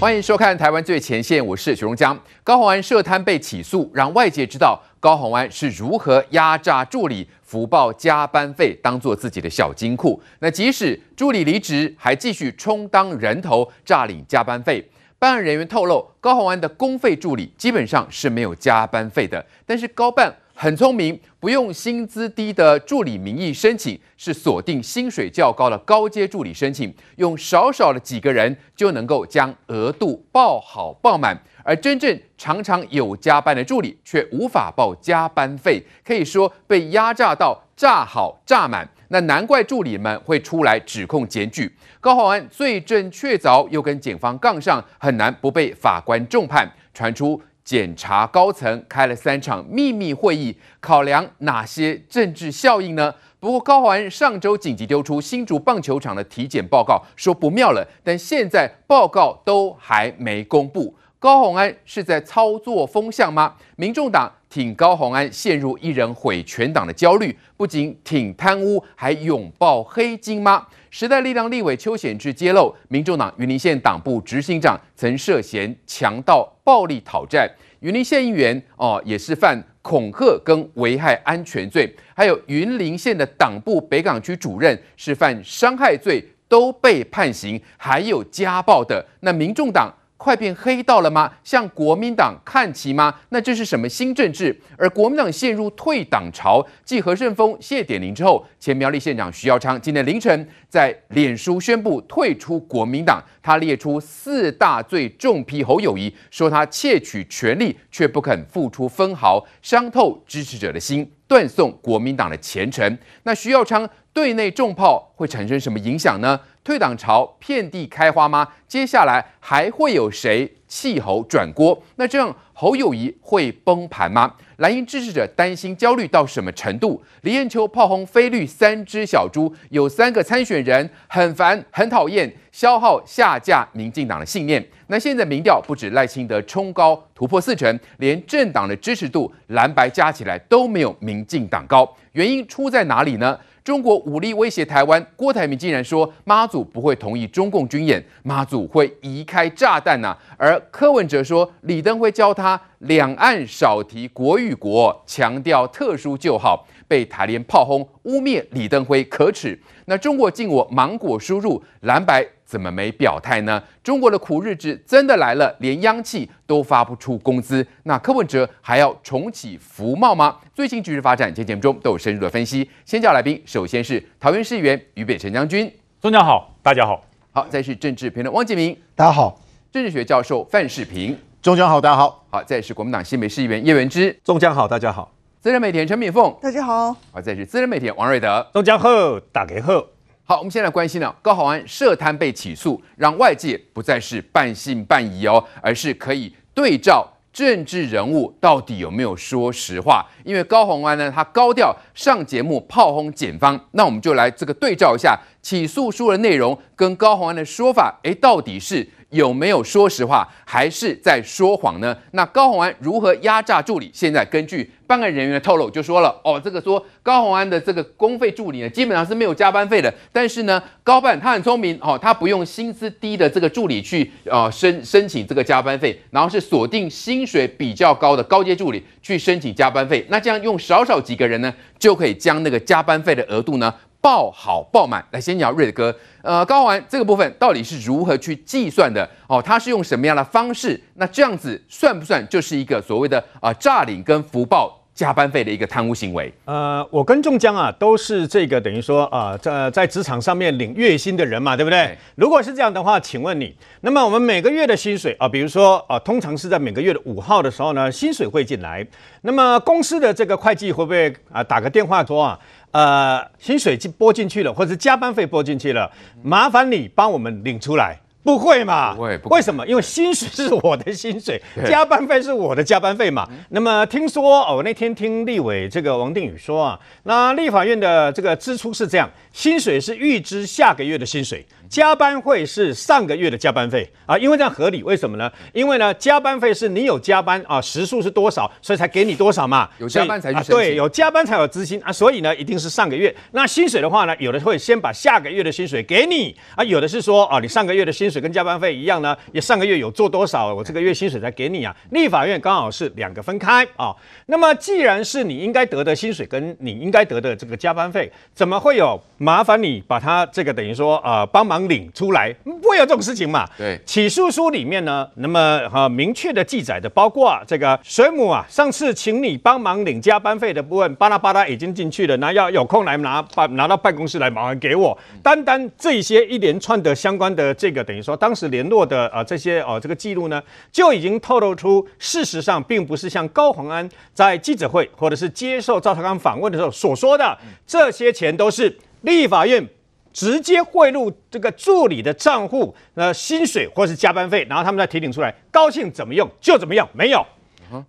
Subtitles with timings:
[0.00, 2.16] 欢迎收看《台湾最前线》，我是许荣江。
[2.44, 10.22] 高虹安涉贪被起诉，让外界知道高虹安是如何压榨助理、福报加班费，当做自己的小金库。
[10.38, 14.88] 那即使助理离职，还继续充当人头，诈领加班费。
[15.18, 20.32] 办案人员透露，高虹安的公费助理基本上是没有加班费的，但是高办。
[20.60, 38.88] 很聪明，不用薪资低的助理名义申请，是锁定薪水较高的高阶助理申请，用少少的几个人就能够将额度报好报满，而真正常常有加班的助理却无法报加班费，可以说被压榨到榨好榨满。
[39.10, 41.72] 那难怪助理们会出来指控检举。
[42.00, 46.68] 高浩安罪证确凿，又跟检方杠上，很难不被法官重判。
[46.92, 47.40] 传出。
[47.68, 53.14] 检察高层开了三场秘密会议，考量哪些政治效应呢？
[53.38, 60.94] 不过高宏安上周紧急丢出新竹棒球场的体检报告，说不妙了，但现在报告都还没公布。
[61.18, 63.56] 高宏安是在操作风向吗？
[63.76, 70.66] 民众党挺高虹安陷入一人毁全党的焦虑，不仅挺贪污，还拥抱黑金吗？
[70.90, 89.94] 时代力量立委邱显智揭露，民众党云林县党部执行长曾涉嫌强盗暴力讨债，云林县议员哦也是犯恐吓跟危害安全罪，还有云林县的党部北港区主任是犯伤害罪，都被判刑，还有家暴的，那民众党。
[90.18, 91.32] 快变黑道了吗？
[91.42, 93.14] 向国民党看齐吗？
[93.30, 94.60] 那这是什么新政治？
[94.76, 103.22] 而国民党陷入退党潮，继何胜峰、谢点林之后，前苗栗县长徐耀昌今天凌晨在脸书宣布退出国民党。
[103.40, 112.98] 他列出四大罪，重批侯友谊，说他窃取权力却不肯付出分毫，伤透支持者的心，断送国民党的前程。
[113.22, 116.38] 那徐耀昌对内重炮会产生什么影响呢？
[116.68, 118.46] 退党潮遍地开花吗？
[118.66, 121.82] 接下来还会有谁弃侯转锅？
[121.96, 124.34] 那这样侯友谊会崩盘吗？
[124.56, 127.02] 蓝营支持者担心焦虑到什么程度？
[127.22, 134.62] 李彦秋炮轰飞绿三只小猪，有三个参选人很烦很讨厌，消耗下架民进党的信念。
[134.88, 143.38] 那现在民调不止赖清德冲高突破四成，连政党的支持度蓝白加起来都没有民进党高，原因出在哪里呢？
[143.68, 159.60] 中国武力威胁台湾，郭台铭竟然说妈祖不会同意中共军演，妈祖会移开炸弹呐、而柯文哲说李登辉教他两岸少提国与国，强调特殊就好，被台联炮轰污蔑李登辉可耻。
[159.84, 162.26] 那中国禁我芒果输入蓝白。
[162.48, 163.62] 怎么没表态呢？
[163.84, 170.38] 中国的苦日子真的来了，连央企都发不出工资，那柯文哲还要重启服贸吗？
[170.54, 172.66] 最新局势发展，今天节目中都有深入的分析。
[172.86, 175.70] 先叫来宾，首先是桃园市议员于北辰将军，
[176.00, 177.04] 中江好，大家好。
[177.32, 179.38] 好，再是政治评论汪建明，大家好。
[179.70, 182.24] 政治学教授范世平，中江好，大家好。
[182.30, 185.12] 好，再是国民党新北市议员叶元之，中江好，大家好。
[185.42, 186.96] 资深媒体人陈敏凤，大家好。
[187.12, 188.88] 好，再是资深媒体王瑞德，中江好，
[189.32, 189.97] 大家好。
[190.30, 200.04] 好，我们现在关心呢，高宏安涉贪被起诉，让外界不再是半信半疑哦，而是可以对照政治人物到底有没有说实话。
[200.24, 205.18] 因为高宏安呢，他高调上节目炮轰检方，那我们就来这个对照一下
[205.48, 208.86] 起诉书的内容跟高虹安的说法，诶，到底是？
[209.10, 211.96] 有没有说实话，还是在说谎呢？
[212.10, 213.90] 那高虹安如何压榨助理？
[213.90, 219.90] 现在根据办案人员的透露，就说了哦，这个说高虹安的这个公费助理呢，基本上是没有加班费的。
[220.12, 230.04] 但是呢，高办他很聪明哦，他不用薪资低的这个助理去呃申申请这个加班费，然后是锁定薪水比较高的高阶助理去申请加班费。
[230.10, 239.08] 那这样用少少几个人呢，就可以将那个加班费的额度呢，报好爆满，来先聊瑞德哥，呃，高虹安这个部分到底是如何去计算的？
[239.26, 240.80] 哦，他是用什么样的方式？
[240.94, 246.32] 那这样子算不算就是一个所谓的啊诈领跟福报加班费的一个贪污行为？
[246.44, 251.78] 呃，我跟仲江啊都是这个等于说啊在在职场上面领月薪的人嘛，对不对？
[251.86, 251.98] 对。
[252.14, 258.86] 如果是这样的话，请问你，那么我们每个月的薪水啊，比如说啊，通常是在每个月的五号的时候呢，薪水会进来，
[259.22, 262.38] 那么公司的这个会计会不会啊打个电话说啊？
[262.70, 265.90] 呃，薪水进拨进去了，或者加班费拨进去了，
[266.22, 268.94] 麻烦你帮我们领出来，不会嘛？
[268.94, 269.36] 不会，不会。
[269.36, 269.66] 为什么？
[269.66, 273.26] 因为薪水是我的薪水， 加班费是我的加班费嘛。
[273.50, 284.82] 那么听说哦，我那天听立委这个王定宇说啊，那立法院的这个支出是这样，薪水是预支下个月的薪水，加班费是上个月的加班费啊，因为这样合理。
[284.82, 285.30] 为什么呢？
[285.52, 289.68] 因为呢，加班费是你有加班啊，时数是多少，所以才给你多少嘛。
[289.78, 293.14] 有加班才去、啊、对，有加班才有资薪啊，所以呢，一定是上个月。
[293.32, 301.76] 那薪水的话呢，有的会先把下个月的薪水给你啊，有的是说啊，你上个月的薪水跟加班费一样呢，也上个月有做多少，我这个月薪水才给你啊。
[301.90, 303.94] 立法院刚好是两个分开啊。
[304.26, 312.30] 那么既然是你应该得的薪水跟你应该得的这个加班费，怎么会有麻烦你把它这个等于说呃帮忙领出来？
[312.44, 313.48] 不会有这种事情嘛？
[313.56, 315.40] 对，起诉书里面呢，那么
[315.72, 324.96] 啊明确的记载的，包括这个水母啊，上次请你帮忙领加班费的部分，巴拉巴拉已经进去了，那要有空来拿办拿到办公室来麻烦给我。
[325.22, 339.66] 单单这些一连串的相关的这个等于说当时联络的啊这些呃这个记录呢，就已经透露出事实上并不是像高虹安在记者会或者是接受赵少康访问的时候所说的，这些钱都是立法院。
[340.12, 347.24] 直接汇入这个助理的账户，呃，薪水或是加班费，然后他们再提领出来，高兴怎么用就怎么用，没有。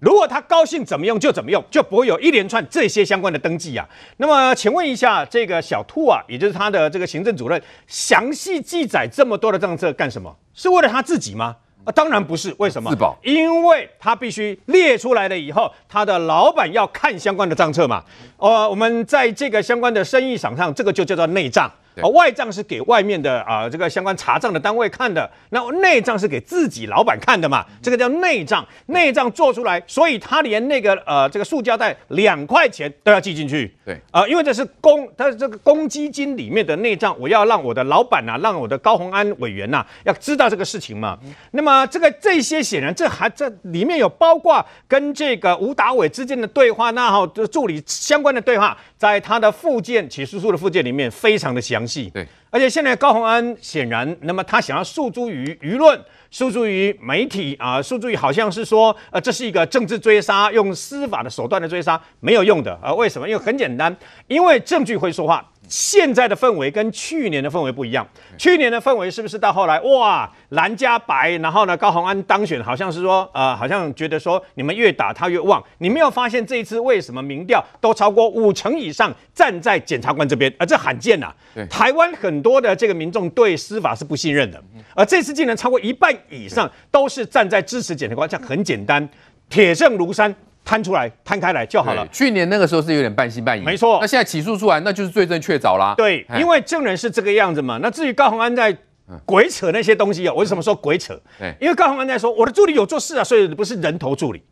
[0.01, 3.87] 如果他高兴怎么用就怎么用，就不会有一连串这些相关的登记啊。
[4.17, 10.35] 那么，请问一下，这个小兔啊，也就是他的这个行政主任，详细记载这么多的账册干什么？
[10.53, 11.55] 是为了他自己吗？
[11.85, 12.53] 啊，当然不是。
[12.57, 12.91] 为什么？
[12.91, 13.17] 自保。
[13.23, 18.03] 因为他必须列出来了以后，他的老板要看相关的账册嘛。
[18.35, 21.71] 呃，我们在这个相关的生意场上，这个就叫做内账。
[22.01, 28.65] 哦，外账是给外面的啊，这个相关查账的单位看的，那内账是给自己老板看的嘛，这个叫内账。
[28.87, 33.73] 内账做出来，所以他连那个呃这个塑胶袋两块钱都要记进去。
[33.85, 41.17] 对，啊、呃，因为这是公，他这个公积金里面的内账，我要让我的老板呐、啊，让我的高虹安委员呐、啊，要知道这个事情嘛。
[41.23, 52.09] 嗯、那么这个这些显然这还这里面有包括跟这个吴达伟之间的对话，那好，助理相关的对话，在他的附件起诉书的附件里面非常的详细。
[52.09, 55.99] 对，而且现在高鸿安显然，那么他想要诉诸于舆论，
[56.31, 62.77] 诉诸于媒体啊，诉诸于好像是说，呃，这是一个政治追杀，用司法的手段的追杀，没有用的。
[62.83, 63.27] 呃，为什么？
[63.27, 63.95] 因为很简单，
[64.27, 65.45] 因为证据会说话。
[65.69, 68.05] 现在的氛围跟去年的氛围不一样。
[68.37, 75.63] 去年的氛围是不是到后来哇蓝加白，然后呢高虹安当选，好像是说呃好像觉得说你们越打他越旺。
[75.77, 80.51] 你没有发现这一次为什么民调都超过五成以上站在检察官这边？
[80.57, 81.65] 而这罕见呐、啊。
[81.69, 84.61] 台湾很多的这个民众对司法是不信任的，
[84.95, 89.07] 而这次竟然超过一半以上都是站在支持检察官，这样很简单，
[89.47, 90.35] 铁证如山。
[90.69, 92.07] 摊出来，摊开来就好了。
[92.11, 93.97] 去年那个时候是有点半信半疑，没错。
[93.99, 95.95] 那现在起诉出来，那就是罪证确凿啦。
[95.97, 97.79] 对，因为证人是这个样子嘛。
[97.81, 98.77] 那至于高虹安在
[99.25, 101.19] 鬼扯那些东西啊，我为什么说鬼扯？
[101.59, 104.43] 因为高虹安在说我的助理有做事啊，所以不是人头助理。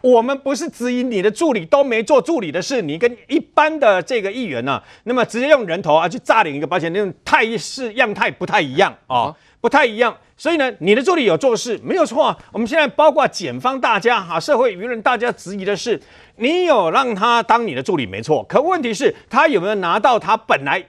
[0.00, 10.16] 我们不是质疑你的助理都没做助理的事，你跟一般的这个议员呢，那么直接用人头啊去诈领一个保险，那种态势样态不太一样啊，不太一样。
[10.36, 12.36] 所以呢，你的助理有做事没有错啊。
[12.52, 16.00] 我们现在包括检方大家哈，社会舆论大家质疑的是，
[16.36, 20.82] 你有让他当你的助理没错，可问题是，他有没有拿到他本来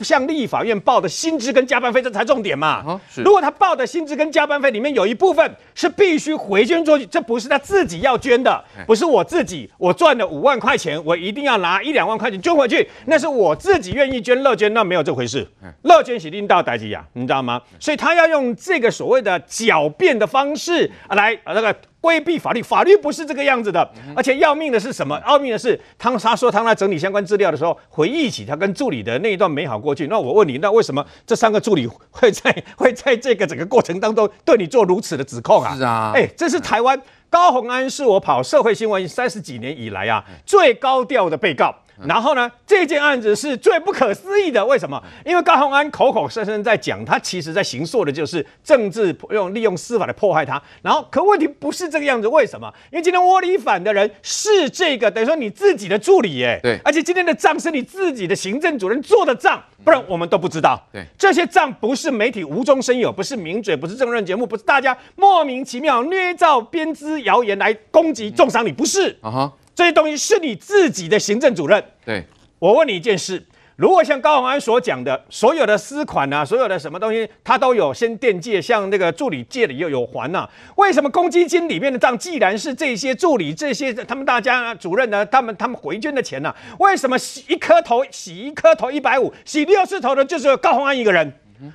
[0.00, 2.82] 向立法院报的薪资跟加班费，这才重点嘛。
[2.86, 15.48] 哦，如果他报的薪资跟加班费里面有一部分是必须回捐出去，这不是他自己要捐的，不是我自己，我赚了五万块钱，我一定要拿一两万块钱捐回去，那是我自己愿意捐乐捐，那没有这回事。
[15.82, 17.62] 乐捐是领导代志呀，你知道吗？
[17.78, 18.87] 所以他要用这个。
[18.90, 23.90] 所谓的狡辩的方式来啊，那个规避法律，法律不是这个样子的。
[24.14, 25.20] 而且要命的是什么？
[25.26, 30.06] 要命的是，汤他说他在整理相关资料的时候，回忆起他跟助理的那一段美好过去。
[30.06, 35.74] 那我问你，那为什么这三个助理会在 会在这个整个过程当中对你做如此的指控啊？
[35.74, 41.74] 是啊，哎，这是台湾高虹安是我跑社会新闻三十几年以来啊最高调的被告。
[42.06, 44.64] 然后呢，这件案子是最不可思议的。
[44.64, 45.02] 为什么？
[45.24, 50.62] 因为高鸿安口口声声在讲，他其实在行诉的就是政治用利用司法来迫害他。
[50.82, 52.28] 然后，可问题不是这个样子。
[52.28, 52.72] 为什么？
[52.92, 56.60] 因为今天窝里反的人是这个，等于说你自己的助理耶。
[56.62, 56.78] 对。
[56.84, 60.80] 而且今天的账是你自己的行政主任做的账，不然我们都不知道。
[60.92, 61.04] 对。
[61.18, 69.16] 这些账不是媒体无中生有，不是名嘴，不是政论节目，不是大家莫名其妙捏造编织谣言来攻击重伤你，不是。
[69.20, 69.52] 啊哈。
[69.78, 71.80] 这些东西是你自己的行政主任。
[72.04, 72.24] 对，
[72.58, 73.40] 我问你一件事：
[73.76, 80.50] 如果像高虹安所讲的，所有的私款啊，所有的什么东西，他都有先垫借，向那个助理借的又有还呢、啊？
[80.78, 86.56] 为什么公积金里面的账，既然是这些助理、这些他们大家主任呢，他们他们回捐的钱呢、啊？
[86.80, 91.32] 为什么洗一颗头洗一颗头一百五，洗六次头的就是高虹安一个人？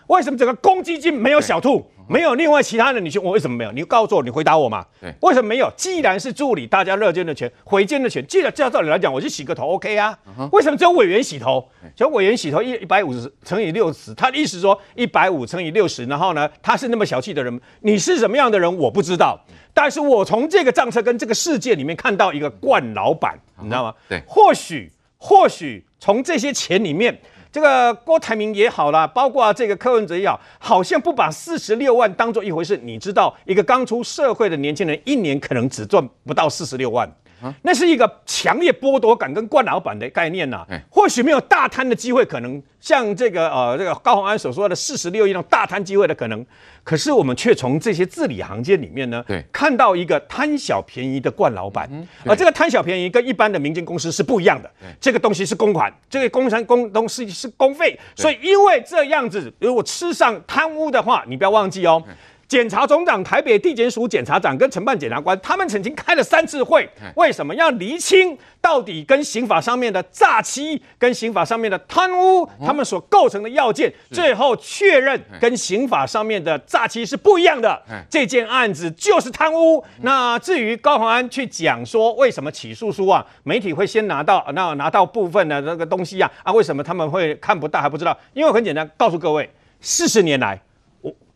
[0.07, 1.86] 为什么整个公积金没有小兔？
[2.07, 3.72] 没有另外其他的女性，我为什么没有？
[3.72, 4.86] 你告诉我，你回答我嘛？
[5.00, 5.72] 对，为什么没有？
[5.77, 10.17] 既然是助理，大家乐捐的钱，回捐的钱，既然照道理来讲，我去洗个头，OK 啊？
[10.51, 11.67] 为什么只有委员洗头？
[11.95, 18.77] 只有委员洗头一一百五十乘以六十，他的意思说一百五乘以六十，然后呢，他是那么小气的人，你是什么样的人？
[18.77, 19.39] 我不知道，
[19.74, 23.93] 但是我从这个账册跟这个世界里面看到一个惯老板，你知道吗？
[24.10, 27.17] 对，或许或许从这些钱里面。
[27.53, 32.75] 这个郭台铭也好啦，包括这个柯文哲也好，好像不把四十六万当做一回事。
[32.77, 37.07] 你知道，一个刚出社会的年轻人，一年可能只赚不到四十六万。
[37.63, 46.45] 那是一个强烈剥夺感跟惯老板的概念呐、啊，或许没有大贪的机会，可能像这个呃这个高鸿安所说的四十六亿那种大贪机会的可能，
[46.83, 51.89] 可是我们却从这些字里行间里面呢，看到一个贪小便宜的惯老板，
[52.25, 62.03] 而这个贪小便宜跟一般的民间公司是不一样的，这个东西是公款，这个工程工东西是公费，所以因为这样子，如果吃上贪污的话，你不要忘记哦。
[62.53, 77.81] 检察总长、台北地检署检察长跟承办检察官，他们曾经开了三次会，为什么要厘清到底跟刑法上面的诈欺、跟刑法上面的贪污，他们所构成的要件，最后确认跟刑法上面的诈欺是不一样的。
[78.07, 79.83] 这件案子就是贪污。
[80.01, 88.15] 那至于高虹安去讲说为什么起诉书啊，媒体会先拿到那拿到部分的那个东西啊啊，为什么他们会看不到还不知道？
[88.33, 89.50] 因为很简单，告诉各位，
[89.81, 90.62] 四十年来。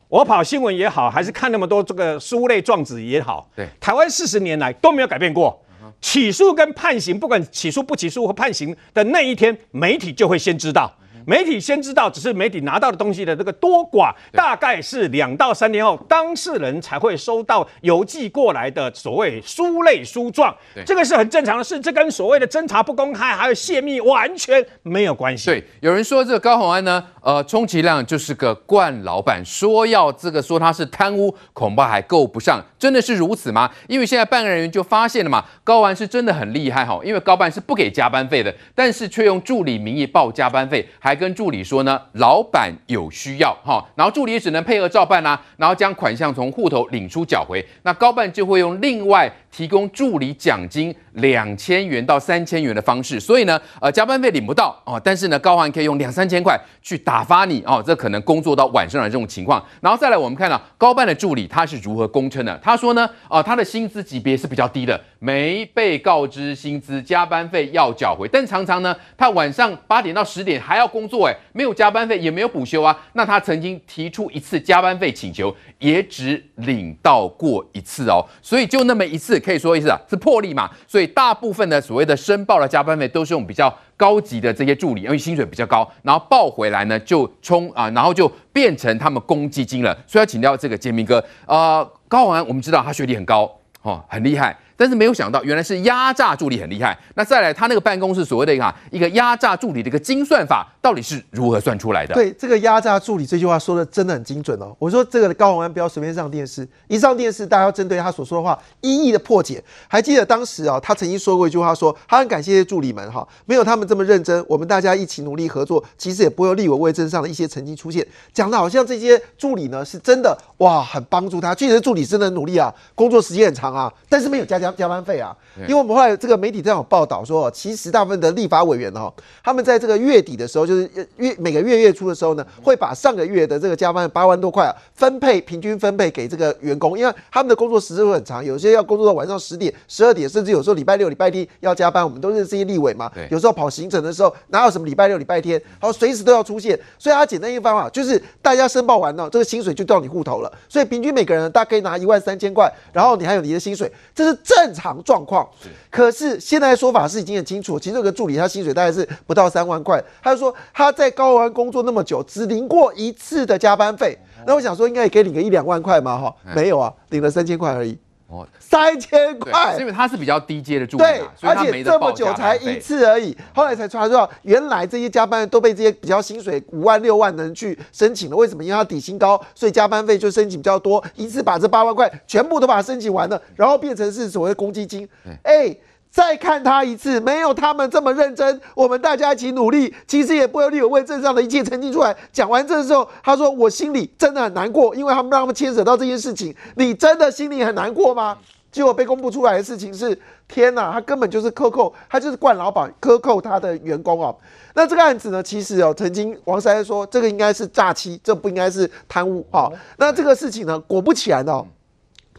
[0.10, 5.62] 我跑新闻也好，还是看那么多这个书类状子也好，对，台湾四十年来都没有改变过。
[6.00, 10.94] 起诉跟判刑，不管起诉不起诉和判刑的那一天，媒体就会先知道。
[11.28, 20.56] 媒体先知道，只是媒体拿到的东西的这个多寡，大概是两到三天后，当事人才会收到邮寄过来的所谓书类书状。
[20.86, 25.48] 这个是很正常的事，这跟所谓的侦查不公开还有泄密完全没有关系。
[25.48, 32.64] 对，有人说这个高虹安呢，呃，充其量就是个惯老板，说要这个说他是贪污，恐怕还够不上。
[32.80, 33.70] 真的是如此吗？
[33.90, 41.17] 因为现在办案人员就发现了嘛，高虹安是真的很厉害哈，因为高办是不给加班费的，但是却用助理名义报加班费，还。
[41.18, 71.08] 跟助理说呢，老板有需要哈，然后助理只能配合照办啦，然后将款项从户头领出缴回，那高办就会用另外提供助理奖金两千元到三千元的方式，所以呢，呃，加班费领不到哦，但是呢，高虹安可以用两三千块去打发你哦，这可能工作到晚上的这种情况，然后再来我们看到高办的助理他是如何供称的，他说呢，哦，他的薪资级别是比较低的，没被告知薪资加班费要缴回，但常常呢，他晚上八点到十点还要工。
[71.08, 72.94] 作哎，没有加班费，也没有补休啊。
[73.14, 78.20] 那他曾经提出一次加班费请求，也只领到过一次哦。
[78.42, 80.70] 所以就那么一次，可以说一次啊，是破例嘛。
[80.86, 89.98] 所以大部分的所谓的申报的加班费，都是用比较高级的这些助理，因为薪水比较高，然后报回来呢就充啊，然后就变成他们公积金了。
[90.06, 94.56] 所以要请教这个杰明哥，呃，高虹安，我们知道他学历很高哦，很厉害。
[94.78, 96.98] 但是没有想到，原来是压榨助理很厉害。
[97.16, 102.14] 那再来，他那个办公室所谓的一个一个压榨助理的一个精算法，到底是如何算出来的？
[102.14, 104.74] 对，这个压榨助理这句话说的真的很精准哦。
[104.78, 109.62] 我说这个高虹安不要随便上电视，一上电视，大家要针对他所说的话一一的破解。
[109.88, 118.06] 还记得当时啊，他曾经说过一句话说，他很感谢助理们哈，没有他们这么认真，我们大家一起努力合作，其实也不会有立委为证上的一些成绩出现。
[118.32, 121.56] 讲的好像这些助理呢是真的哇，很帮助他。
[121.56, 125.36] 确实助理真的很努力啊，工作时间很长啊，但是没有加加加班费啊。
[125.62, 142.08] 因为我们后来这个媒体这样有报道说，其实大部分的立法委员哈，他们在这个月底的时候，就是月每个月月初的时候呢，会把上个月的这个加班八万多块啊，分配平均分配给这个员工，因为他们的工作时数很长，有些要工作到晚上十点、十二点，甚至有时候礼拜六、礼拜天要加班。
[142.08, 146.80] 我们都认识一些立委嘛，有时候跑行程的时候，哪有什么礼拜六、礼拜天，然后随时都要出现。
[146.98, 150.50] 所以他简单一个方法就是，大家申报完了，这个薪水就到你户头了。
[150.70, 155.48] 所以平均每个人大概可以拿一万三千块，然后你还有你的薪水，这是正常状况。
[155.90, 160.04] 可是现在的说法是已经很清楚，其实有个助理他薪水大概是不到三万块。
[160.22, 164.18] 他就说他在高虹安工作那么久，只领过一次的加班费。
[164.46, 166.18] 那我想说，应该也可以领个一两万块嘛？
[166.18, 167.98] 哈，没有啊，领了三千块而已。
[168.28, 173.36] 哦，三千块，是因为他是比较低阶的住民、啊，对，而且这么久才一次而已。
[173.56, 178.36] 后来才传说，原来这些加班都被这些比较薪水五万六万的人去申请了。
[178.36, 178.62] 为什么？
[178.62, 185.08] 因为他底薪高，所以加班费就申请比较多，一次把这八万块全部都把它申请完了，然后变成是所谓的公积金。
[185.44, 185.76] 哎。
[186.18, 188.60] 再看他一次，没有他们这么认真。
[188.74, 192.16] 我们大家一起努力，其实也不会有立委为这上的一切澄清出来。
[192.34, 196.56] 讲完这之后，他说：“我心里真的很难过，因为他们让他们牵扯到这件事情。
[196.74, 198.36] 你真的心里很难过吗？”
[198.72, 204.36] 结果被公布出来的事情是，天呐，他根本就是克扣，他就是惯老板克扣他的员工哦。
[204.74, 209.72] 那这个案子呢，其实哦，曾经王珊珊说这个应该是诈欺，这不应该是贪污哦。
[209.98, 211.64] 那这个事情呢，果不其然哦。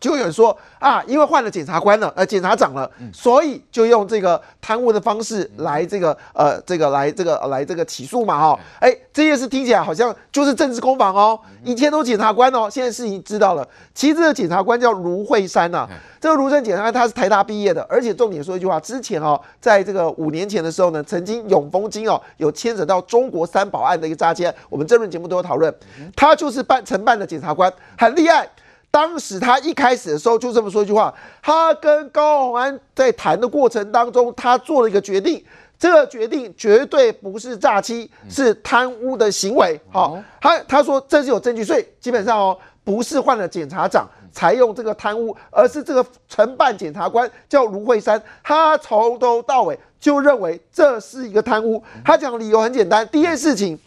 [0.00, 11.38] 就有人说啊，因为换了检察官了，呃，检察长了，所以就用这个贪污的方式来这个呃，这个来这个来这个起诉嘛，哈，哎，这件事听起来好像就是政治攻防哦。
[11.64, 15.88] 以前都检察官哦，现在事情知道了，其实这个检察官叫卢慧珊呐、啊，
[16.20, 25.74] 这个卢正检察官他是台大毕业的，而且重点说一句话，之前哦，在这个五年前的时候呢，曾经永丰金哦有牵扯到中国三宝案的一个诈欺案，我们这轮节目都有讨论，
[26.14, 28.48] 他就是办承办的检察官，很厉害。
[28.90, 35.44] 当时他一开始的时候就这么说一句话，他跟高虹安在谈的过程当中，他做了一个决定，
[35.78, 39.78] 这个决定绝对不是诈欺，是贪污的行为。
[39.92, 51.80] 好，他他说这是有证据，所以基本上哦，不是换了检察长才用这个贪污，而是这个承办检察官叫卢慧珊，他从头到尾就认为这是一个贪污。
[52.02, 53.78] 他讲的理由很简单，第一件事情，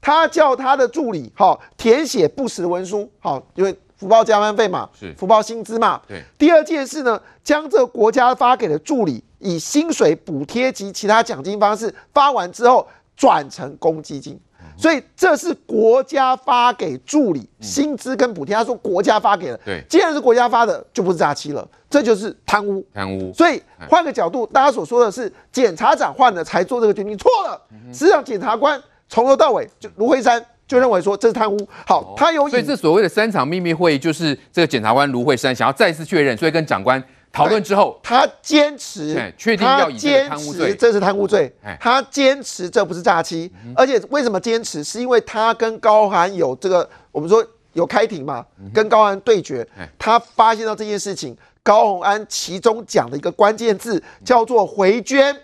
[0.00, 3.78] 他叫他的助理好填写不实文书，好，因为。
[3.96, 6.00] 福报加班费嘛，是福报薪资嘛。
[6.06, 6.22] 对。
[6.38, 12.86] 第二件事呢，将这个国家发给的助理以薪水补贴及其他奖金方式发完之后，
[13.16, 14.38] 转成公积金。
[14.78, 18.54] 所以这是国家发给助理薪资跟补贴。
[18.54, 19.82] 他说国家发给的，对。
[19.88, 22.84] 既然是国家发的，就不是诈欺了，这就是贪污。
[22.92, 23.32] 贪污。
[23.32, 27.58] 所以换个角度，大家所说的是检察长换了才做这个决定，错了。
[27.90, 30.44] 实际上检察官从头到尾就卢慧珊。
[30.66, 44.82] 就认为说这是贪污，好，他有，所以这所谓的三场秘密会议，就是这个检察官卢慧珊想要再次确认，所以跟长官讨论之后，他坚持，确定要以这个贪污罪，这是贪污罪，他坚持这不是诈欺，而且为什么坚持？
[44.82, 48.44] 是因为他跟高虹安有这个，我们说有开庭嘛，
[48.74, 49.64] 跟高虹安对决，
[49.98, 55.36] 他发现到这件事情，高虹安其中讲的一个关键字叫做回捐。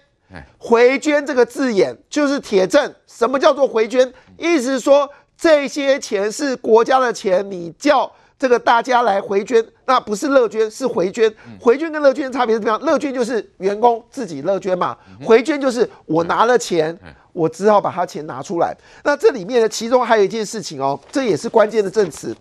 [0.59, 2.95] 回捐这个字眼就是铁证。
[3.07, 4.13] 什么叫做回捐？
[4.39, 11.33] 意思是说这些钱是国家的钱，你叫这个大家来回捐，那不是乐捐，是回捐。
[11.61, 12.81] 回捐跟乐捐的差别是怎么样？
[12.81, 16.99] 乐捐就是员工自己乐捐嘛，回捐就是我拿了钱，
[17.33, 18.77] 我只好把他钱拿出来。
[19.05, 22.37] 那这里面呢，其中还有一件事情哦，这也是关键的证词。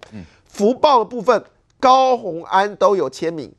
[0.47, 1.43] 福报的部分，
[1.79, 3.51] 高虹安都有签名。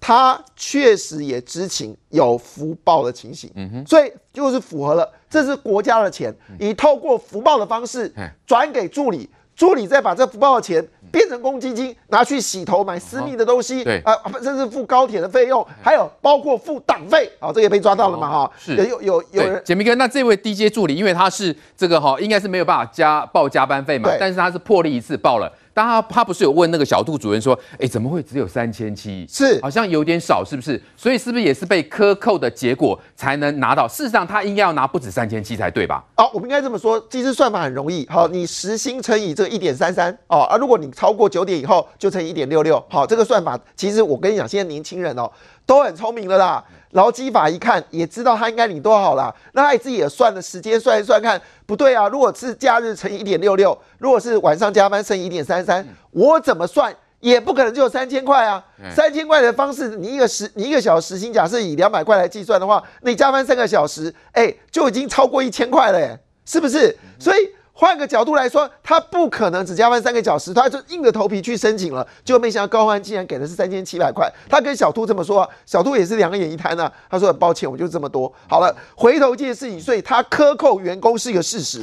[0.00, 8.10] 他确实也知情有福报的情形，嗯哼，所以就是符合了，这是国家的钱，以透过福报的方式
[8.46, 14.00] 转给助理，助理再把这福报的钱变成公积金，拿去洗头买私密的东西，对。
[14.00, 18.76] 啊，甚至付高铁的费用，还有包括付党费，啊，这也被抓到了嘛，哈，是。
[18.76, 25.52] 有有有人，简明哥，那这位 DJ 助理，因为他是这个哈，应该是没有办法加报加班费嘛，但是他是破例一次报了。
[25.80, 29.24] 但他他不是有问那个小兔主任说，哎，怎么会只有三千七？
[29.26, 30.78] 是好像有点少，是不是？
[30.94, 33.88] 所以是不是也是被克扣的结果才能拿到？
[33.88, 36.04] 事实上他应该要拿不止三千七才对吧？
[36.18, 38.06] 哦，我们应该这么说，其实算法很容易。
[38.10, 42.84] 好，你时薪乘以这个一点三三哦，啊，如果你超过九点以后就乘以一点六六。
[42.90, 45.32] 好，这个算法其实我跟你讲，现在年轻人哦
[45.64, 46.62] 都很聪明了啦。
[46.92, 56.94] 劳基法一看也知道他应该领多少啦，那他自己也算了时间算一算看，不对啊，如果是假日乘以一点六六，如果是晚上加班乘以一点三三，我怎么算？
[57.20, 66.96] 也不可能只有三千块啊，三千块的方式，你一个时你一个小时时薪假设以两百块来计算的话，你加班三个小时，哎、欸，就已经超过一千块了耶，是不是？
[67.18, 67.50] 所以。
[67.80, 74.30] 换个角度来说，他不可能只加班三个小时，他就硬着头皮去申请了，结果没想到高欢竟然给的是三千七百块。
[74.50, 76.92] 他跟小兔这么说，小兔也是两个眼一摊呢。
[77.08, 78.30] 他说很抱歉，我就这么多。
[78.46, 81.82] 好了，回头这件事情，所以他克扣员工是一个事实。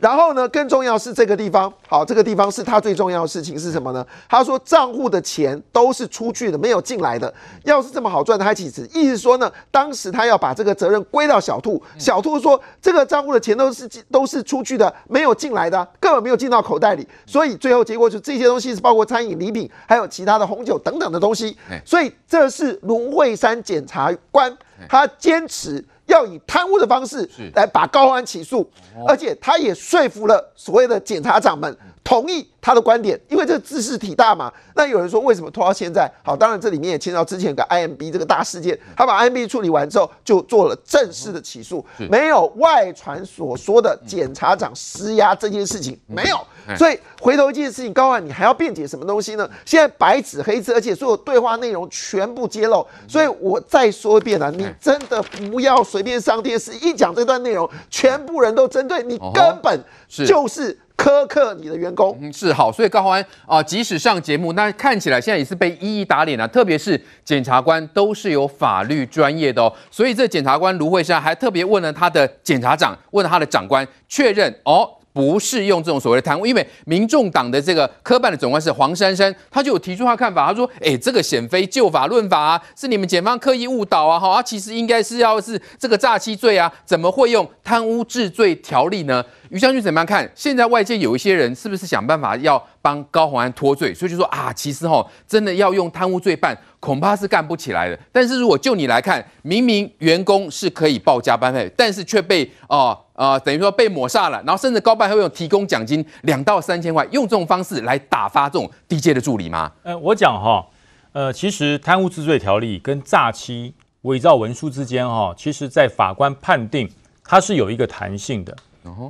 [0.00, 4.04] 然后呢，更重要是这个地方，好，这个地方是他最重要的事情是什么呢？
[4.28, 7.32] 他说账户的钱都是出去的，没有进来的。
[7.62, 11.80] 要是这么好赚，他岂止意思说呢，当时他要把这个责任归到小兔。
[11.96, 15.35] 小兔说这个账户的钱都是都是出去的，没有。
[15.36, 21.56] 进来的根本没有进到口袋里，所以最后结果就这些东西是包括餐饮礼品，还有其他的红酒等等的东西。
[21.84, 24.56] 所以这是卢慧山检察官，
[24.88, 28.68] 他坚持要以贪污的方式来把高虹安起诉，
[29.06, 31.76] 而且他也说服了所谓的检察长们。
[32.02, 34.52] 同意他的观点，因为这个知识体大嘛。
[34.74, 36.10] 那有人说为什么拖到现在？
[36.24, 46.36] 好，当然这里面也牵涉到之前有个 IMB 这个大事件，他把 IMB 处理完之后，就做了正式的起诉，没有外传所说的检察长施压这件事情，没有。
[46.76, 49.48] 所以回头一件事情，高虹安你还要辩解什么东西呢？
[49.64, 52.84] 现在白纸黑字，而且所有对话内容全部揭露。
[53.06, 60.76] 所以我再说一遍啊，你真的不要随便上电视，一讲这段内容，全部人都针对你，根本就是。
[60.96, 62.16] 苛刻你的员工。
[62.22, 66.46] 嗯，是好，所以高虹安啊，即使上节目，那看起来现在也是被一一打脸啊。
[66.46, 74.88] 特别是检察官都是有法律专业的哦，所以这检察官卢慧珊还特别问了他的检察长，问了他的长官，确认哦。
[75.16, 90.30] 不是用这种所谓的贪污，因为民众党的这个科办的总干事黄珊珊，他就有提出他看法，他说：“哎，这个显非旧法论法啊，是你们检方刻意误导啊，哈，啊，其实应该是要是这个诈欺罪啊，怎么会用贪污治罪条例呢？”于将军怎么样看？
[90.34, 93.94] 现在外界有一些人是不是想办法要帮高虹安脱罪？
[93.94, 97.98] 所以就说啊，其实哈，真的要用贪污罪办，恐怕是干不起来的。
[98.12, 109.72] 但是如果就你来看，明明员工是可以报加班费，但是却被啊、呃，等于说被抹煞了，然后甚至高办还会用提供奖金两到三千块，用这种方式来打发这种低阶的助理吗？
[109.82, 110.64] 呃，我讲哈，
[111.12, 116.88] 呃，其实贪污治罪条例跟诈欺伪造文书之间哈，其实在法官判定
[117.24, 118.56] 它是有一个弹性的。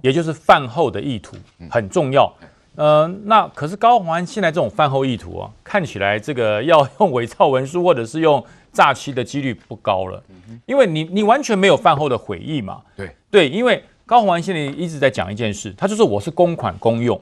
[0.03, 1.37] 也就是犯后的意图
[1.71, 2.33] 很重要，
[2.77, 8.43] 呃，那可是高虹安现在这种犯后意图啊，看起来这个要用伪造文书或者是用
[8.73, 10.23] 诈欺的几率不高了，
[10.65, 13.15] 因为你你完全没有犯后的悔意嘛，对。
[13.31, 17.21] 对，因为高虹安现在一直在讲一件事，他就是我是公款公用，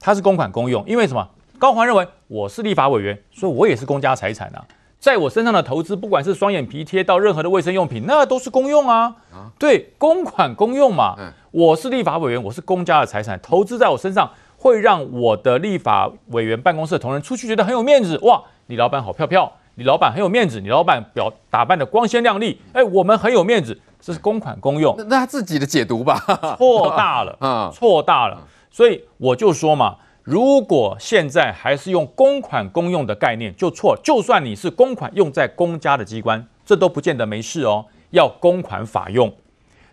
[0.00, 1.24] 他是公款公用，因为什么？
[1.56, 4.64] 高虹安认为我是立法委员，所以我也是公家财产啊。
[4.98, 9.02] 在我身上的投资，不管是双眼皮贴到任何的卫生用品，那都是公用啊。
[9.32, 11.14] 啊对，公款公用嘛。
[11.16, 18.18] 嗯、我是立法委员，我是公家的财产，投资在我身上，会让我的立法委员办公室的同仁出去觉得很有面子。
[18.24, 22.60] 哇，你老板好漂漂，你老板很有面子，你老板表打扮的光鲜亮丽。
[22.72, 24.94] 哎，我们很有面子，这是公款公用。
[24.96, 26.16] 那，那他自己的解读吧，
[26.56, 28.40] 错大了，嗯， 错大了。
[28.70, 29.96] 所以我就说嘛。
[30.22, 33.96] 如果现在还是用公款公用的概念，就错。
[34.02, 37.84] 就算你是公款用在公家的机关，这都不见得没事哦。
[38.10, 39.32] 要公款法用，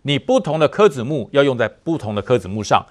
[0.04, 2.84] 你不同的科子目要用在不同的科子目上。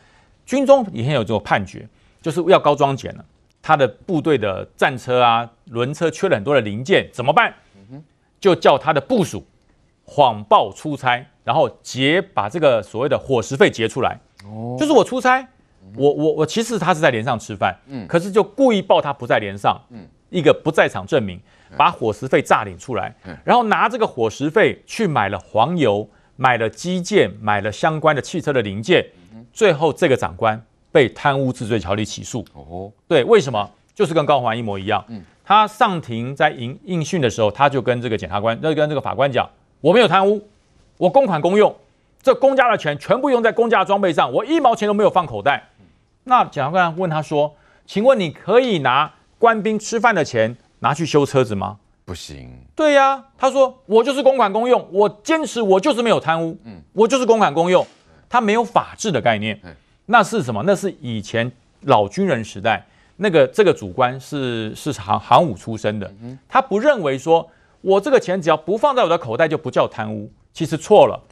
[0.44, 1.88] 军中以前有这种判决，
[2.20, 3.24] 就是要高装检了，
[3.60, 7.52] 他的部队的战车啊、轮车缺了很多的零件，怎么办？
[8.40, 9.44] 就叫他的部属
[10.12, 14.20] 谎报出差，然后结把这个所谓的伙食费结出来。
[14.44, 15.48] 哦，就是我出差。
[15.96, 21.40] 我我我其实他是在连上吃饭，嗯，可是就故意报他不在连上，嗯，一个不在场证明，
[21.76, 29.04] 把伙食费诈领出来，然后拿这个伙食费去买了黄油，买了基建，买了相关的汽车的零件，
[29.52, 32.44] 最后这个长官被贪污治罪条例起诉。
[32.54, 33.70] 哦，对，为什么？
[33.94, 39.46] 就是跟高环一模一样，嗯，他上庭在应应讯的时候，他就跟这个检察官，就跟这个法官讲，
[39.82, 40.40] 我没有贪污，
[40.96, 41.74] 我公款公用，
[42.22, 45.68] 这公家的钱全部用在公家的装备上，我一毛钱都没有放口袋。
[46.22, 47.52] 那检察官问他说
[47.84, 52.48] ：“请问你可以拿官兵吃饭的钱拿去修车子吗？”不行。
[52.76, 57.84] 对呀、啊，他说：“我就是公款公用，我坚持我就是没有贪污，嗯，我就是公款公用。”
[58.30, 59.60] 他没有法治的概念，
[60.06, 60.62] 那是什么？
[60.64, 61.50] 那是以前
[61.82, 62.82] 老军人时代
[63.16, 66.10] 那个这个主官是是航航武出身的，
[66.48, 67.46] 他不认为说
[67.82, 71.22] 我这个钱只要不放在我的口袋就不叫贪污，其实错了。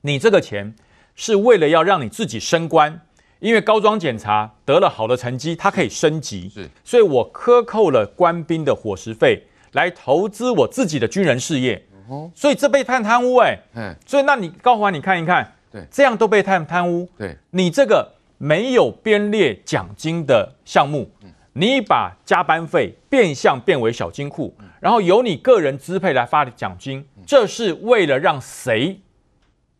[0.00, 0.74] 你这个钱
[1.14, 3.00] 是为了要让你自己升官。
[3.38, 21.10] 因为高装检查得了好的成绩，他可以升级，是，所以我克扣了官兵的伙食费来投资我自己的军人事业，哦，所以这被判贪污哎，嗯，所以那你高华你看一看，对，这样都被判贪污，对，你这个没有编列奖金的项目，
[21.58, 29.00] 你把加班费变相变为小金库，然后由你个人支配来发奖金，这是为了让谁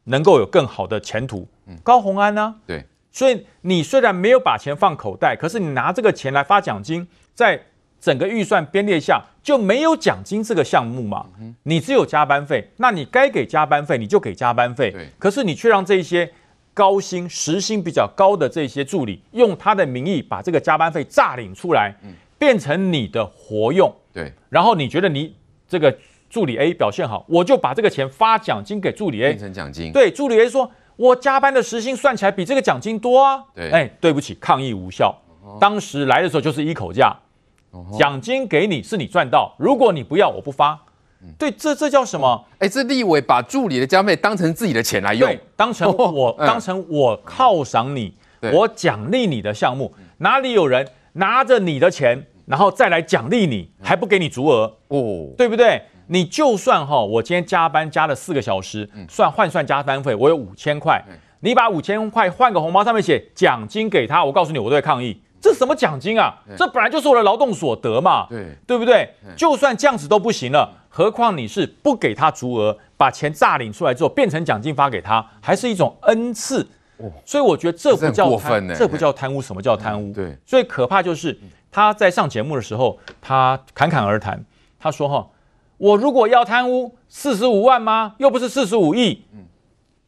[0.05, 1.47] 能够有更好的前途？
[1.83, 2.55] 高红安呢？
[2.67, 2.87] 对。
[3.13, 7.61] 所以你虽然没有把钱放口袋，可是你拿这个钱来发奖金，在
[8.01, 11.27] 整个预算编列下就没有奖金这个项目嘛？
[11.65, 14.91] 你只有加班费，那你该给加班费你就给加班费。
[14.93, 15.09] 对。
[15.19, 16.31] 可是你却让这些
[16.77, 21.95] 高薪、时薪比较高的这些助理，用他的名义把这个加班费诈领出来，
[22.39, 23.91] 变成你的活用。
[24.13, 24.31] 对。
[24.51, 25.35] 然后你觉得你
[25.67, 25.97] 这个
[26.29, 29.91] 助理 A 表现好，我就把这个钱发奖金给助理 A，变成奖金。
[29.91, 30.71] 对，助理 A 说。
[30.99, 33.45] 我加班的时薪算起来比这个奖金多啊！
[33.55, 35.15] 对，哎，对不起，抗议无效。
[35.61, 37.15] 当时来的时候就是一口价，
[37.99, 40.86] 奖金给你是你赚到，如果你不要，我不发。
[41.39, 42.45] 对，这这叫什么？
[42.59, 48.15] 哎，这立委把助理的加班费当成自己的钱来用，对，当成我当成我犒赏你，
[48.53, 49.93] 我奖励你的项目。
[50.19, 54.77] 哪里有人拿着你的钱，然后再来奖励你，还不给你足额？
[54.89, 55.83] 哦，对不对？
[56.09, 61.03] 你就算哈，我今天加班加了四个小时，算换算加班费，我有五千块。
[61.41, 65.21] 你把五千块换个红包，上面写奖金给他，我告诉你，我都会抗议。
[65.39, 66.35] 这什么奖金啊？
[66.57, 69.09] 这本来就是我的劳动所得嘛，对对不对？
[69.37, 76.67] 就算这样子都不行了，何况你是不给他足额，把钱诈领出来之后变成奖金发给他，还是一种恩赐。
[77.23, 80.11] 所以我觉得这不叫过分，这不叫贪污，什么叫贪污？
[80.15, 81.39] 对，所以可怕就是
[81.71, 84.43] 他在上节目的时候，他侃侃而谈，
[84.81, 85.29] 他说哈，
[85.77, 88.15] 我如果要贪污四十五万吗？
[88.17, 89.23] 又不是四十五亿。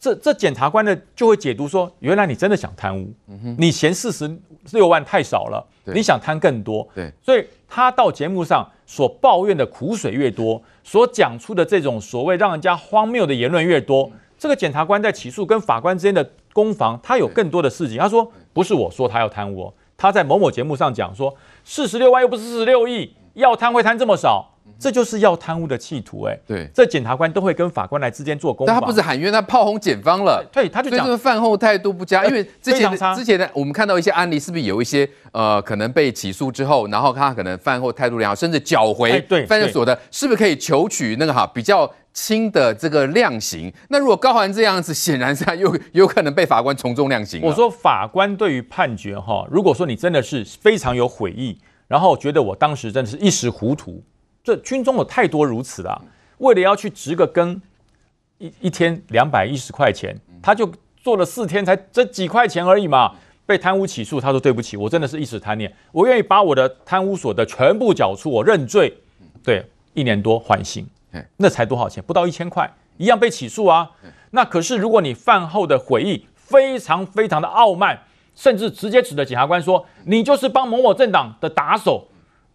[0.01, 3.12] 这这检察官的就会解读说，原来你真的想贪污，
[3.59, 4.40] 你嫌四十
[4.72, 6.87] 六万太少了，你想贪更多。
[6.94, 17.98] 对，所以他到节目上所抱怨的苦水越多，所讲出的这种所谓让人家荒谬的言论越多，这个检察官在起诉跟法官之间的攻防，他有更多的事情。
[17.98, 24.55] 他说不是我说他要贪污，他在某某节目上讲说四十六万又不是四十六亿，要贪会贪这么少。
[24.78, 28.72] 这就是要贪污的企图，哎，对，这检察官都会跟法官来之间做攻防。
[28.72, 30.44] 但他不是喊冤，他炮轰检方了。
[30.52, 43.72] 对，他就讲这个饭后态度不佳，因为之前之前的我们看到一些案例，是不是有一些呃可能被起诉之后，然后他可能饭后态度良好，甚至缴回犯罪所得，是不是可以求取那个哈比较轻的这个量刑？
[43.88, 47.40] 那如果高虹安这样子，显然是他有有可能被法官从重量刑。
[47.42, 54.00] 我说法官对于判决哈，如果说你真的是非常有悔意，然后觉得我当时真的是一时糊涂。
[54.42, 56.01] 这军中有太多如此的、啊，
[56.38, 57.61] 为了要去植个根，
[58.38, 63.14] 一一天两百一十块钱，他就做了四天才这几块钱而已嘛。
[63.44, 68.92] 被贪污起诉，他说对不起，我真的是一时贪念，我愿意把我的贪污所得全部缴出，我认罪。
[69.42, 70.87] 对，一年多缓刑，
[71.38, 72.05] 那才多少钱？
[72.07, 73.90] 不到一千块，一样被起诉啊。
[74.33, 77.98] 那可是如果你饭后的悔意非常非常的傲慢，
[78.35, 82.07] 甚至直接指着检察官说，你就是帮某某政党的打手。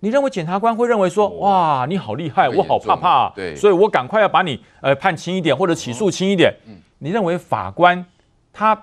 [0.03, 6.53] 你认为检察官会认为说，哇，你好厉害，我好怕怕啊，对，所以我赶快要把你呃判轻一点或者起诉轻一点。
[6.99, 8.05] 你认为法官
[8.51, 8.77] 他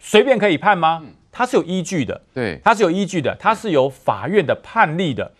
[0.00, 1.00] 随便可以判吗？
[1.30, 5.30] 他是有依据的，对，他是有依据的，他是有法院的判例的。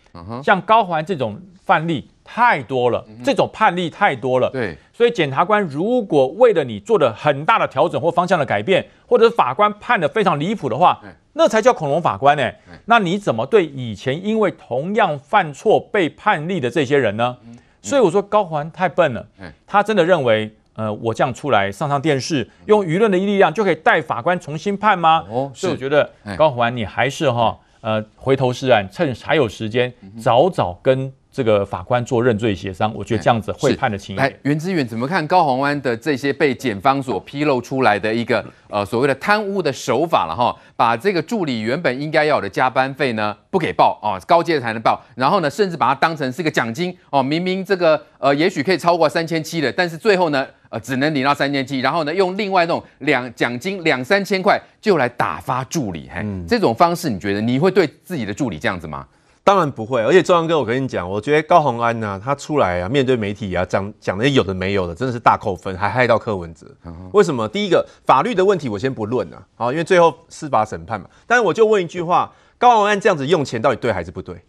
[0.41, 11.01] 像高环这种范例太多了，这种判例太多了，对，所以检察官如果为了你做的很大的调整或方向的改变，或者是法官判的非常离谱的话。
[11.37, 12.61] 那才叫恐龙法官呢、欸？
[12.85, 17.37] 那你怎么对以前因为同样犯错被判例的这些人呢？
[17.83, 19.27] 所以我说高虹安太笨了，
[19.67, 25.25] 他真的认为，呃，我这样出来上上电视，用舆论的力量就可以带法官重新判吗？
[25.29, 31.13] 哦，所以我觉得高虹安你还是哈，呃，回头是岸，趁还有时间，早早跟。
[31.35, 34.39] 这个法官做认罪协商，我觉得这样子会判的轻一点。
[34.43, 40.57] 袁之远怎么看高虹安的这些被检方所披露出来的一个呃所谓的贪污的手法了哈？
[40.77, 59.05] 把这个助理原本应该要有的加班费呢不给报哦，高阶才能报，然后呢甚至把它当成是一个奖金哦，明明这个呃也许可以超过三千七的，但是最后呢呃只能领到三千七，然后呢用另外那种两奖金两三千块就来打发助理，嘿，嗯、这种方式你觉得你会对自己的助理这样子吗？
[59.45, 66.67] 当然不会，而且壮阳哥，我跟你讲，我觉得高虹安呢、啊，他出来啊，面对媒体啊，讲讲的有的没有的，真的是大扣分，还害到柯文哲。
[67.13, 67.47] 为什么？
[67.47, 71.07] 第一个法律的问题我先不论啊，好，因为最后司法审判嘛。
[71.27, 74.43] 但是我就问一句话：高虹安这样子用钱到底对还是不对？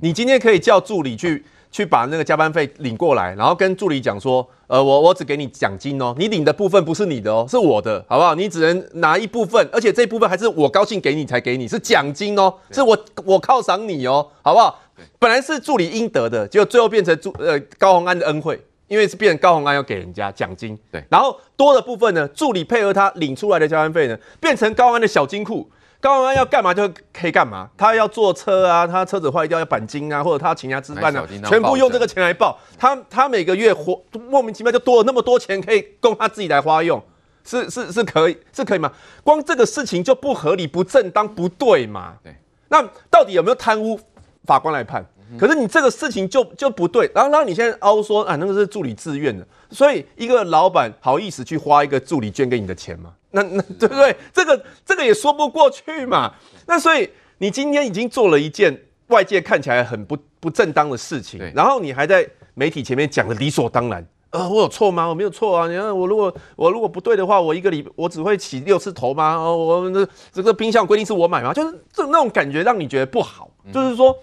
[0.00, 1.44] 你今天可以叫助理去。
[1.72, 8.34] 去把那个加班费领过来，然后跟助理讲说，呃，我我只给你奖金哦，你领的部分不是你的哦，是我的，好不好？
[8.34, 14.78] 你只能拿一部分，而且这部分还是我高兴给你才给你，是奖金哦，是我我犒赏你哦，好不好？
[15.18, 25.66] 本来是助理应得的，结果最后变成助呃高洪安的恩惠，因为是变成高洪安要给人家奖金，对，然后多的部分呢，助理配合他领出来的加班费呢，变成高安的小金库。
[26.02, 32.58] 高虹安要干嘛就可以干嘛，他要坐车啊，他车子坏掉要钣金啊，或者他请人家吃饭啊，全部用这个钱来报。
[32.76, 37.00] 他他每个月活莫名其妙就多了那么多钱可以供他自己来花用，
[37.44, 38.90] 是是是可以是可以吗？
[39.22, 42.14] 光这个事情就不合理、不正当、不对嘛？
[42.24, 42.34] 对。
[42.68, 44.00] 那到底有没有贪污？
[44.44, 45.06] 法官来判。
[45.38, 53.12] 可是你这个事情就就不对，然后然后你现在凹说啊，那个是助理自愿的，所以一个老板好意思去花一个助理捐给你的钱吗？
[53.30, 54.14] 那那对不对？
[54.32, 56.32] 这个这个也说不过去嘛。
[56.66, 57.08] 那所以
[57.38, 65.06] 你今天已经做了一件外界看起来很不不正当的事情，然后你还在媒体前面讲的理所当然，呃，我有错吗？
[65.06, 65.66] 我没有错啊。
[65.66, 69.34] 你看我如果我如果不对的话，我一个礼我只会洗六次头吗？
[69.36, 71.52] 哦，我这这个冰箱规定是我买吗？
[71.52, 74.16] 就是这那种感觉让你觉得不好，就是说。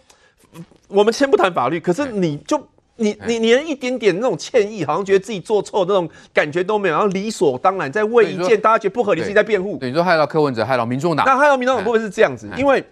[0.87, 2.59] 我们先不谈法律，可是你就
[2.99, 9.77] 你你你连一点点那种歉意，好像觉得自己做错那种感觉都没有，然后理所当然在为一件大家觉得不合理的事情在辩护。
[9.77, 11.25] 对，你说害到柯文哲，害到民众党。
[11.25, 12.49] 那害到民众党会不会是这样子？
[12.57, 12.83] 因为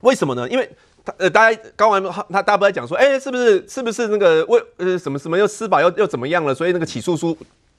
[0.00, 0.48] 为什么呢？
[0.48, 0.68] 因为
[1.04, 6.54] 他呃，大家刚完他大家不在讲说，哎，是不是是不是那个为呃什么什么又司法又又怎么样了？
[6.54, 7.36] 所以那个起诉书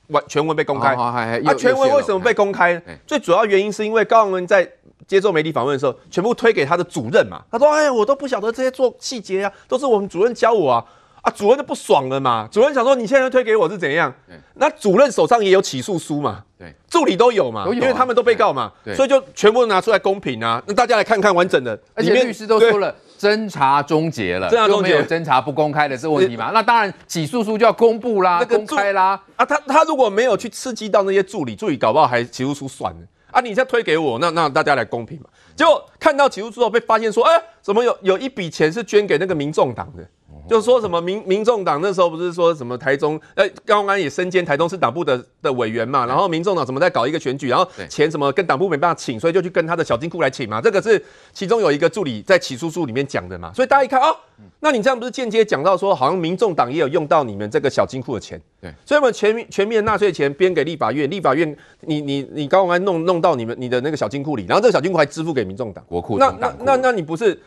[0.07, 0.95] 完全文被公开。
[0.95, 2.81] 啊，全文为什么被公开？
[3.05, 4.69] 最主要原因是因为高文在。
[5.07, 7.41] 接受媒体访问的时候，全部推给他的主任嘛。
[7.49, 10.85] 他说：“哎呀，我都不晓得这些做细节啊，都是我们主任教我啊。
[11.29, 12.47] 主任就不爽了嘛。
[12.51, 14.13] 主任想说，你现在推给我是怎样？
[14.55, 16.43] 那主任手上也有起诉书嘛？
[16.57, 17.65] 对，助理都有嘛？
[17.65, 20.61] 都有啊因为他们都被告嘛，所以就全部拿出来公平啊。
[20.67, 26.51] 那大家来看看完整的，而且律师都说了，侦查终结了，侦查终结有侦查不公开的这个问题嘛？
[26.53, 29.21] 那当然，起诉书就要公布啦，公开啦。
[29.37, 32.99] 啊，他他如果没有去刺激到那些助理，助理搞不好还起诉书算了
[33.31, 33.39] 啊。
[33.39, 35.29] 你现在推给我，那那大家来公平嘛？
[35.55, 40.05] 结果看到起诉书后被发现说，哎、怎么有有一笔钱是捐给那个民众党的？
[40.49, 54.15] 就是说什么民民众党那时候不是说什么台中，呃，高虹安也身兼台中市党部的的委员嘛，然后民众党怎么在搞一个选举，然后钱什么跟党部没办法请，所以就去跟他的小金库来请嘛，这个是其中有一个助理在起诉书里面讲的嘛，所以大家一看哦，
[54.59, 65.83] 那你这样不是间接讲到说，好像民众党也有用到你们这个小金库的钱，对，所以我们全面全面纳税钱编给立法院，立法院你你你高虹安弄弄到你们你的那个小金库里，然后这个小金库还支付给民众党。
[65.87, 67.39] 国库那那那那你不是？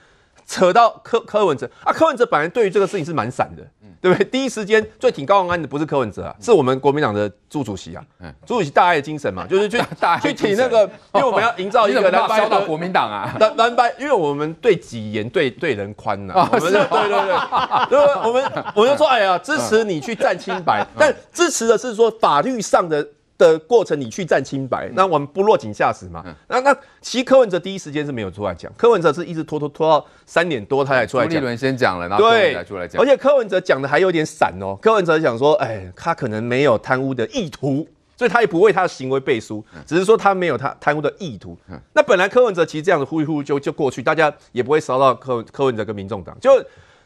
[0.52, 1.68] 扯到柯柯文哲。
[1.82, 3.62] 啊，柯文哲本来对于这个事情是蛮散的，
[4.02, 4.24] 对不对？
[4.26, 8.04] 第一时间最挺高虹安的不是柯文哲啊，是我们国民党的朱主席啊，
[8.44, 10.82] 朱主席大爱的精神嘛，就是去 大爱去挺那个，
[11.14, 13.34] 因为我们要营造一个蓝白国民党啊？
[13.40, 17.88] 蓝蓝白，因为我们对己严对对人宽呐、哦我们对对对，对。
[17.88, 23.06] 对， 我们我们就说，哎呀，支持你去站清白，但支持的是说法律上的。
[23.42, 26.24] 的过程，你去占清白，那我们不落井下石嘛？
[26.48, 31.30] 那那其实柯文哲第一时间是没有出来讲，柯文哲是一直拖拖拖到三点多他才出来讲。
[31.30, 34.78] 朱立伦先讲了，然后对才出来讲，而且柯文哲讲的还有点散哦。
[34.80, 41.58] 柯文哲讲说，哎，他可能没有贪污的意图，所以他也不为他的行为背书，只是说他没有他贪污的意图。
[41.92, 46.50] 那本来柯文哲其实这样子呼一呼就就过去，大家也不会烧到柯柯文哲跟民众党就。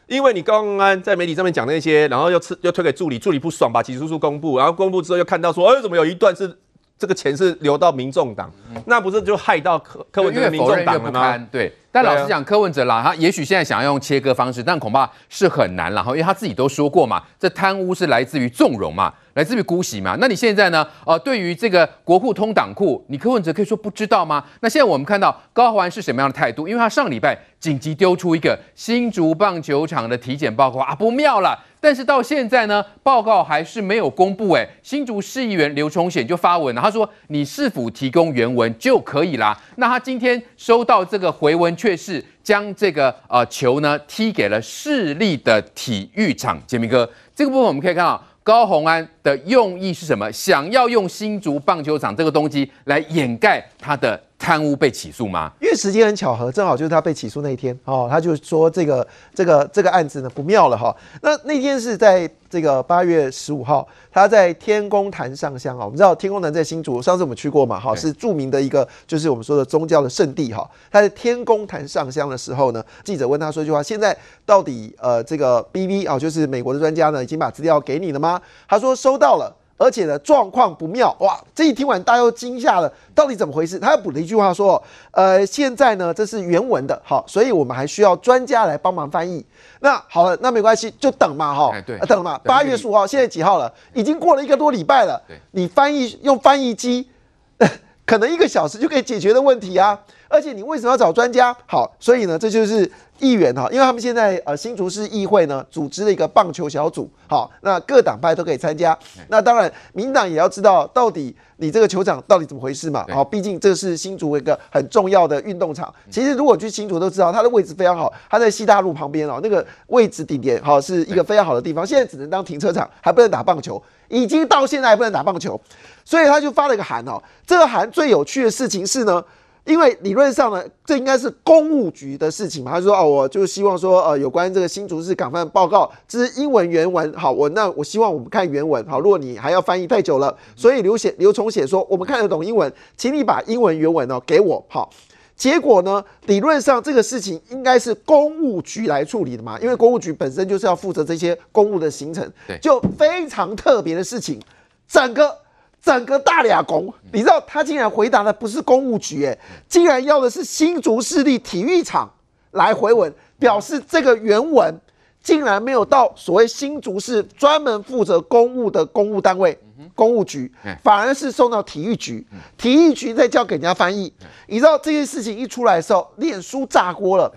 [0.06, 6.58] 因为你刚刚在媒体上面讲那些，然后又吃又推给助理，助理不爽，把起诉书公布，然后公布之后又看到说，哎，怎么有一段是
[6.98, 8.50] 这个钱是流到民众党，
[8.86, 11.48] 那不是就害到柯柯文哲的民众党了吗？
[11.50, 11.72] 对。
[11.92, 20.14] 但老实讲，柯文哲啦，他也许现在想要用切割方式，但恐怕是很难了哈，因为他自己都说过嘛，这贪污是来自于纵容嘛，来自于姑息嘛。
[20.20, 20.86] 那你现在呢？
[21.06, 24.44] 呃，对于这个国库通党库，你柯文哲可以说不知道吗？
[24.60, 26.68] 那现在我们看到高虹安是什么样的态度？
[26.68, 31.58] 因为他上礼拜紧急丢出一个新竹棒球场的体检报告啊，不妙了。
[31.86, 34.50] 但是到现在呢，报告还是没有公布。
[34.50, 46.60] 哎，新竹市议员刘崇显就发文了，他说：“你是否提供原文就可以啦。”那他今天收到这个回文，却是将这个呃球呢踢给了市立的体育场。
[46.66, 50.28] 杰明哥，这个部分我们可以看到高虹安的用意是什么？
[50.32, 54.20] 想要用新竹棒球场这个东西来掩盖他的。
[54.38, 55.50] 贪污被起诉吗？
[55.60, 60.94] 因为时间很巧合，正好就是他被起诉那一天哦，他就说这个这个这个案子呢不妙了哈。
[61.22, 65.84] 那那天是在这个八月十五号，他在天公坛上香啊。
[65.84, 70.68] 我们知道天公坛在新竹，上次我们去过嘛哈，是著名的一个就是我们说的宗教的圣地哈。
[70.90, 78.40] 他在天公坛上香的时候呢，记者问他说一句话：现在到底呃这个 BB 啊，就是美国的专家呢，已经把资料给你了吗？
[78.68, 79.56] 他说收到了。
[79.78, 81.38] 而且呢，状况不妙哇！
[81.54, 83.78] 这一听完，大家又惊吓了，到底怎么回事？
[83.78, 89.44] 他又补了一句话说：“呃，现在呢，这是原文的，好，所以我们还需要专家来帮忙翻译。
[89.80, 92.38] 那好了，那没关系，就等嘛，哈，对，等嘛。
[92.44, 93.70] 八月十五号，现在几号了？
[93.92, 95.22] 已经过了一个多礼拜了。
[95.50, 97.08] 你翻译用翻译机，
[98.06, 99.98] 可能一个小时就可以解决的问题啊！
[100.28, 101.56] 而且你为什么要找专家？
[101.66, 108.94] 好，所以呢，这就是。”议员哈，因为他们现在呃新竹市议会呢组织了一个棒球小组，好，那各党派都可以参加。
[109.28, 113.06] 那当然，民党也要知道到底你这个球场到底怎么回事嘛。
[113.08, 115.90] 好，毕竟这是新竹一个很重要的运动场。
[116.10, 121.86] 其实如果去新竹都知道，它的位置非常好，它在西大路旁边哦，那个位置顶点好是一个非常好的地方。
[121.86, 125.58] 现在只能当停车场，还不能打棒球，已经到现在还不能打棒球，
[126.04, 127.18] 所以他就发了一个函哦。
[127.46, 129.24] 这个函最有趣的事情是呢。
[129.66, 132.70] 因为理论上呢，这应该是公务局的事情嘛。
[132.70, 137.12] 他说：“哦，我就希望说，呃，有关这个新竹市港贩报告，这是英文原文。
[137.14, 138.82] 好，我那我希望我们看原文。
[138.86, 144.64] 好，如果你还要翻译太久了，所以刘写刘崇显说，我们看得懂英文，请你把英文原文哦给我。
[144.68, 144.88] 好，
[145.34, 152.32] 结果呢，理论上这个事情应该是公务局来处理的嘛，因为公务局本身就是要负责这些公务的行程。
[152.62, 154.40] 就非常特别的事情，
[154.88, 155.38] 整个。”
[155.86, 162.12] 整个大俩公，你知道他竟然回答的不是公务局，哎，竟然要的是新竹市立体育场
[162.50, 164.74] 来回文，表示这个原文
[165.22, 169.56] 竟然没有到所谓新竹市专门负责公务的公务单位
[169.94, 172.26] 公务局，反而是送到体育局，
[172.58, 174.12] 体育局再交给人家翻译。
[174.48, 177.32] 你知道这件事情一出来的时候，脸书炸锅了。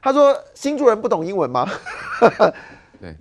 [0.00, 1.66] 他说：“新竹人不懂英文吗？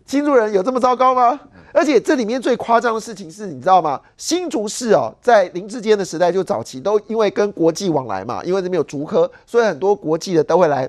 [0.05, 1.39] 新竹人有这么糟糕吗？”
[1.73, 3.99] 而且这里面最夸张的事情是，你知道吗？
[4.15, 10.87] 新竹市哦，在林志坚的时代就早期都因为跟国际往来嘛，因为这边有竹科，所以很多国际的都会来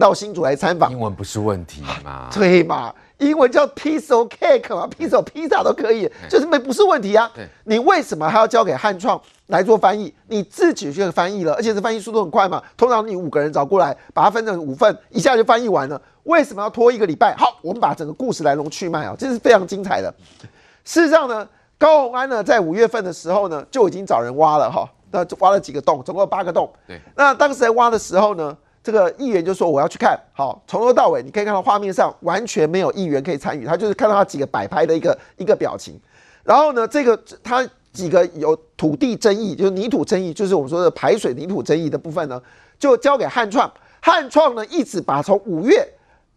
[0.00, 0.90] 到新竹来参访。
[0.90, 2.28] 英文不是问题嘛？
[2.32, 2.92] 对嘛？
[3.18, 7.30] 英文叫 piece of cake 嘛，piece of pizza 都可以，就是没不是问题啊。
[7.62, 10.12] 你为什么还要交给汉创来做翻译？
[10.26, 12.60] 你自己去翻译了，而且这翻译速度很快嘛。
[12.76, 16.02] 通常你五个人找过来，把它分成五份，一下就翻译完了。
[16.24, 17.34] 为什么要拖一个礼拜？
[17.36, 20.12] 好，我们把整个故事来龙去脉啊，这是非常精彩的。
[20.84, 21.48] 事实上呢，
[21.78, 26.72] 高鸿安呢在五月份的时候呢就已经找人挖了哈，那挖了几个洞，总共有八个洞。
[26.86, 28.56] 对，那当时在挖的时候呢。
[28.84, 35.96] 这个议员就说我要去看好，从头到尾你可以看到画面上完全没有议员可以参与，他就是看到他几个摆拍的一个一个表情。
[36.42, 42.42] 然后呢，这个他几个有土地争议，就是泥土争议，就是我们说的排水泥土争议的部分呢，
[42.76, 43.72] 就交给汉创。
[44.00, 45.88] 汉创呢一直把从五月、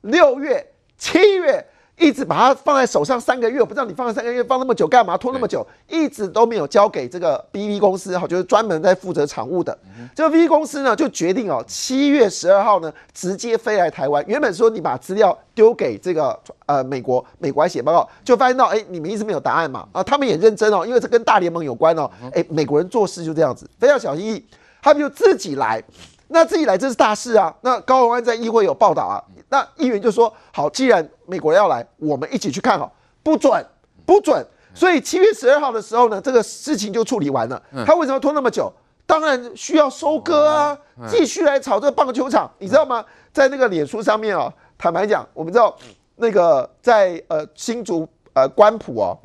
[0.06, 0.66] 六月、
[0.98, 1.66] 七月。
[1.98, 9.80] 一直把它放在手上三个月，我不知道你放了三个月放那么久干嘛，拖那么久，一直都没有交给这个 BV 公司哈，就是专门在负责厂务的。
[10.14, 14.22] 这个 BV 公司呢，就决定哦，七月十二号呢，直接飞来台湾。
[14.28, 24.46] 原本说你把资料丢给这个呃美国，美国来写报告，就发现到哎，你们一直没有答案嘛啊，他们也认真哦，因为这跟大联盟有关哦，哎，美国人做事就这样子，非常小心翼翼，
[24.82, 25.82] 他们就自己来。
[26.28, 27.56] 那自己来这是大事啊！
[27.62, 29.22] 那高虹安在议会有报道啊。
[29.56, 32.94] 那议员就说：“好，既然美国要来，我们一起去看好。”
[33.24, 33.66] 不准，
[34.06, 34.46] 不准。
[34.74, 37.62] 所以七月十二号的时候呢，这个事情就处理完了。
[37.86, 38.70] 他为什么拖那么久？
[39.06, 40.78] 当然需要收割啊，
[41.08, 43.06] 继续来炒这个棒球场，你知道吗？
[43.32, 45.74] 在那个脸书上面啊，坦白讲，我们知道
[46.18, 49.18] 那个在呃新竹呃官埔哦。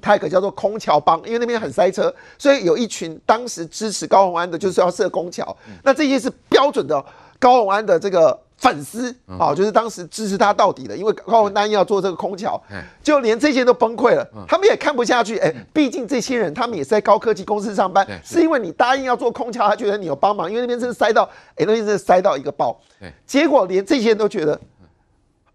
[0.00, 5.54] 它有个叫做空桥帮，因为那边很塞车，所以有一群当时支持高虹安的，就是要设空桥。
[5.82, 7.04] 那这些是标准的
[7.40, 12.60] 高虹安的这个粉丝啊，就是当时支持他到底的，因为高文丹要做这个空桥，
[13.02, 15.38] 就连这些都崩溃了，他们也看不下去。
[15.38, 21.22] 哎，毕竟这些人他们也是在高科技公司上班，是因为你答应要做空桥，他觉得你有帮忙，因为那边真的塞到，
[21.54, 22.78] 哎，那边真的塞到一个爆。
[23.24, 24.60] 结果连这些人都觉得。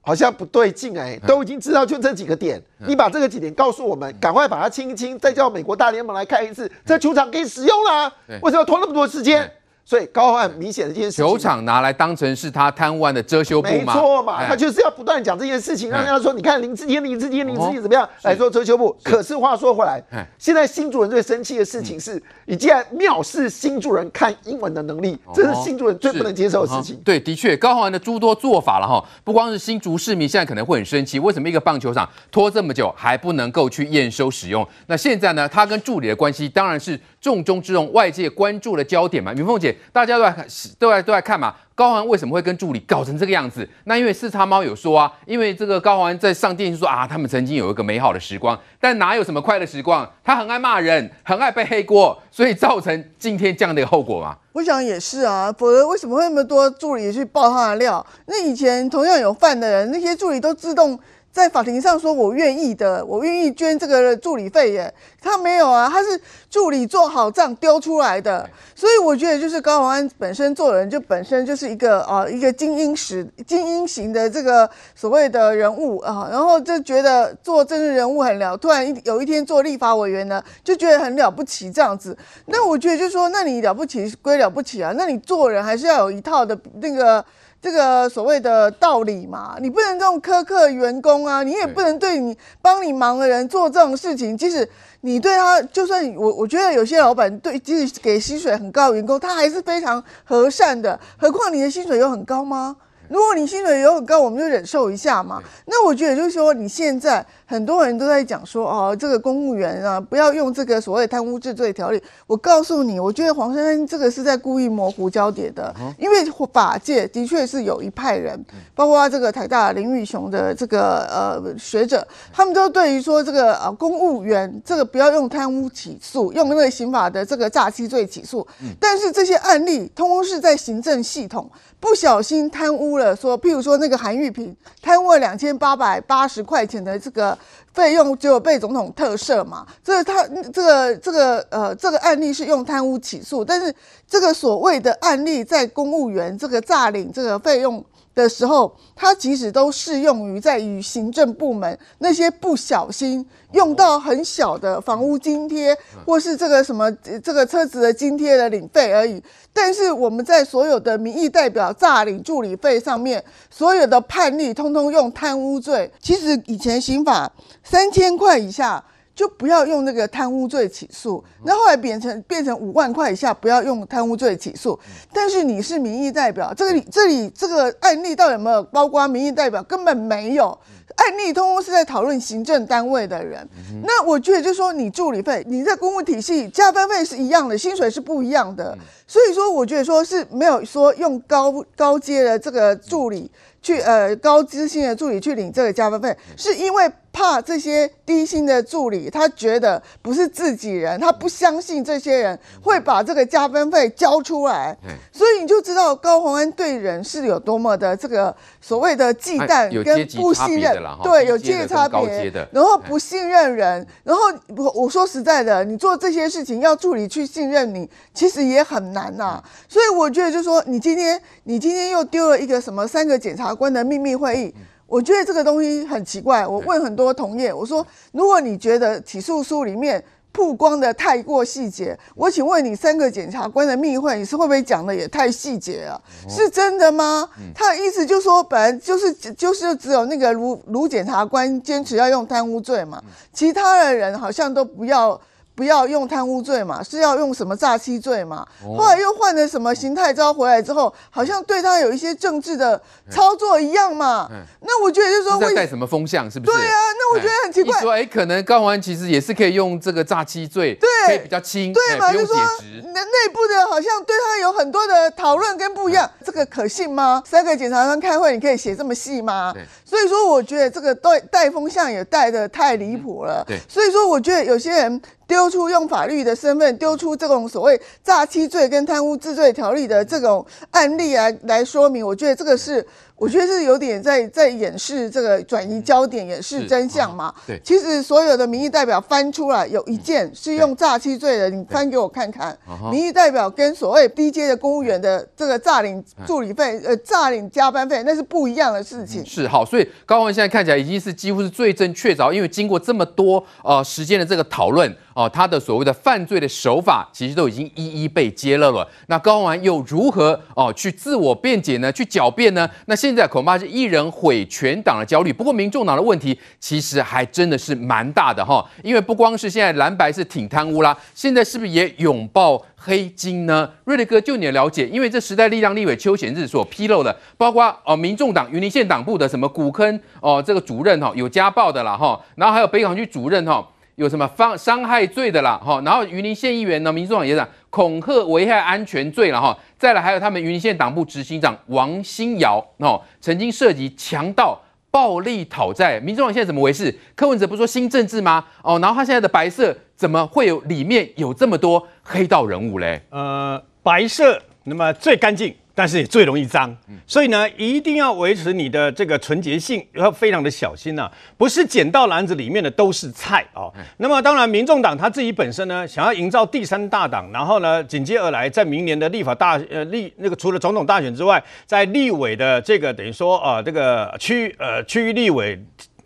[0.06, 9.50] 好像不对劲哎，都已经知道就这几个点，你把这个几点告诉我们，赶快把它清一清，再叫美国大联盟来看一次，这球场可以使用了，为什么要拖那么多时间？
[9.86, 13.94] 所以高虹安明显的这件事情，球场拿来当成是他贪污案的遮羞布吗？
[13.94, 18.96] 没错嘛，他就是要不断讲这件事情，让大家说，你看林志坚、林志坚、林志坚怎么样来做遮羞布？
[19.04, 20.02] 可是话说回来，
[20.38, 26.96] 现在新主人最生气的事情是，你竟然藐视新主人看英文的能力，这是新主人最不能接受的事情。
[27.04, 34.66] 对，的确，高虹安的诸多做法了哈，不光是新竹市民现在可能会很生气，为什么一个棒球场拖这么久还不能够去验收使用？
[34.88, 39.34] 那现在呢，他跟助理的关系当然是重中之重，外界关注的焦点嘛。
[39.34, 40.46] 云凤姐，大家都在看。
[40.80, 43.68] 都在都在看嘛，高虹安为什么会跟助理搞成这个样子？
[43.86, 50.10] 那因为四叉猫有说啊，因为这个高虹安在上电视说啊，他们曾经有一个美好的时光，但哪有什么快乐时光？
[50.24, 54.38] 他很爱骂人，很爱背黑锅，所以造成今天这样的一个后果嘛。
[54.54, 58.06] 我想也是啊，否则为什么会那么多助理去爆他的料？
[58.28, 61.00] 那以前同样有犯的人，那些助理都自动。
[61.34, 64.94] 在法庭上说，我愿意的，我愿意捐这个助理费耶。
[65.20, 68.48] 他没有啊，他是助理做好账丢出来的。
[68.76, 82.16] 所以我觉得，就是高虹安本身做人就本身就是一个啊，一个精英式、精英型的这个所谓的人物啊，然后就觉得做政治人物很了，突然有一天做立法委员呢，就觉得很了不起这样子。
[82.46, 87.26] 那我觉得就说，那你了不起归了不起啊，那你做人还是要有一套的那个。
[87.64, 94.38] 这个所谓的道理嘛，你不能这种苛刻员工啊，你也不能对你帮你忙的人做这种事情。
[94.38, 94.68] 即使
[95.00, 101.00] 你对他，就算我我觉得有些老板对，即使给薪水很高的员工，他还是非常和善的。
[101.18, 102.76] 何况你的薪水有很高吗？
[103.08, 105.42] 如果你薪水有很高，我们就忍受一下嘛。
[105.68, 107.26] 那我觉得就是说，你现在。
[107.54, 112.02] 很多人都在讲说，哦，这个公务员啊，不要用这个所谓贪污治罪条例。
[112.26, 118.44] 我告诉你，我觉得黄珊珊这个是在故意模糊焦点的，因为法界的确是有一派人，
[118.74, 128.48] 包括这个台大林义雄的这个呃学者，他们都对于说这个呃公务员这个不要用贪污起诉，用那个刑法的这个诈欺罪起诉。
[128.80, 131.48] 但是这些案例通通是在行政系统
[131.80, 137.38] 不小心贪污了，说譬如说那个韩玉平贪污了两千八百八十块钱的这个。
[137.74, 139.66] 费用就被总统特赦嘛？
[139.84, 143.74] 这个他这个这个呃这个案例是用贪污起诉，但是
[144.08, 147.84] 这个所谓的案例在公务员这个诈领这个费用
[148.16, 156.92] 的时候，它其实都适用于在与行政部门那些不小心用到很小的房屋津贴，或是这个什么
[157.24, 159.22] 这个车子的津贴的领费而已。
[159.52, 165.92] 但是我们在所有的民意代表诈领助理费上面，所有的判例通通用贪污罪。
[166.00, 167.32] 其实以前刑法
[167.64, 168.84] 三千块以下。
[169.16, 174.80] 就不要用那个贪污罪起诉，那后来变成变成五万块以下不要用贪污罪起诉。
[175.14, 179.62] 但是你是民意代表，这个里这里这个案例到底有没有包括民意代表？
[179.64, 180.58] 根本没有。
[180.96, 183.48] 案例通通是在讨论行政单位的人。
[183.72, 188.78] 嗯、那我觉得就是说，你助理费，你在公务体系加班费是一样的，薪水是不一样的。
[188.80, 193.30] 嗯、所以说，我觉得说是没有说用高高阶的这个助理
[193.62, 196.92] 去呃高资薪的助理去领这个加班费，是因为。
[197.14, 204.76] 怕这些低薪的助理，他觉得不是自己人，他不相信这些人会把这个加班费交出来，
[205.12, 214.24] 所以你就知道高洪恩对人是有多么的这个所谓的忌惮跟不信任，对，有阶级差别，然后不信任人，然后
[214.58, 219.42] 我我说实在的，你做这些事情要助理去信任你，其实也很难呐。
[219.70, 224.52] 所以我觉得就是说，你今天你今天又丢了一个什么三个检察官的秘密会议。
[224.94, 226.46] 我觉得这个东西很奇怪。
[226.46, 236.00] 我问很多同业，我说：如果你觉得起诉书里面曝光的太过细节，我请问你三个检察官的密会，你是会不会讲的也太细节了？
[236.30, 237.28] 是真的吗？
[237.56, 243.02] 他的意思就是说，本来就是就是只有那个卢卢检察官坚持要用贪污罪嘛，
[243.34, 245.20] 其他的人好像都不要。
[245.56, 248.46] 不要用贪污罪嘛，是要用什么诈欺罪嘛？
[248.66, 254.28] 哦、后来又换了什么邢太招回来之后，好像对他有一些政治的操作一样嘛。
[254.32, 256.30] 嗯、那我觉得就是说，在带什么风向？
[256.30, 256.58] 是不是？
[256.58, 257.80] 对啊，那我觉得很奇怪。
[257.82, 262.08] 说，哎、欸，可能高虹安其实也是可以用这个诈欺罪，对，可以比较轻，对嘛？
[262.08, 267.22] 欸、就说内内部的好像对他有很多的讨论跟不一样，嗯、这个可信吗？
[267.26, 269.52] 三个检察官开会，你可以写这么细吗？
[269.54, 273.44] 对所以说，我觉得这个带带风向也带的太离谱了。
[273.48, 275.02] 对，所以说，我觉得有些人。
[275.28, 282.86] 丢出用法律的身份丢出这种所谓诈欺罪跟贪污治罪条例的这种案例来来说明，我觉得这个是。
[283.16, 287.34] 我觉得是有点在在掩饰这个转移焦点，掩饰真相嘛。
[287.48, 292.58] 对，其实所有的民意代表翻出来有一件是用诈欺罪的，你翻给我看看。
[292.92, 299.26] 民意代表跟所谓低阶的公务员的这个诈领助理费、呃诈领加班费，那是不一样的事情。
[299.26, 308.88] 是好，所以高虹安现在看起来已经是几乎是罪证确凿，因为经过这么多呃时间的这个讨论哦，他的所谓的犯罪的手法其实都已经一一被揭露了。
[309.08, 311.92] 那高虹安又如何哦去自我辩解呢？
[311.92, 312.70] 去狡辩呢？
[312.88, 315.34] 那现在恐怕是一人毁全党的焦虑。
[315.34, 323.70] 不过，民众党的问题其实还真的是蛮大的哈，因为不光是现在蓝白是挺贪污啦，现在是不是也拥抱黑金呢？
[323.84, 333.68] 瑞德哥，就你的了解，因为这时代力量立委邱显智所披露的，包括哦，民众党云林县党部的什么古坑哦，这个主任哈有家暴的啦哈，然后还有北港区主任哈。
[333.96, 344.62] 有什么方伤害罪的啦，哈，然后云林县议员呢，民众党也讲恐吓危害安全罪了哈，再来还有他们云林县党部执行长王新尧哦，曾经涉及强盗、
[344.92, 346.96] 暴力讨债，民众党现在怎么回事？
[347.16, 348.46] 柯文哲不是说新政治吗？
[348.62, 353.02] 哦，然后他现在的白色怎么会有里面有这么多黑道人物嘞？
[353.10, 355.56] 呃，白色那么最干净。
[355.76, 356.76] 但是也最容易脏，
[357.08, 363.74] 所以呢，一定要维持你的这个纯洁性，要非常的小心呐、啊，不是捡到篮子里面的都是菜哦。
[363.98, 375.60] 那么当然，民众党他自己本身呢，想要营造第三大党，然后呢，紧接而来，在明年的立法大呃立那个除了总统大选之外，在立委的这个等于说呃这个区呃区域立委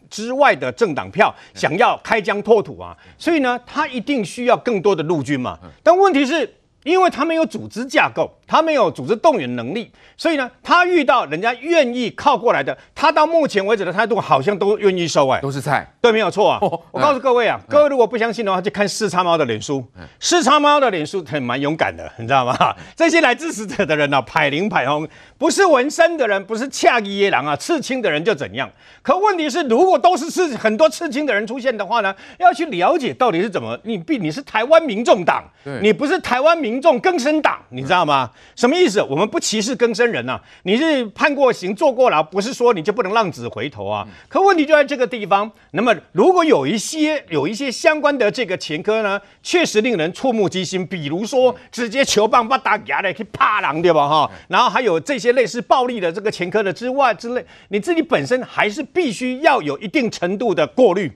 [0.10, 5.60] 之外的政党票，想要开疆拓土啊，所以呢，他一定需要更多的陆军嘛。
[5.84, 6.56] 但问题是，
[6.86, 8.32] 因为他没有组织架构。
[8.48, 16.60] 他没有组织动员能力，所以呢，他遇到人家愿意靠过来的，他到目前为止的态度好像都愿意收哎，都是菜，对，没有错啊。
[16.62, 22.56] 哦、我告诉各位啊，嗯、各位如果不相信的话，就看四叉猫的脸书，嗯、四叉猫的脸书很蛮勇敢的，你知道吗？
[22.60, 28.70] 嗯、这些来支持者的人呢、啊，排林排红，不是纹身的人，不是恰吉耶郎啊，刺青的人就怎样？
[29.02, 33.78] 可问题是，如果都是刺很多刺青的人出现的话呢，要去了解到底是怎么？
[33.84, 35.44] 你必你是台湾民众党，
[35.82, 38.32] 你不是台湾民众更生党，你知道吗？
[38.38, 39.02] 嗯什么意思？
[39.04, 40.42] 我们不歧视更生人呐、啊。
[40.64, 44.08] 你是判过刑、坐过牢，不是说你就不能浪子回头啊。
[44.28, 45.52] 可问题就在这个地方。
[45.72, 50.86] 那么，如果有一些有一些相关的这个前科呢，确实令人触目惊心。
[50.88, 54.08] 比如说，直接球棒把打牙的去啪狼，对吧？
[54.08, 54.32] 哈。
[54.48, 61.12] 然后还有这些类似暴力的这个前科的之外之类，你自己本身还是必须要有一定程度的过滤。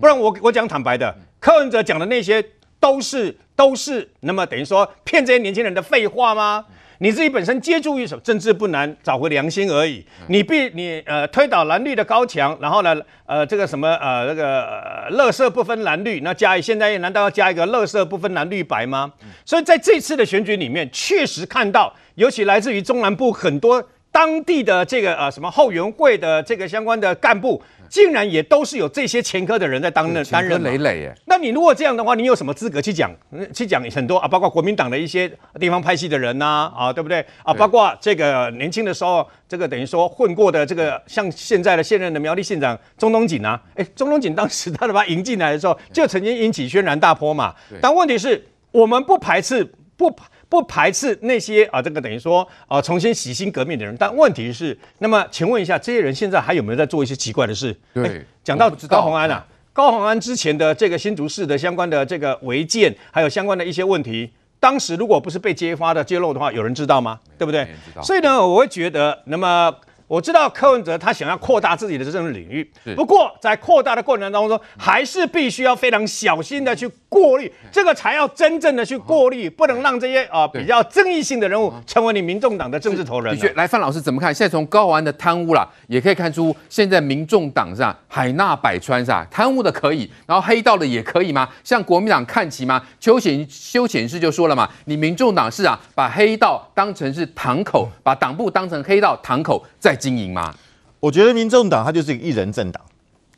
[0.00, 2.44] 不然我我讲坦白的，柯文哲讲的那些
[2.80, 6.64] 都是都是那么等于说骗这些年轻人的废话吗？
[7.02, 10.04] 你自己本身接住一手，政治不难，找回良心而已。
[10.28, 19.10] 你必你呃推倒蓝绿的高墙，然后呢呃这个什么呃那个呃乐色不分蓝绿，那加一现在难道要加一个乐色不分蓝绿白吗？
[19.46, 23.82] 所以在这次的选举里面，确实看到，尤其来自于中南部很多
[24.12, 31.14] 当地的这个呃什么后援会的这个相关的干部，竟然也都是有这些前科的人在当任担任累累耶。
[31.26, 33.10] 那你如果这样的话，你有什么资格去讲？
[33.54, 35.30] 去讲很多啊，包括国民党的一些
[35.60, 37.24] 地方派系的人呐，啊，啊，对不对？
[37.44, 47.54] 啊，包括这个年轻的时候，这个等于说混过的这个，像现在的现任的苗栗县长钟东锦啊，哎，钟东锦当时他把他迎进来的时候，就曾经引起轩然大波嘛。
[47.80, 49.64] 但问题是，我们不排斥
[49.96, 50.12] 不。
[50.50, 53.96] 不排斥那些啊，这个等于说啊，重新洗心革面的人。
[53.98, 57.74] 但问题是，那么请问一下，这些人现在还有没有在做一些奇怪的事？
[57.94, 64.28] 对，讲到高鸿安啊，高鸿安之前的这个新竹市的相关的这个违建，还有相关的一些问题，
[64.58, 67.18] 当时如果不是被揭发的揭露的话，有人知道吗？
[67.38, 67.66] 对不对？
[68.02, 69.74] 所以呢，我会觉得，那么。
[70.10, 83.32] 我知道柯文哲他想要扩大自己的政治领域，不过在扩大的过程当中，还是必须要非常小心的去过滤，这个才要真正的去过滤，不能让这些啊比较争议性的人物成为你民众党的政治头人。
[83.32, 84.34] 的确，来范老师怎么看？
[84.34, 89.24] 现在从高虹安的贪污啦，也可以看出现在民众党上海纳百川是吧？
[89.30, 91.48] 贪污的可以，然后黑道的也可以吗？
[91.62, 92.84] 向国民党看齐吗？
[92.98, 99.96] 邱显邱显智就说了嘛，你民众党是啊，把黑道当成是堂口，把党部当成黑道堂口在。
[100.00, 100.54] 经营吗？
[100.98, 102.82] 我觉得民众党它就是一个一人政党，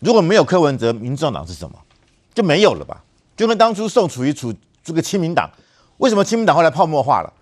[0.00, 1.78] 如果没有柯文哲，民众党是什么？
[2.34, 3.02] 就没有了吧？
[3.36, 4.52] 就跟当初宋楚瑜处
[4.82, 5.50] 这个亲民党，
[5.98, 7.32] 为什么亲民党后来泡沫化了？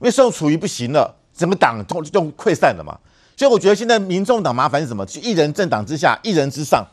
[0.00, 2.98] 因为宋楚瑜不行了，整个党都就溃散了嘛。
[3.36, 5.06] 所以我觉得现在民众党麻烦是什么？
[5.06, 6.84] 就一人政党之下，一人之上，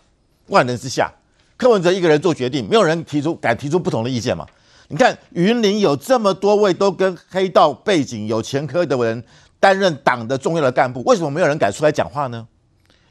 [0.47, 1.11] 万人之下。
[1.57, 4.45] 柯文哲一个人做决定，没有人提出敢提出不同的意见嘛？
[4.89, 9.23] 你看云林有这么多位都跟黑道背景有前科的人。
[9.59, 12.47] 担任党的重要的干部，为什么没有人敢出来讲话呢？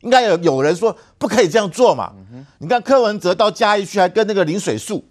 [0.02, 2.12] 应该有有人说不可以这样做嘛。
[2.58, 5.04] 你看柯文哲到嘉义去，还跟那个林水树，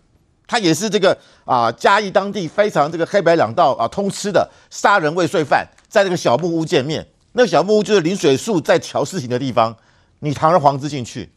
[0.48, 7.06] 他也是这个啊嘉义当地非常这个黑白两道啊通吃的杀人未遂犯，在那个小木屋见面。
[7.34, 9.76] 那个小木屋就是林水树在乔事情的地方，
[10.20, 11.30] 你堂而皇之进去，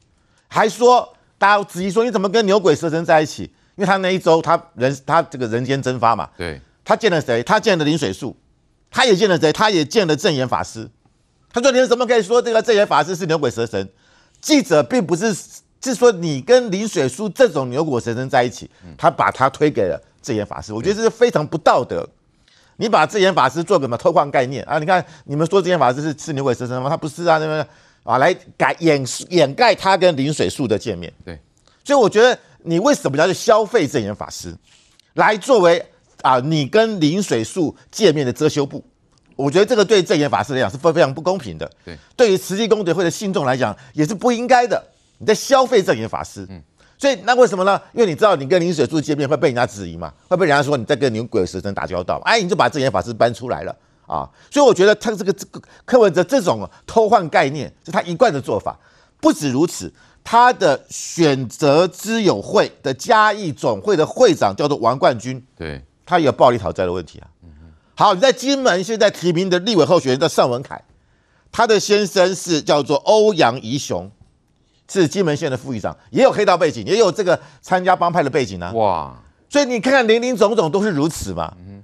[0.47, 3.43] 还说大家质疑说你怎么跟牛鬼蛇神在一起？
[3.75, 6.29] 因为他那一周他人他这个人间蒸发嘛。
[6.37, 7.43] 对，他见了谁？
[7.43, 8.37] 他见了林水树。
[8.91, 9.53] 他也见了谁？
[9.53, 10.89] 他也见了证严法师。
[11.53, 13.89] 他说：“你怎么可以说这个证严法师是牛鬼蛇神？”
[14.41, 15.35] 记者并不是
[15.83, 20.73] 是说你跟林水书这种牛鬼蛇神在一起，他把他推给了证严法师。
[20.73, 22.07] 我觉得这是非常不道德。
[22.77, 24.79] 你把证严法师做个什么偷换概念啊？
[24.79, 26.89] 你看你们说证严法师是是牛鬼蛇神吗？
[26.89, 27.67] 他不是啊，对不对
[28.05, 31.13] 啊来改掩掩盖他跟林水树的见面。
[31.25, 31.41] 对，
[31.83, 34.55] 所以我觉得你为什么要去消费证严法师
[35.15, 35.85] 来作为？
[36.23, 38.85] 啊，你跟林水树见面的遮羞布，
[39.37, 41.71] 我觉得这个对正言法师来讲是非非常不公平的。
[41.85, 44.83] 对，对于慈济功德会的信众来讲也是不应该的。
[45.19, 46.63] 你在消费正言法师，嗯，
[46.97, 47.81] 所以那为什么呢？
[47.93, 54.29] 因为你知道你跟林水树见面会被人家质疑嘛，会被人家说你在跟牛鬼蛇神打交道，哎，你就把正言法师搬出来了啊。
[54.51, 58.79] 所以我觉得他这个这个柯文哲这种偷换概念是他一贯的做法。
[59.21, 59.93] 不止如此，
[60.23, 65.83] 他的选择之友会的嘉义总会的会长叫做王冠军，对。
[66.09, 67.29] 他有暴力讨债的问题啊。
[67.95, 70.83] 好，你在金门现在提名的立委候选人叫尚文凯，
[71.53, 74.11] 他的先生是叫做欧阳宜雄，
[74.89, 78.73] 是金门县的副议长，也有黑道背景，也有这个参加帮派的背景啊。
[78.73, 81.55] 哇，所以你看看林林总总都是如此嘛。
[81.59, 81.83] 嗯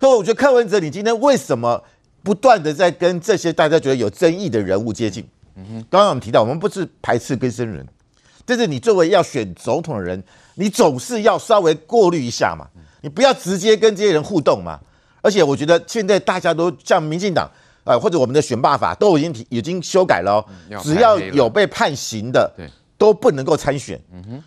[0.00, 1.80] 所以我觉得柯文哲，你今天为什么
[2.24, 5.24] 不断的在跟这些大家觉得有争议的人物接近？
[5.54, 7.86] 嗯哼刚刚我们提到，我们不是排斥跟生人，
[8.44, 10.20] 但是你作为要选总统的人，
[10.56, 12.66] 你总是要稍微过滤一下嘛。
[13.02, 14.80] 你不要直接跟这些人互动嘛，
[15.20, 17.50] 而且我觉得现在大家都像民进党
[17.84, 20.44] 啊，或者我们的选罢法都已经已经修改了，
[20.82, 22.50] 只要有被判刑的，
[22.96, 24.00] 都不能够参选。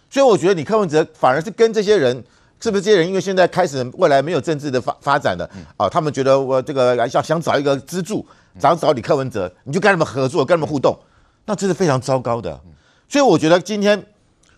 [0.09, 2.23] 所以我觉得你柯文哲反而是跟这些人，
[2.61, 8.25] 是不是这些人因为现在开始未来没有政治的发发展了啊，他们觉得我这个要想找一个支柱，
[8.57, 10.97] 找找你柯文哲，你就跟他们合作，跟他们互动，
[11.45, 12.57] 那这是非常糟糕的。
[13.09, 14.01] 所以我觉得今天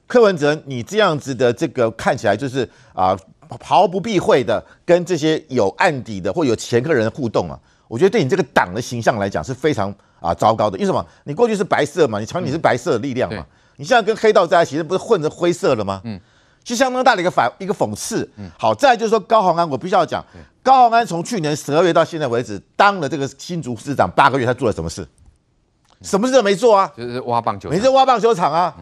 [0.05, 3.17] 柯文哲你这样子的这个看起来就是啊。
[3.61, 10.77] 毫不避讳的跟这些有案底的或有前科人互动啊，我觉得对你这个党的形象来讲是非常啊糟糕的。
[10.77, 11.05] 因为什么？
[11.23, 13.45] 你过去是白色嘛，你瞧你是白色的力量嘛，
[13.77, 16.01] 你现在跟黑道在一起，不是混着灰色了吗？
[16.03, 16.19] 嗯，
[16.63, 18.29] 就相当大的一个反一个讽刺。
[18.35, 20.23] 嗯，好，再来就是说高虹安，我必须要讲，
[20.61, 25.07] 高虹安从去年十二月到现在为止，当了这个新竹市长八个月，他做了什么事？
[26.01, 28.75] 什么事都没做啊，就是挖棒球，没事挖棒球场啊，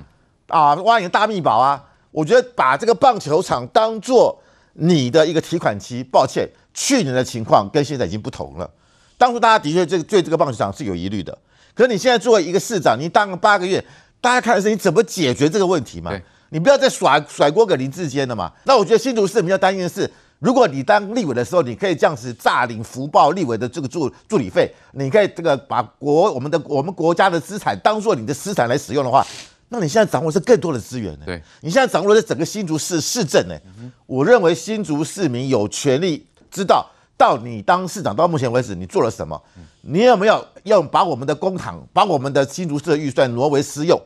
[0.48, 1.84] 啊，挖你的大秘宝啊。
[2.12, 4.42] 我觉得把这个棒球场当做。
[4.78, 8.70] 你的一个提款期，抱歉，去年的情况跟现在已经不同了。
[9.18, 11.38] 当初大家的确这个对这个棒球场是有疑虑的，
[11.74, 13.84] 可是你现在作为一个市长，你当了八个月，
[14.20, 16.12] 大家看的是你怎么解决这个问题嘛？
[16.50, 18.52] 你不要再甩甩锅给林志坚了嘛？
[18.66, 20.10] 那我觉得新竹市比较担心的是，
[20.40, 29.26] 如果你当立委的时候，你可以这样子诈领福报立委的这个助助理费，你可以这个把国我们的我们国家的资产当做你的私产来使用的话，
[29.70, 31.26] 那你现在掌握的是更多的资源呢？
[31.26, 33.58] 对，你现在掌握的是整个新竹市市政呢。
[34.06, 36.88] 我认为新竹市民有权利知道，
[37.18, 39.42] 到你当市长到目前为止你做了什么，
[39.82, 44.00] 你有没有要把我们的公帑，把我们的新竹市的预算挪为私用？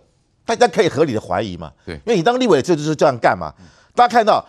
[0.46, 1.72] 大家可以合理的怀疑嘛？
[1.86, 3.54] 对，因为你当立委就就是这样干嘛？
[3.96, 4.46] 大家看到。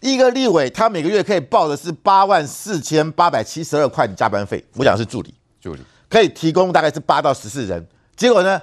[0.00, 4.62] 一个立委，他每个月可以报的是八万四千八百七十二块的加班费。
[4.74, 7.86] 我讲的是助理，助理可以提供大概是八到十四人。
[8.14, 8.60] 结果呢，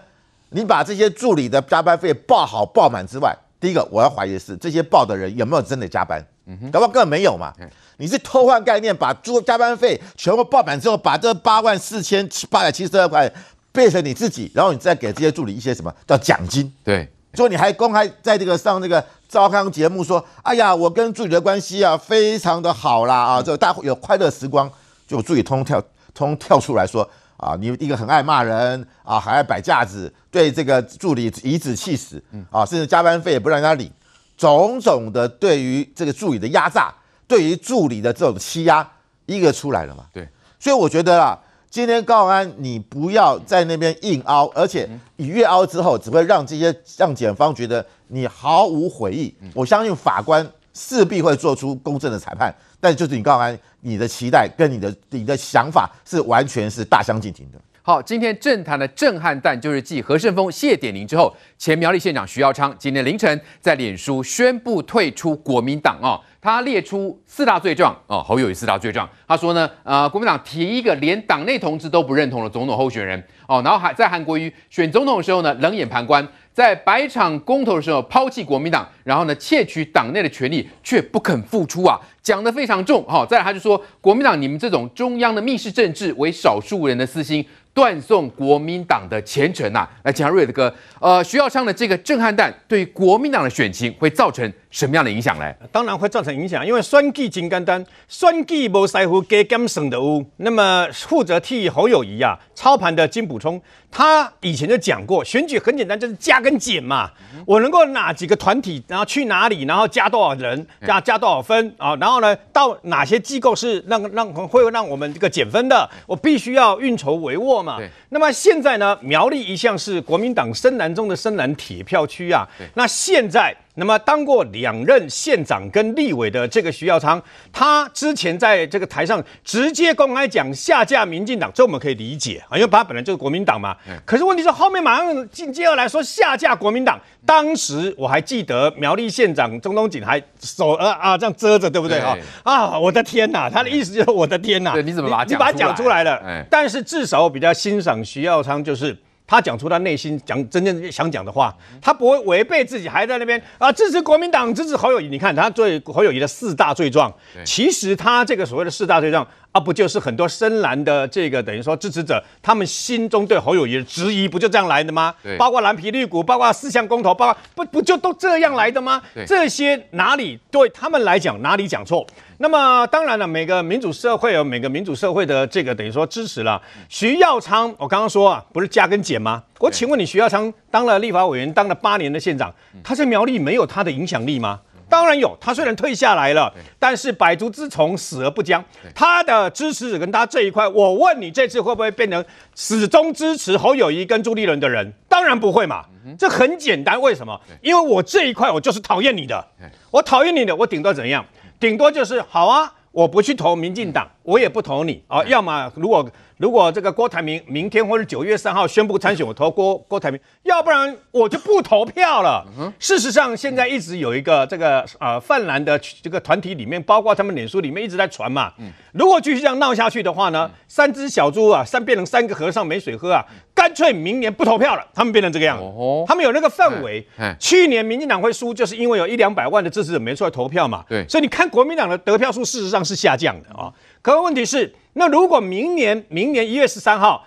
[0.52, 6.26] 你把这些助理的加班费报好报满之外，第一个我要怀疑的是这些报的人有没有真的加班？
[6.46, 7.54] 嗯哼，搞不好根本没有嘛。
[7.98, 13.32] 你是偷换概念，把助加班费全部报满之后，把这八万四千八百七十二块
[13.72, 16.74] 变成你自己，然后你再给这些助理一些什么叫奖金？
[16.84, 19.04] 对，所以你还公开在这个上这个。
[19.32, 24.70] 招康节目说：“哎呀，我跟助理的关系啊，非常的好啦啊，这大有快乐时光。”
[25.08, 25.82] 就助理通跳
[26.14, 27.10] 通跳出来说
[27.42, 33.92] ：“啊，你一个很爱骂人啊，还爱摆架子，对这个助理颐指气使，啊，甚至加班费也不让人家领，
[34.38, 36.94] 种种的对于这个助理的压榨，
[37.28, 38.88] 对于助理的这种欺压，
[39.26, 40.06] 一个出来了嘛？
[40.14, 40.30] 对，
[40.60, 41.38] 所以我觉得啊。”
[41.72, 49.34] 今天高安，你不要在那边硬凹，而且你越凹之后，只会让这些让检方觉得你毫无悔意。
[49.54, 57.60] 我相信法官势必会做出公正的裁判，但就是你高虹安，你的期待跟你的你的想法是完全是大相径庭的。
[57.84, 66.22] 好，今天政坛的震撼弹就是继何胜峰谢点玲之后，前苗栗县长徐耀昌今天凌晨在脸书宣布退出国民党哦。
[66.40, 69.08] 他列出四大罪状哦，侯友宜四大罪状。
[69.28, 76.28] 他说呢，呃，国民党提一个连党内同志都不认同的总统候选人哦，然后还在韩国瑜选总统的时候呢，冷眼旁观，
[76.62, 87.44] 在百场公投的时候抛弃国民党，然后呢，窃取党内的权力却不肯付出啊，讲得非常重哈、再来他就说，国民党你们这种中央的密室政治为少数人的私心。
[87.74, 89.90] 断送国民党的前程呐、啊！
[90.04, 95.50] 来，讲瑞德哥，呃，徐耀昌的这个震撼弹，对于国民党的选情会造成什么样的影响呢？
[95.72, 100.22] 当然会造成影响，因为选举真简单，选举无师傅加减省的屋。
[100.36, 103.62] 那么负责替侯友宜啊操盘的金补充，
[103.92, 107.12] 他以前就讲过，选举很简单，就是加跟减嘛。
[107.46, 111.96] 我能够哪几个团体，然后去哪里，然后加多少人，加加多少分啊？
[111.98, 117.62] 然后呢，到哪些机构是让让会让我们这个减分的，我必须要运筹帷幄。
[117.62, 117.80] 嘛，
[118.10, 123.56] 那么现在呢，苗栗一向是国民党深蓝中的深蓝铁票区啊，那现在。
[123.76, 127.22] 那么当过两任县长跟立委的这个徐耀昌，
[127.54, 133.76] 他之前在这个台上直接公开讲下架民进党，这我们可以理解啊，因为他本来就是国民党嘛。
[134.06, 142.18] 可是问题是后面马上紧接而来说下架国民党，当时我还记得苗栗县长钟东锦还手啊啊这样遮着，对不对啊？
[142.44, 146.46] 啊，我的天哪，他的意思就是我的天哪，你怎么把你讲出来了？
[146.50, 148.98] 但是至少我比较欣赏徐耀昌，就是。
[149.32, 155.08] 他讲出他内心讲真正想讲的话，他不会违背自己，还在那边啊支持国民党，支持侯友谊。
[155.08, 157.10] 你看他对侯友谊的四大罪状，
[157.46, 165.14] 其实他这个所谓的四大罪状啊，不就是很多深蓝的这个等于说支持者，他们心中对侯友谊的质疑，不就这样来的吗？
[165.38, 169.02] 包括蓝皮绿股，包括四项公投，包括不不就都这样来的吗？
[169.28, 172.08] 这些哪里对他们来讲哪里讲错？
[172.38, 176.60] 那么当然了，每个民主社会有每个民主社会的这个等于说支持了。
[176.88, 179.44] 徐耀昌，我刚刚说啊，不是加跟减吗？
[179.60, 184.62] 我请问你，徐耀昌当了立法委员，当了八年的县长，他在苗栗没有他的影响力吗？
[184.92, 185.36] 当然有。
[185.40, 188.64] 他虽然退下来了，但是百足之虫，死而不僵。
[188.94, 192.24] 他的支持者跟他这一块，我问你，这次会不会变成
[192.54, 194.94] 始终支持侯友谊跟朱立伦的人？
[195.08, 195.86] 当然不会嘛。
[196.20, 197.40] 这很简单，为什么？
[197.62, 199.48] 因为我这一块我就是讨厌你的，
[199.92, 201.26] 我讨厌你的，我顶多怎样？
[201.60, 205.24] 顶多就是好啊，我不去投民进党，我也不投你啊。
[205.26, 206.10] 要么如果
[206.42, 212.44] 如果这个郭台铭明天或者九月三号宣布参选，我投郭郭台铭；要不然我就不投票了。
[212.80, 218.52] 事实上，现在一直有一个这个呃泛蓝的这个团体里面，包括他们脸书里面一直在传嘛。
[218.92, 223.24] 如果继续这样闹下去的话呢，三只小猪啊，三变成三个和尚没水喝啊，
[223.54, 224.84] 干脆明年不投票了。
[224.96, 225.64] 他们变成这个样子，
[226.08, 227.06] 他们有那个氛围。
[227.38, 230.84] 去年民进党会输，就是因为有一两百万的支持者没出来投票嘛。
[230.90, 233.72] 对，所以你看国民党的得票数事实上是下降的啊。
[234.02, 237.26] 可问题是，那如果明年明年一月十三号，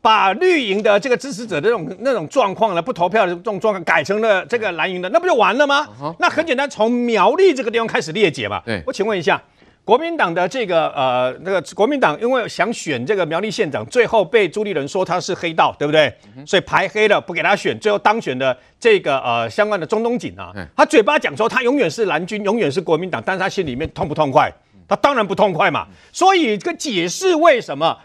[0.00, 5.88] 把绿营的这个支持者的这种那种状况呢，不投票的这种状况改成了这个蓝营的，那不就完了吗？
[6.18, 8.62] 那很简单，从苗栗这个地方开始列解嘛。
[8.64, 9.42] 对，我请问一下。
[9.84, 16.12] 国民党的这个呃那个国民党因为想选这个苗栗县长，最后被朱立伦说他是黑道，对不对？
[16.46, 24.52] 所以排黑了，不给他选，最后当选的这个呃相关的中东锦啊，他嘴巴讲说他永远是蓝军，永远是国民党，但是他心里面痛不痛快？
[24.88, 25.86] 他当然不痛快嘛。
[26.12, 27.96] 所以这个解释为什么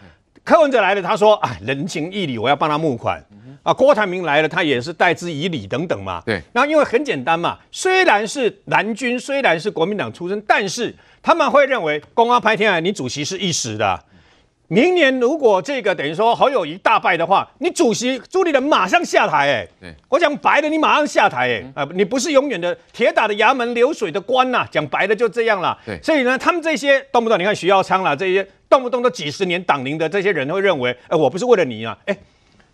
[0.44, 3.24] 柯文哲来了，他说啊人情义理，我要帮他募款。
[3.64, 6.22] 啊，郭台铭来了，他也是待之以礼等等嘛。
[6.26, 13.98] 对，那因为很简单嘛，虽然是蓝军，虽然是国民党出身，但是他们会认为公安拍天啊，你主席是一时的。
[14.68, 19.68] 明年如果这个等于说侯友谊大败的话，你主席朱立伦马上下台哎。
[19.80, 21.84] 对，我讲白的，你马上下台哎。
[21.84, 25.78] 啊，你不是永远的铁打的衙门流水的官呐，讲白的就这样了。
[25.86, 32.18] 对，所以呢，他们这些动不动你看徐耀昌啦，这些动不动都几十年党龄的这些人会认为，哎，我不是为了你啊，哎。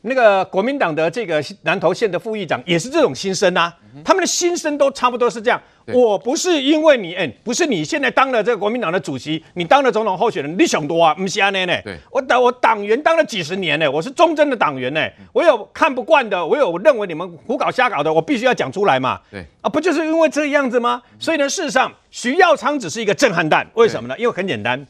[0.01, 3.73] 那个国民党的这个南投县的副议长也是这种心声啊，
[4.05, 5.61] 他们的心声都差不多是这样。
[5.87, 11.13] 我不是因为你，哎，不是你现在当了这个国民党的主席，你当了总统候选人，你想多啊？
[11.15, 11.65] 不是安呢？
[11.83, 19.19] 对，我党我党员当了几十年呢，我是忠贞的党员呢，我有看不惯的，我有认为你们胡搞瞎搞的，我必须要讲出来嘛。
[19.29, 21.01] 对啊，不就是因为这样子吗？
[21.19, 24.15] 所以呢，事实上徐耀昌只是一个震撼弹，为什么呢？
[24.17, 24.87] 因为很简单，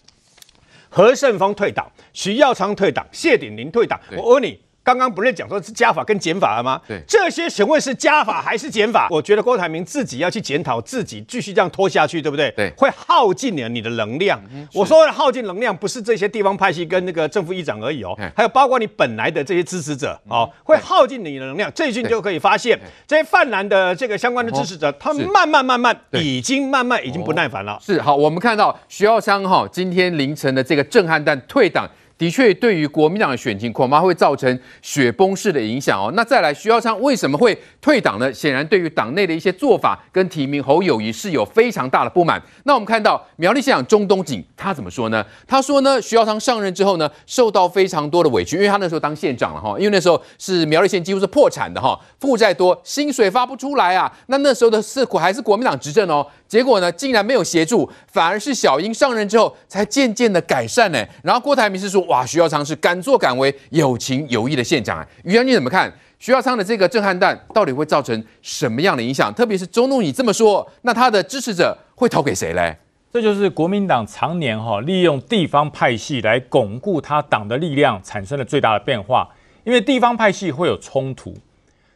[0.90, 4.60] 何胜峰退党，徐耀昌退党，谢鼎林退党，我问你。
[4.90, 6.82] 刚刚不是讲说是加法跟减法了吗？
[6.88, 9.08] 对，这些请问是加法还是减法？
[9.12, 12.50] 我觉得郭台铭自己要去检讨自己，继续这样拖下去，对不对？
[12.58, 14.42] 对，会耗尽了你的能量。
[14.52, 21.72] 嗯、我说的耗尽能量，不是这些地方派系跟那个正副议长而已哦，还有包括你本来的这些支持者哦，会耗尽你的能量。
[21.76, 27.78] 这一句就可以发现，这些泛蓝的这个相关的支持者，他们慢慢慢慢已经慢慢已经不耐烦了。
[27.80, 31.88] 是好，我们看到徐耀昌哈今天凌晨的这个震撼弹退党。
[32.20, 36.12] 的确，对于国民党的选情，恐怕会造成雪崩式的影响哦。
[36.16, 38.32] 那再来，徐耀昌为什么会退党呢？
[38.34, 42.42] 显然，对于党内的一些做法跟提名侯友宜是有非常大的不满。
[42.66, 45.26] 那我们看到苗栗县长钟东锦他怎么说呢？
[45.48, 54.12] 他说呢，徐耀昌上任之后呢，受到非常多的委屈，因为他那时候当县长了哈，因为那时候是苗栗县几乎是破产的哈，负债多，薪水发不出来啊。
[54.28, 56.28] 那那时候的是还是国民党执政哦。
[56.50, 61.06] 结果呢，竟然没有协助，反而是小英上任之后才渐渐的改善呢。
[61.24, 65.08] 然后郭台铭是说，哇，徐耀昌是敢作敢为、有情有义的县长啊。
[65.24, 69.32] 于洋你怎么看徐耀昌的这个震撼弹，到底会造成什么样的影响？
[69.32, 72.76] 特别是钟东锦这么说，那他的支持者会投给谁嘞？
[73.14, 79.30] 这就是国民党常年哈利用地方派系来巩固他党的力量，产生了最大的变化。
[79.64, 81.36] 因为地方派系会有冲突，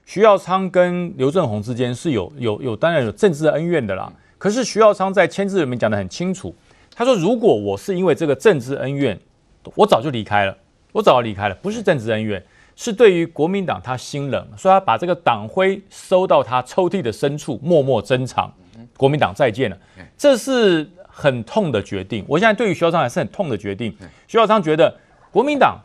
[0.05, 4.13] 徐耀昌跟刘政鸿之间是有有有当然有政治恩怨的啦。
[4.43, 6.53] 可是徐耀昌在签字里面讲得很清楚，
[6.93, 9.17] 他说：“如果我是因为这个政治恩怨，
[9.73, 10.53] 我早就离开了，
[10.91, 12.43] 我早就离开了，不是政治恩怨，
[12.75, 18.53] 是对于国民党他心冷，所以他把这个党徽收到他抽屉的深处，默默珍藏。
[18.97, 19.77] 国民党再见了，
[20.17, 22.25] 这是很痛的决定。
[22.27, 23.95] 我现在对于徐耀昌还是很痛的决定。
[24.27, 24.93] 徐耀昌觉得
[25.31, 25.79] 国民党，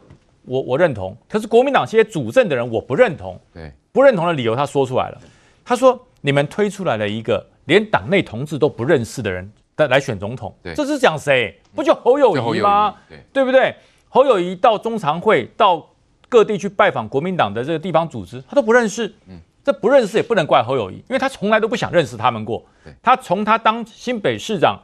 [0.45, 3.41] 我我认同，可是国民党这些主政的人我不认同。
[3.55, 5.21] 对，不认同的理由他说出来了，
[5.65, 11.57] 他说你们推出来了一个。”连党内同志都不认识的人来选总统，对这是讲谁？
[11.75, 12.97] 不就侯友谊吗？
[13.09, 13.73] 对，对不对？
[14.09, 15.87] 侯友谊到中常会，到
[16.29, 19.07] 各地去拜访国民党的这个地方组织，他都不认识。
[19.29, 22.65] 嗯，这不认识也不能怪侯友谊，因为他从来都不想认识他们过。
[23.03, 24.81] 他从他当新北市长，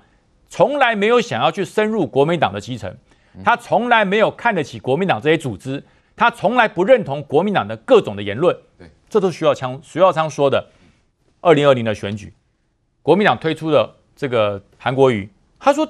[0.49, 2.95] 从来没有想要去深入国民党的基层，
[3.43, 5.82] 他从来没有看得起国民党这些组织，
[6.14, 8.55] 他从来不认同国民党的各种的言论。
[8.78, 10.64] 对，这都是徐耀昌徐耀昌说的。
[11.41, 12.32] 二零二零的选举。
[13.05, 15.29] 国民党推出的这个韩国瑜，
[15.61, 15.87] 他说：“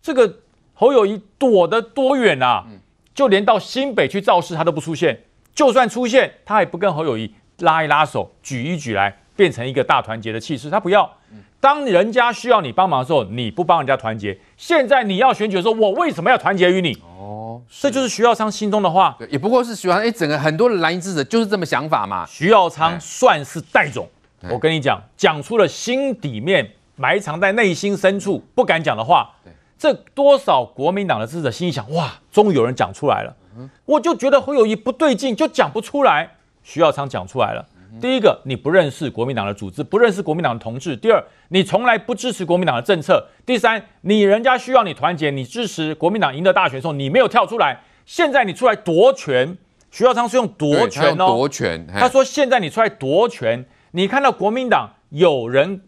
[0.00, 0.32] 这个
[0.74, 2.64] 侯友谊躲得多远啊？
[3.12, 10.70] 就连到新北去造势他都不出现，就算出现，他也不跟侯友谊拉一拉手，举一举来，变成一个大团结的气势。
[10.70, 11.10] 他不要。
[11.58, 14.38] 当人家需要你帮忙的时候，你不帮人家团结。
[14.56, 16.96] 现在你要选举的时候，我为什么要团结于你？
[17.18, 19.18] 哦，这就是徐耀昌心中的话。
[19.28, 22.24] 也不过是徐耀昌，哎，整个很多的蓝营支持者就是这么想法嘛。
[22.24, 24.08] 徐耀昌算是带种。”
[24.50, 29.30] 我跟你讲，讲出了心底面埋藏在内心深处不敢讲的话，
[29.78, 33.36] 这多少国民党的支持者心里想：哇，终于有人讲出来了。
[33.84, 36.30] 我就觉得侯友宜不对劲，就讲不出来。
[36.62, 37.66] 徐耀昌讲出来了。
[38.00, 47.80] 第一个，你不认识国民党的组织，不认识国民党的同志；第二，你从来不支持国民党的政策；第三，你人家需要你团结，你支持国民党赢得大选的时候，你没有跳出来。
[48.06, 49.58] 现在你出来夺权，
[49.90, 51.86] 徐耀昌是用夺权哦，夺权。
[51.86, 53.64] 他说：现在你出来夺权。
[53.92, 55.82] 你看到国民党有人，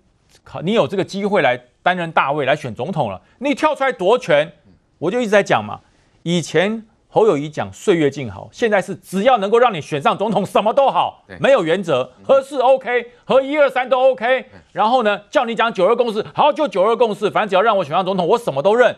[0.62, 4.52] 你有这个机会来担任大位来选总统了，你跳出来夺权，
[4.98, 5.80] 我就一直在讲嘛。
[6.22, 14.46] 以前侯友宜讲岁月静好，现在是只要能够让你选上总统，什么都好，没有原则，合适 OK，合一二三都 OK。
[14.72, 18.94] 然后呢，叫你讲九二共识，好就九二共识，反正只要让我选上总统，我什么都认。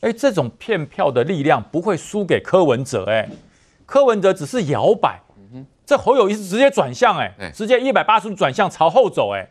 [0.00, 3.28] 哎，这种骗票的力量不会输给柯文哲，哎，
[3.86, 5.20] 柯文哲只是摇摆，
[5.90, 9.44] 这侯友谊是直接转向，哎，直接一百八十度转向朝后走，哎，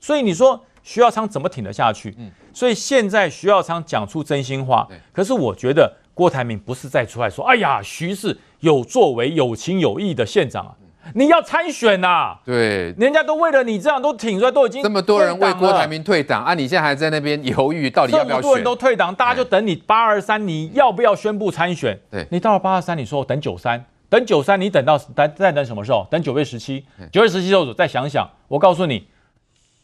[0.00, 2.12] 所以你说徐耀昌怎么挺得下去？
[2.52, 10.74] 所以现在徐耀昌讲出真心话，可是我觉得郭台铭不是再出来说，哎呀，徐是有作为、有情有义的县长啊。
[11.14, 12.40] 你要参选呐、啊？
[12.44, 16.54] 对，人家都为了你这样都挺出来，都已经这么多人为郭台铭退党啊！
[16.54, 18.42] 你现在还在那边犹豫，到底要不要选？
[18.42, 21.96] 这么多人都退党，大家就等你八二三，你要不要宣布参选？
[22.10, 23.84] 对，你到了八二三，你说我等九三，
[24.14, 26.06] 等九三，你等到等再等什么时候？
[26.08, 28.30] 等九月十七，九月十七之后再想想。
[28.46, 29.08] 我告诉你，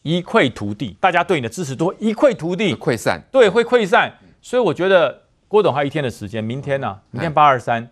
[0.03, 4.09] 一溃涂地，大家对你的支持都会一溃涂地，溃散，对，会溃散。
[4.41, 7.01] 所以我觉得郭董还有一天的时间，明天呢、啊？
[7.11, 7.85] 明天八二三。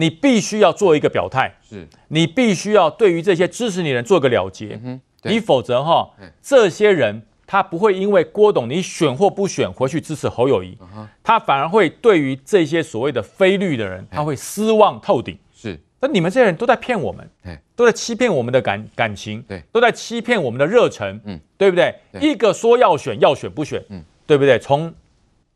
[0.00, 1.86] 你必须要做一个表态，是。
[2.08, 4.80] 你必须要对于这些支持你的人做个了结，
[5.22, 6.10] 你否则哈，
[6.42, 10.76] 这些人他不会因为郭董你选或不选回去支持侯友谊，
[11.22, 15.38] 他反而会对于这些所谓的非绿的人，他会失望透顶。
[16.04, 17.28] 是，那你们这些人都在骗我们，
[17.74, 21.94] 都在欺骗我们的感感情，对，都在欺骗我们的热忱，嗯，对不对？
[22.20, 24.58] 一个说要选要选不选，嗯，对不对？
[24.58, 24.92] 从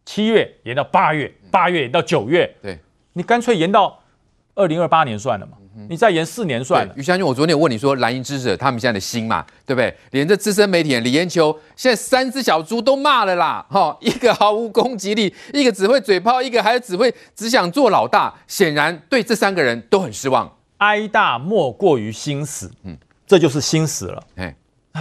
[0.04, 2.78] 七月延到八月，八月延到九月，对，
[3.12, 4.00] 你干脆延到。
[4.54, 5.52] 二零二八年算了嘛，
[5.88, 6.94] 你再延四年算了。
[6.96, 9.94] 于将军，我昨天有问你说蓝营支持者他们现在的心嘛，对不对？
[10.10, 20.50] 连这资深媒体人李延秋现在三只小猪都骂了啦，哈，一个毫无攻击力，一个只会嘴炮，一个还只会只想做老大，显然对这三个人都很失望。
[20.78, 24.22] 哀大莫过于心死，嗯，这就是心死了。
[24.36, 24.54] 哎，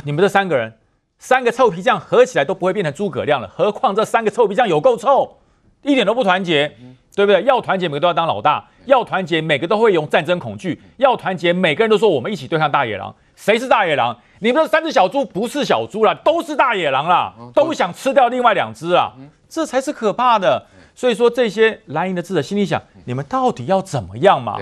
[0.04, 0.74] 你们这三个人，
[1.20, 5.38] 三个臭皮匠合起来都不会变成诸葛亮了，何况这三个臭皮匠有够臭，
[5.84, 6.76] 一点都不团结。
[7.18, 7.42] 对不对？
[7.46, 13.16] 要团结，每个都要当老大；要团结，每个都会用战争恐惧；要团结，每个人都说我们一起对抗大野狼。
[13.36, 14.16] 谁是大野狼？
[14.38, 19.14] 你们这三只小猪不是小猪啦，都是大野狼啦，都想吃掉另外两只啊！
[19.50, 20.64] 这才是可怕的。
[20.94, 24.58] 所以说，这些蓝营的智者心里想：你们到底要怎么样嘛？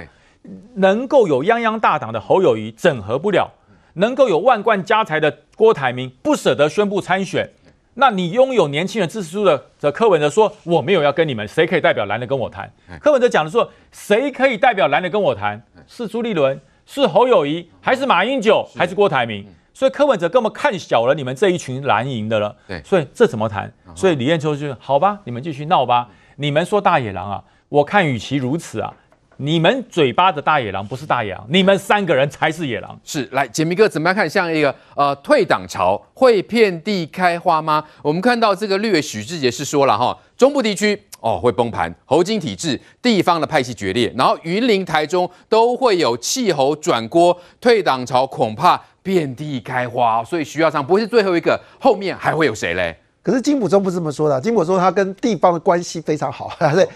[0.75, 3.51] 能够有泱泱大党的侯友谊整合不了，
[3.95, 7.49] 能够有万贯家财的郭台铭不舍得宣布参选。
[7.95, 12.71] 那你拥有年轻人支持度的的柯文哲说，我没有要跟你们，谁可以代表蓝的跟我谈？
[12.99, 15.61] 柯文哲讲的说，谁可以代表蓝的跟我谈？
[15.87, 19.45] 是朱立伦，是侯友谊，还是马英九，还是郭台铭？
[19.73, 22.55] 所以柯文哲根本看小了你们这一群蓝营的了。
[22.67, 23.71] 对，所以这怎么谈？
[23.95, 26.09] 所以李彦秋就好吧，你们继续闹吧。
[26.35, 28.93] 你们说大野狼啊，我看与其如此啊。
[29.37, 32.97] 你们嘴巴的大野狼不是大野狼，你们三个人才是野狼。
[33.03, 34.29] 是，来，杰明哥怎么样看？
[34.29, 37.83] 像一个呃退党潮会遍地开花吗？
[38.01, 50.23] 我们看到这个绿委许智杰是说了哈，中部地区哦会崩盘，侯金体制，地方的派系决裂，然后云林、台中都会有弃侯转锅，退党潮恐怕遍地开花。
[50.23, 52.97] 所以徐耀昌不会是最后一个，后面还会有谁嘞？
[53.21, 56.87] 可是金溥中不是这么说的，金溥中他跟地方的关系非常好，对。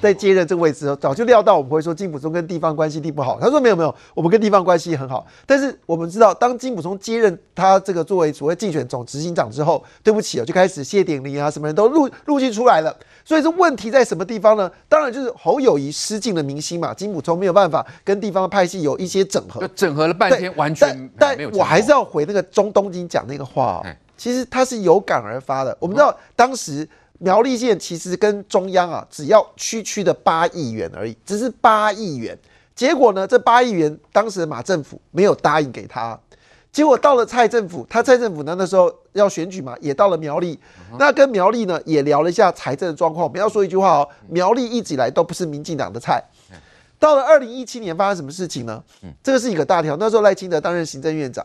[0.00, 3.38] 在接任这个位置，早就料到我们会说金溥中跟地方关系并不好。
[3.40, 5.26] 他说没有没有，我们跟地方关系很好。
[5.46, 12.96] 但是我们知道，当金溥中接任他这个作为所谓竞选总执行长之后，对不起啊，就开始谢典林啊，什么人都陆陆续出来了。
[13.24, 14.70] 所以这问题在什么地方呢？
[14.88, 16.94] 当然就是侯友谊失敬了民心嘛。
[16.94, 23.86] 金溥中没有办法跟地方的派系有一些整合，就整合了半天，完全但但我还是要回那个中东金讲那个话哦。
[24.16, 25.76] 其实他是有感而发的。
[25.78, 26.88] 我们知道当时。
[27.22, 32.36] 苗栗县其实跟中央啊，只要区区的八亿元而已，只是八亿元。
[32.74, 36.18] 结果呢，这八亿元当时的马政府没有答应给他。
[36.72, 40.58] 结果到了蔡政府，他蔡政府呢那时候要选举嘛，也到了苗栗，
[40.98, 43.26] 那跟苗栗呢也聊了一下财政的状况。
[43.26, 46.24] 我们要说一句话哦，苗栗一直以来都不是民进党的菜。
[46.98, 48.82] 到了二零一七年发生什么事情呢？
[49.22, 49.94] 这个是一个大条。
[49.98, 51.44] 那时候赖清德担任行政院长，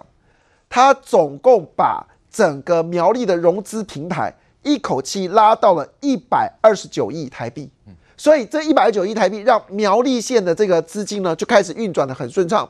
[0.70, 4.34] 他总共把整个苗栗的融资平台。
[4.66, 7.70] 一口气拉到了一百二十九亿台币，
[8.18, 12.68] 所以这一百二十九亿台币让苗栗县的这个资金呢就开始运转得很顺畅。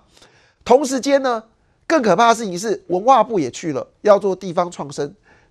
[0.65, 1.41] 同时间呢，
[1.87, 5.07] 更可怕的事情是文化部也去了，要做地方创生；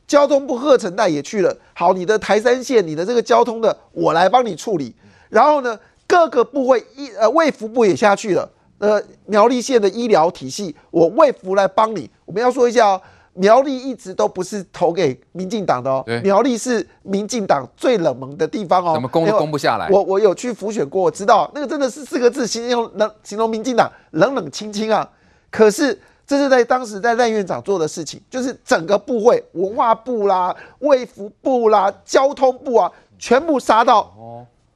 [0.07, 4.95] 交通部贺陈代也去了，好，你的台三线，你的这个交通的，我来帮你处理。
[5.31, 12.11] 然后呢，各个部会医呃卫福部也下去了，呃苗栗县的医疗体系，我卫福来帮你。
[12.27, 13.01] 我们要说一下哦。
[13.35, 19.89] 苗栗一直都不是投给民进党的哦，苗栗是民进党最冷门的地方哦，怎么攻都攻不下来。
[19.91, 25.09] 我我有去浮选过，我知道那个真的是四个字形容冷，形容民进党冷冷清清啊。
[25.51, 34.15] 可是这是在当时在赖院长做的事情，就是整个部会，文化部啦、卫福部啦、交通部啊，全部杀到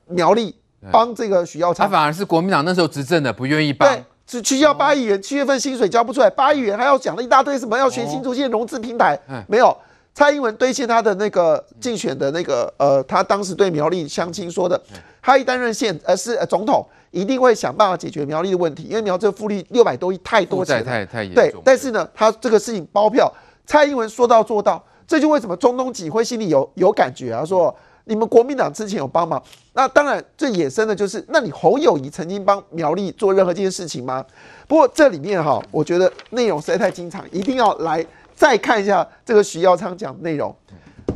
[0.06, 0.54] 苗栗
[0.90, 1.86] 帮这个许耀昌。
[1.86, 3.88] 他反而是国民党那时候执政的，不愿意帮。
[4.28, 9.18] 只去要八亿元，七月份薪水交不出来，八亿元还要讲了一大堆什么要全新竹县融资平台，
[9.48, 9.74] 没有。
[10.14, 14.78] 蔡英文兑现他的那个竞选的那个呃，他当时对苗栗乡亲说的，
[15.22, 21.34] 他一担任县呃是呃总统，一定会想办法解决苗栗的问题，因为苗这个复利六百多亿太多钱了，太太严重。
[21.34, 23.32] 对，但是呢，他这个事情包票，
[23.64, 27.74] 蔡英文说到做到，这就为什么中东锦会心里有有感觉啊，说
[28.08, 29.40] 你们国民党之前有帮忙，
[29.74, 34.24] 那当然最野生的就是，那你侯友宜曾经帮苗栗做任何这件事情吗？
[34.66, 38.04] 不过这里面哈，我觉得内容实在太精彩，一定要来。
[38.34, 40.54] 再看一下这个徐耀昌讲的内容，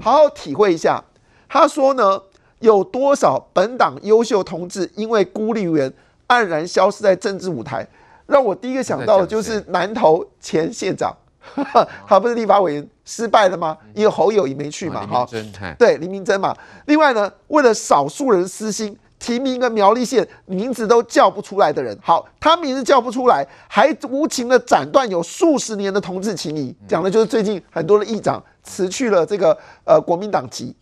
[0.01, 1.01] 好好体会一下。
[1.49, 2.21] 他说呢，
[2.59, 5.93] 有多少本党优秀同志因为孤立无援，
[6.27, 7.87] 黯然消失在政治舞台？
[8.27, 11.17] 让我第一个想到的就是南投前县长，
[12.07, 13.77] 他不是立法委员失败了吗？
[13.95, 15.27] 因为侯友宜没去嘛，哈，
[15.79, 16.57] 对，林明溱嘛。
[16.87, 18.99] 另外呢，为了少数人私心。
[19.25, 30.75] 提名一个苗栗县名字都叫不出来的人，好，他名字叫不出来，还无情的斩断有数十年的同志情谊，讲的就是最近很多的议长辞去了这个呃国民党籍，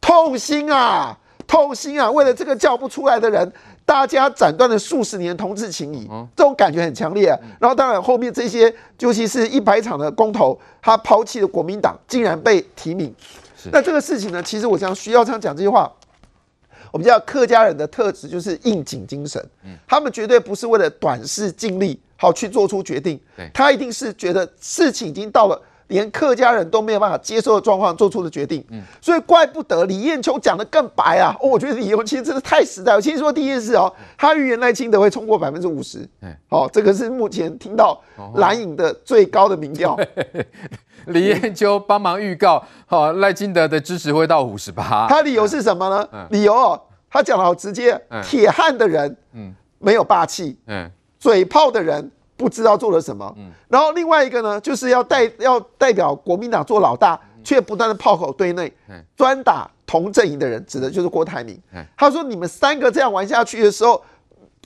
[0.00, 2.08] 痛心啊，痛心啊！
[2.08, 3.52] 为了这个叫不出来的人，
[3.88, 7.38] 大家斩断了数十年的同志情谊，这种感觉很强烈啊。
[7.58, 13.14] 然后当然后面这些，尤其是一百场的公投，他抛弃了国民党，竟然被提名。
[13.72, 15.90] 那这个事情呢，其实我想徐耀昌讲这句话。
[16.90, 19.42] 我们叫客家人的特质就是应景精神，
[19.86, 23.18] 他们绝对不是为了短视尽力好去做出决定，
[23.54, 31.34] 他一定是觉得事情已经到了连客家人都没有办法接受的状况做出的决定，嗯所以怪不得李彦秋讲的更白啊！
[31.40, 32.94] 哦，我觉得李彦秋真的太实在。
[32.94, 38.00] 我先说第一件事哦，他预言赖清德会冲过百分之五十，嗯哦，这个是目前听到
[38.36, 39.98] 蓝营的最高的民调。
[41.06, 45.06] 李彦秋帮忙预告，好赖清德的支持会到五十八。
[45.08, 46.26] 他理由是什么呢？
[46.30, 46.78] 理由哦，
[47.10, 58.72] 他讲的好直接，铁汉的人，嗯，没有霸气，嗯，嘴炮的人不知道做了什么，嗯，然后另外一个呢，就是要代要代表国民党做老大，却不断的炮口对内，
[59.16, 61.60] 专打同阵营的人，指的就是郭台铭。
[61.96, 64.02] 他说你们三个这样玩下去的时候，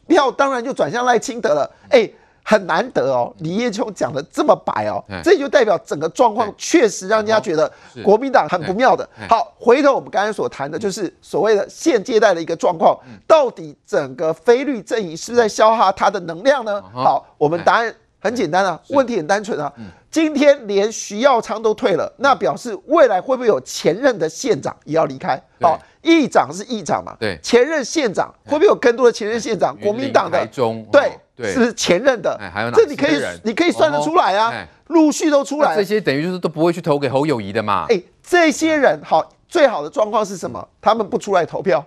[0.06, 2.08] 票当然就转向赖清德了，哎。
[2.44, 7.70] 很难得哦，李彦秋讲的这么白哦，这就代表整个状况确实让人家觉得
[8.04, 9.08] 国民党很不妙的。
[9.28, 16.82] 好，回头我们刚才所谈的就是所谓的现阶段的一个状况，到底整个非律阵营是不是在消耗它的能量呢？
[16.92, 19.72] 好，我们答案很简单啊，问题很单纯啊。
[20.12, 25.36] 今天连徐耀昌都退了，那表示未来会不会有前任的县长也要离开？
[25.60, 27.16] 好，议长是议长嘛？
[27.18, 29.76] 对，前任县长会不会有更多的前任县长？
[29.80, 30.46] 国民党的
[30.92, 31.18] 对。
[31.44, 32.76] 是前任的，还有哪？
[32.76, 34.52] 这你可以，你可以算得出来啊，
[34.88, 35.74] 陆续都出来。
[35.74, 37.86] 这些等于就是都不会去投给侯友宜的嘛。
[37.88, 40.68] 哎，这些人好，最好的状况是什么？
[40.80, 41.84] 他们不出来投票。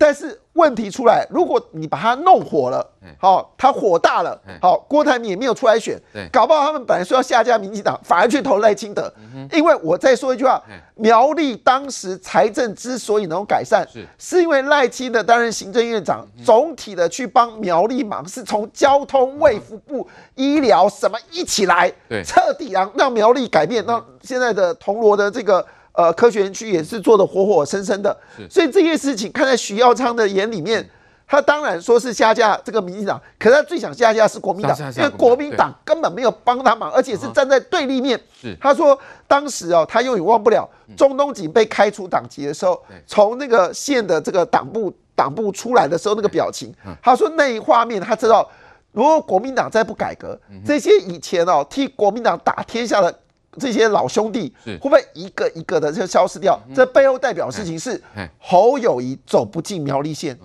[0.00, 2.84] 但是问题出来，如果你把他弄火了，
[3.18, 6.00] 好，他火大了，好，郭台铭也没有出来选，
[6.32, 9.12] 搞不好他们本来说要下架民进党，反而去投赖清德。
[9.52, 10.58] 因为我再说一句话，
[10.94, 13.86] 苗栗当时财政之所以能改善，
[14.18, 14.40] 是。
[14.40, 21.92] 因为赖清德担任行政院长，总体的去帮苗栗忙，是从交通、卫福部、医疗什么一起来，
[22.24, 25.62] 彻底让让苗栗改变，让现在的铜锣的这个。
[26.00, 28.16] 呃，科学园区也是做的活活生生的，
[28.48, 30.88] 所以这些事情看在徐耀昌的眼里面，
[31.26, 38.18] 他当然说是下架这个民进党，可是他最想下架是国民党，因为国民党根本没有帮他忙，而且是站在对立面。
[38.58, 38.98] 他说
[39.28, 46.72] 当时哦，他永远忘不了中东锦被开除党籍的时候，从那个县的这个党部党部出来的时候那个表情，
[47.02, 48.48] 他说那一画面他知道，
[48.92, 53.14] 如果国民党再不改革，这些以前哦替国民党打天下的。
[53.58, 56.58] 这些老兄弟会不会一个一个的就消失掉？
[56.74, 58.00] 这背后代表的事情是
[58.38, 60.38] 侯友谊走不进苗栗县，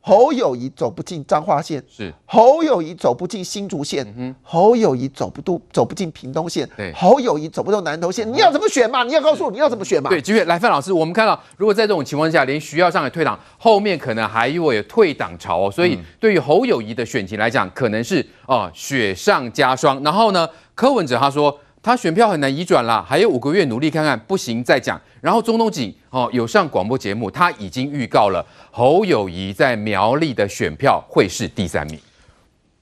[0.00, 8.30] 侯友谊走不进彰化县，是侯友谊走不进新竹县，侯友谊走不度走不进屏东县，侯友谊走不到南投县。
[8.32, 9.02] 你要怎么选嘛？
[9.02, 10.08] 你要告诉我你要怎么选嘛？
[10.10, 15.70] 对，继续来，范老师，我们看到如果在这种情况下，连徐耀昌也退党，后面可能还会有退党潮哦。
[15.70, 20.00] 所以对于侯友谊的选情来讲，可能是哦雪上加霜。
[20.04, 21.58] 然后呢，柯文哲他说。
[21.84, 24.98] 他选票很难移转啦，还有五个月努力看看，不行再讲。
[25.20, 32.00] 然后钟东锦哦有上广播节目，他已经预告了侯友宜在苗栗的选票会是第三名。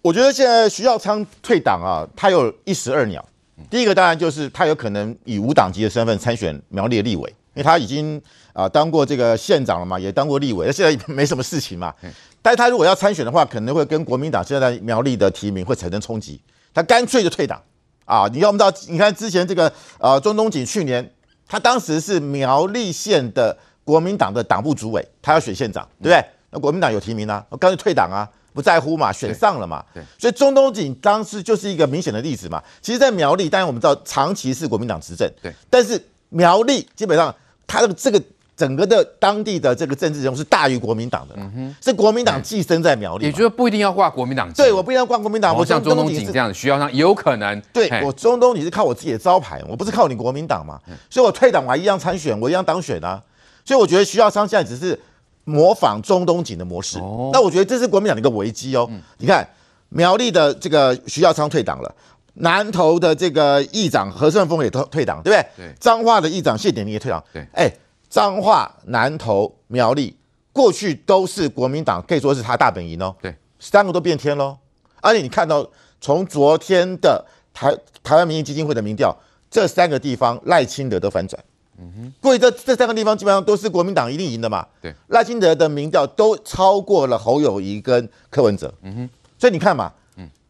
[0.02, 3.24] 我觉得现在徐耀昌退党啊，他有一石二鸟。
[3.68, 8.22] 第一个当然就是他有可能以无党籍的身份参选苗栗的立委，因为他已经
[8.52, 11.92] 啊当过这个县长了嘛，也当过立委，那现在没什么事情嘛。
[12.40, 16.40] 但是他如果要参选的话，可能会跟国民党现在苗栗的提名会产生冲击，
[16.72, 17.60] 他干脆就退党。
[18.04, 18.72] 啊，你要不知道？
[18.88, 21.08] 你看之前这个呃，中东锦去年
[21.48, 26.24] 他当时是苗栗县的国民党的党部主委，他要选县长，对不对？
[26.50, 29.84] 那国民党有提名啊，我干脆退党啊，不在乎嘛，选上了嘛。
[29.94, 32.62] 对，所以中东锦当时就是一个明显的例子嘛。
[32.80, 37.34] 其实，在苗栗，当然我们知道长期是国民党执政，对，但是苗栗基本上
[37.66, 38.22] 他的这个
[38.62, 41.34] 整个的当地的这个政治人物是大于国民党的，
[41.80, 44.48] 是国民党寄生在苗栗，也就是不一定要挂国民党。
[44.52, 45.52] 对，我不一定要挂国民党。
[45.56, 47.60] 我像中东锦这样子，徐耀昌有可能。
[47.72, 50.78] 对我中东你是靠我自己的招牌，我不是靠你国民党嘛，
[51.10, 53.20] 所以我退党我还一样参选，我一样当选啊。
[53.64, 54.96] 所以我觉得徐耀昌现在只是
[55.42, 56.98] 模仿中东锦的模式，
[57.32, 58.88] 那我觉得这是国民党的一个危机哦。
[59.18, 59.44] 你看
[59.88, 61.92] 苗栗的这个徐耀昌退党了。
[62.36, 65.66] 南投的这个议长何胜峰也退退党，对不对？
[65.66, 65.74] 对。
[65.78, 67.46] 彰化的议长谢典林也退党，对。
[67.52, 67.70] 哎，
[68.12, 70.14] 彰化、南投、苗栗
[70.52, 73.16] 过去都是国民党，可以说是他大本营哦。
[73.22, 73.34] 对。
[73.58, 74.58] 三个都变天喽，
[75.00, 75.66] 而且你看到
[75.98, 77.24] 从昨天的
[77.54, 79.16] 台台湾民意基金会的民调，
[79.50, 81.42] 这三个地方赖清德都反转。
[81.78, 82.12] 嗯哼。
[82.20, 84.66] 过去这这三个地方基本上都是国民党一定赢的嘛。
[84.82, 84.94] 对。
[85.06, 88.74] 赖清德的民调都超过了侯友谊跟柯文哲。
[88.82, 89.10] 嗯哼。
[89.38, 89.90] 所以你看嘛。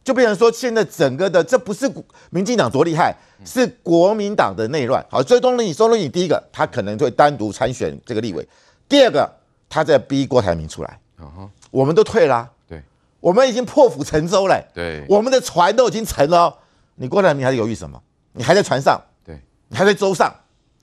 [0.03, 1.89] 就变成说，现在整个的这不是
[2.29, 3.15] 民进党多厉害，
[3.45, 5.05] 是国民党的内乱。
[5.09, 8.43] 好，所以东林，东林，你第一个，他可能会单独参选这个立委；
[8.89, 9.31] 第二个，
[9.69, 10.99] 他在逼郭台铭出来。
[11.71, 12.83] 我们都退了，对，
[13.21, 16.53] 我们已经破釜沉舟了，对，我们的船都已经沉了，
[16.95, 18.01] 你郭台铭还在犹豫什么？
[18.33, 19.39] 你还在船上，对，
[19.69, 20.33] 你还在舟上。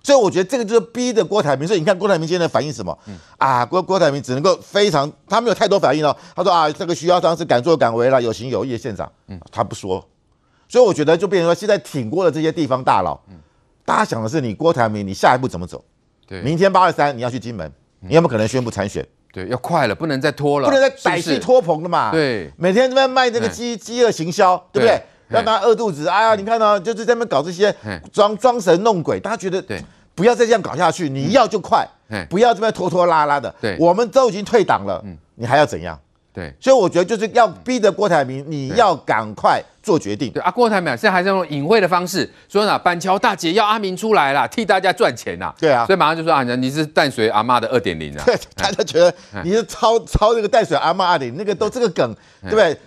[0.03, 1.67] 所以我觉得这个就是逼的郭台铭。
[1.67, 2.97] 所以你看郭台铭现在反应什么？
[3.07, 6.17] 嗯、啊，郭郭台铭只能够非常，他没有太多反应哦。
[6.35, 9.11] 他说啊，这个徐耀昌是敢作敢为了，有情有义的县长。
[9.29, 10.05] 嗯，他不说。
[10.69, 13.37] 所以我觉得就变成说，现在挺过了这些地方大佬，嗯，
[13.85, 15.85] 大家想的是你郭台铭，你下一步怎么走？
[16.27, 17.71] 对，明天八二三你要去金门，
[18.01, 19.07] 你有没有可能宣布参选？
[19.33, 22.11] 对，要快了，不能再拖了，不能再歹戏拖棚了嘛。
[22.11, 25.01] 对，每天在卖这个饥饥饿行销，对不对？
[25.31, 27.75] 让大家饿肚子，哎呀，你看到就是在那边搞这些
[28.13, 29.83] 装装神弄鬼，大家觉得对，
[30.15, 31.87] 不要再这样搞下去，你要就快，
[32.29, 33.55] 不要这边拖拖拉拉的。
[33.61, 35.03] 对，我们都已经退党了，
[35.37, 35.99] 你还要怎样？
[36.33, 40.31] 对，所以我觉得就是要逼着郭台铭，你要赶快做决定。
[40.31, 45.53] 对啊，郭台铭现在还是用隐晦的方式说呢，板桥大姐要阿明出来了，替大家赚钱呐。
[45.59, 48.23] 对啊，所以马上就说啊，你是淡水阿妈的二点零啊。
[48.25, 49.13] 对， 大家觉得
[49.43, 52.79] 你是抄抄这个淡水阿妈二点零，那个都这个梗，对不对？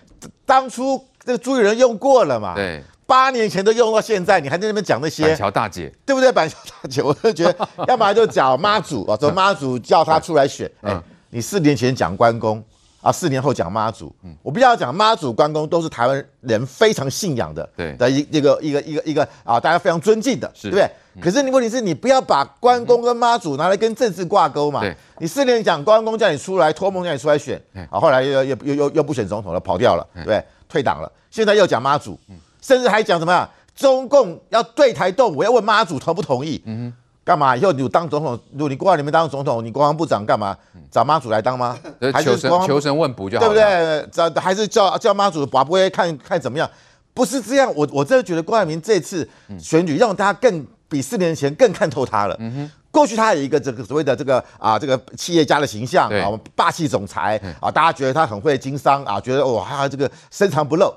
[0.46, 1.04] 当初。
[1.26, 2.54] 这个朱立伦用过了嘛？
[2.56, 5.24] 对，八年前都用到现在，你还在那边讲那些。
[5.24, 6.32] 板桥大姐，对不对？
[6.32, 10.70] 板桥大姐，我就觉得， 要不然就讲妈祖啊，说妈祖叫他出来选。
[10.82, 12.62] 哎，你四年前讲关公
[13.02, 17.96] 啊，四年后讲妈祖，我不要讲妈祖、关公都是台湾人非常信仰的，对。
[17.96, 20.90] 的一一个一个一个一个啊，大家非常尊敬的，对不对？
[21.22, 24.82] 可是你问题是你不要把关公跟妈祖拿来跟政治挂钩嘛？
[25.20, 30.44] 你四年讲关公叫你出来，托梦叫你出来选，啊，后来又又又又又不选总统了，跑掉了，对？
[30.74, 32.20] 退党了，现在又讲妈祖，
[32.60, 33.48] 甚至还讲什么呀？
[33.76, 36.60] 中共要对台动武，要问妈祖同不同意？
[36.66, 36.94] 嗯哼，
[37.24, 37.56] 干嘛？
[37.56, 40.58] 以后你当总统，如果你国里面当总统，你国防部长干嘛？
[40.90, 41.78] 找妈祖来当吗？
[42.12, 44.10] 还是求神问卜就好，对不对？
[44.12, 46.68] 找还是叫叫妈祖，把不会看看怎么样？
[47.14, 49.30] 不是这样，我我真的觉得郭台铭这次
[49.60, 52.36] 选举让大家更比四年前更看透他了。
[52.40, 60.94] 嗯哼，过去他有一个这个所谓的这个啊这个企业家的形象啊，霸气总裁啊，大家觉得他很会经商啊，觉得哇他这个深藏不露，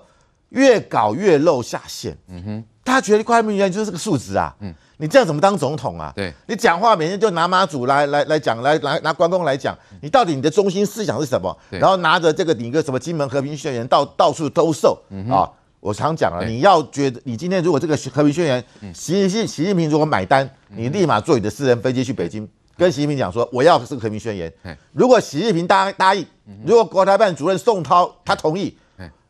[0.51, 2.15] 越搞越露下限。
[2.29, 4.55] 嗯哼，大家觉得郭台铭原来就是这个素质啊。
[4.61, 6.13] 嗯，你这样怎么当总统啊？
[6.15, 11.57] 对，你讲话每天就拿妈祖来来来讲，来来拿关公来讲，你到底你的中心思想是什么？
[11.71, 15.49] 然后拿着这个你个什么金门和平宣言到到处兜售啊。
[15.87, 24.53] 我常讲了，你要觉得你今天如果这个和平宣言，习近习习近平如果买单，你立马坐你的私人飞机去北京，跟习近平讲说我要这个和平宣言。
[24.93, 26.27] 如果习近平答答应，
[26.65, 28.77] 如果国台办主任宋涛他同意，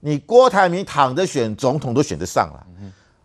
[0.00, 2.66] 你郭台铭躺着选总统都选得上了，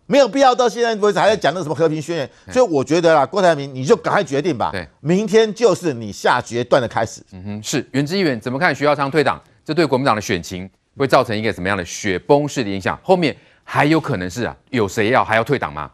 [0.04, 2.30] 没有必要到现在为止还在讲那个什么和平宣言。
[2.50, 7.22] 所以我觉得啦，郭台铭你就赶快决定吧，明天就是你下决断的开始。
[7.32, 9.40] 嗯哼，是元之议员怎么看徐耀昌退党？
[9.64, 10.68] 这对国民党的选情？
[10.96, 12.98] 会造成一个什么样的雪崩式的影响？
[13.02, 15.90] 后面还有可能是啊，有谁要还要退党吗？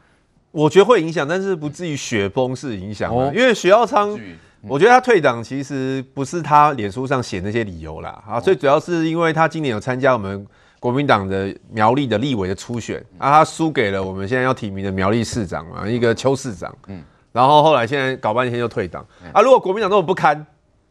[0.51, 3.15] 我觉得会影响，但是不至于雪崩式影响。
[3.15, 10.45] 哦，因为徐耀昌，嗯、我觉得他退党其实不是他脸书上写那些理由啦，啊，最主要是因为他今年有参加我们
[10.81, 20.45] 国民党的苗栗的立委的初选，啊，他输给了我们现在要提名的苗栗市长嘛，一个邱市长，嗯，然后后来现在搞半天就退党，啊，如果国民党那么不堪，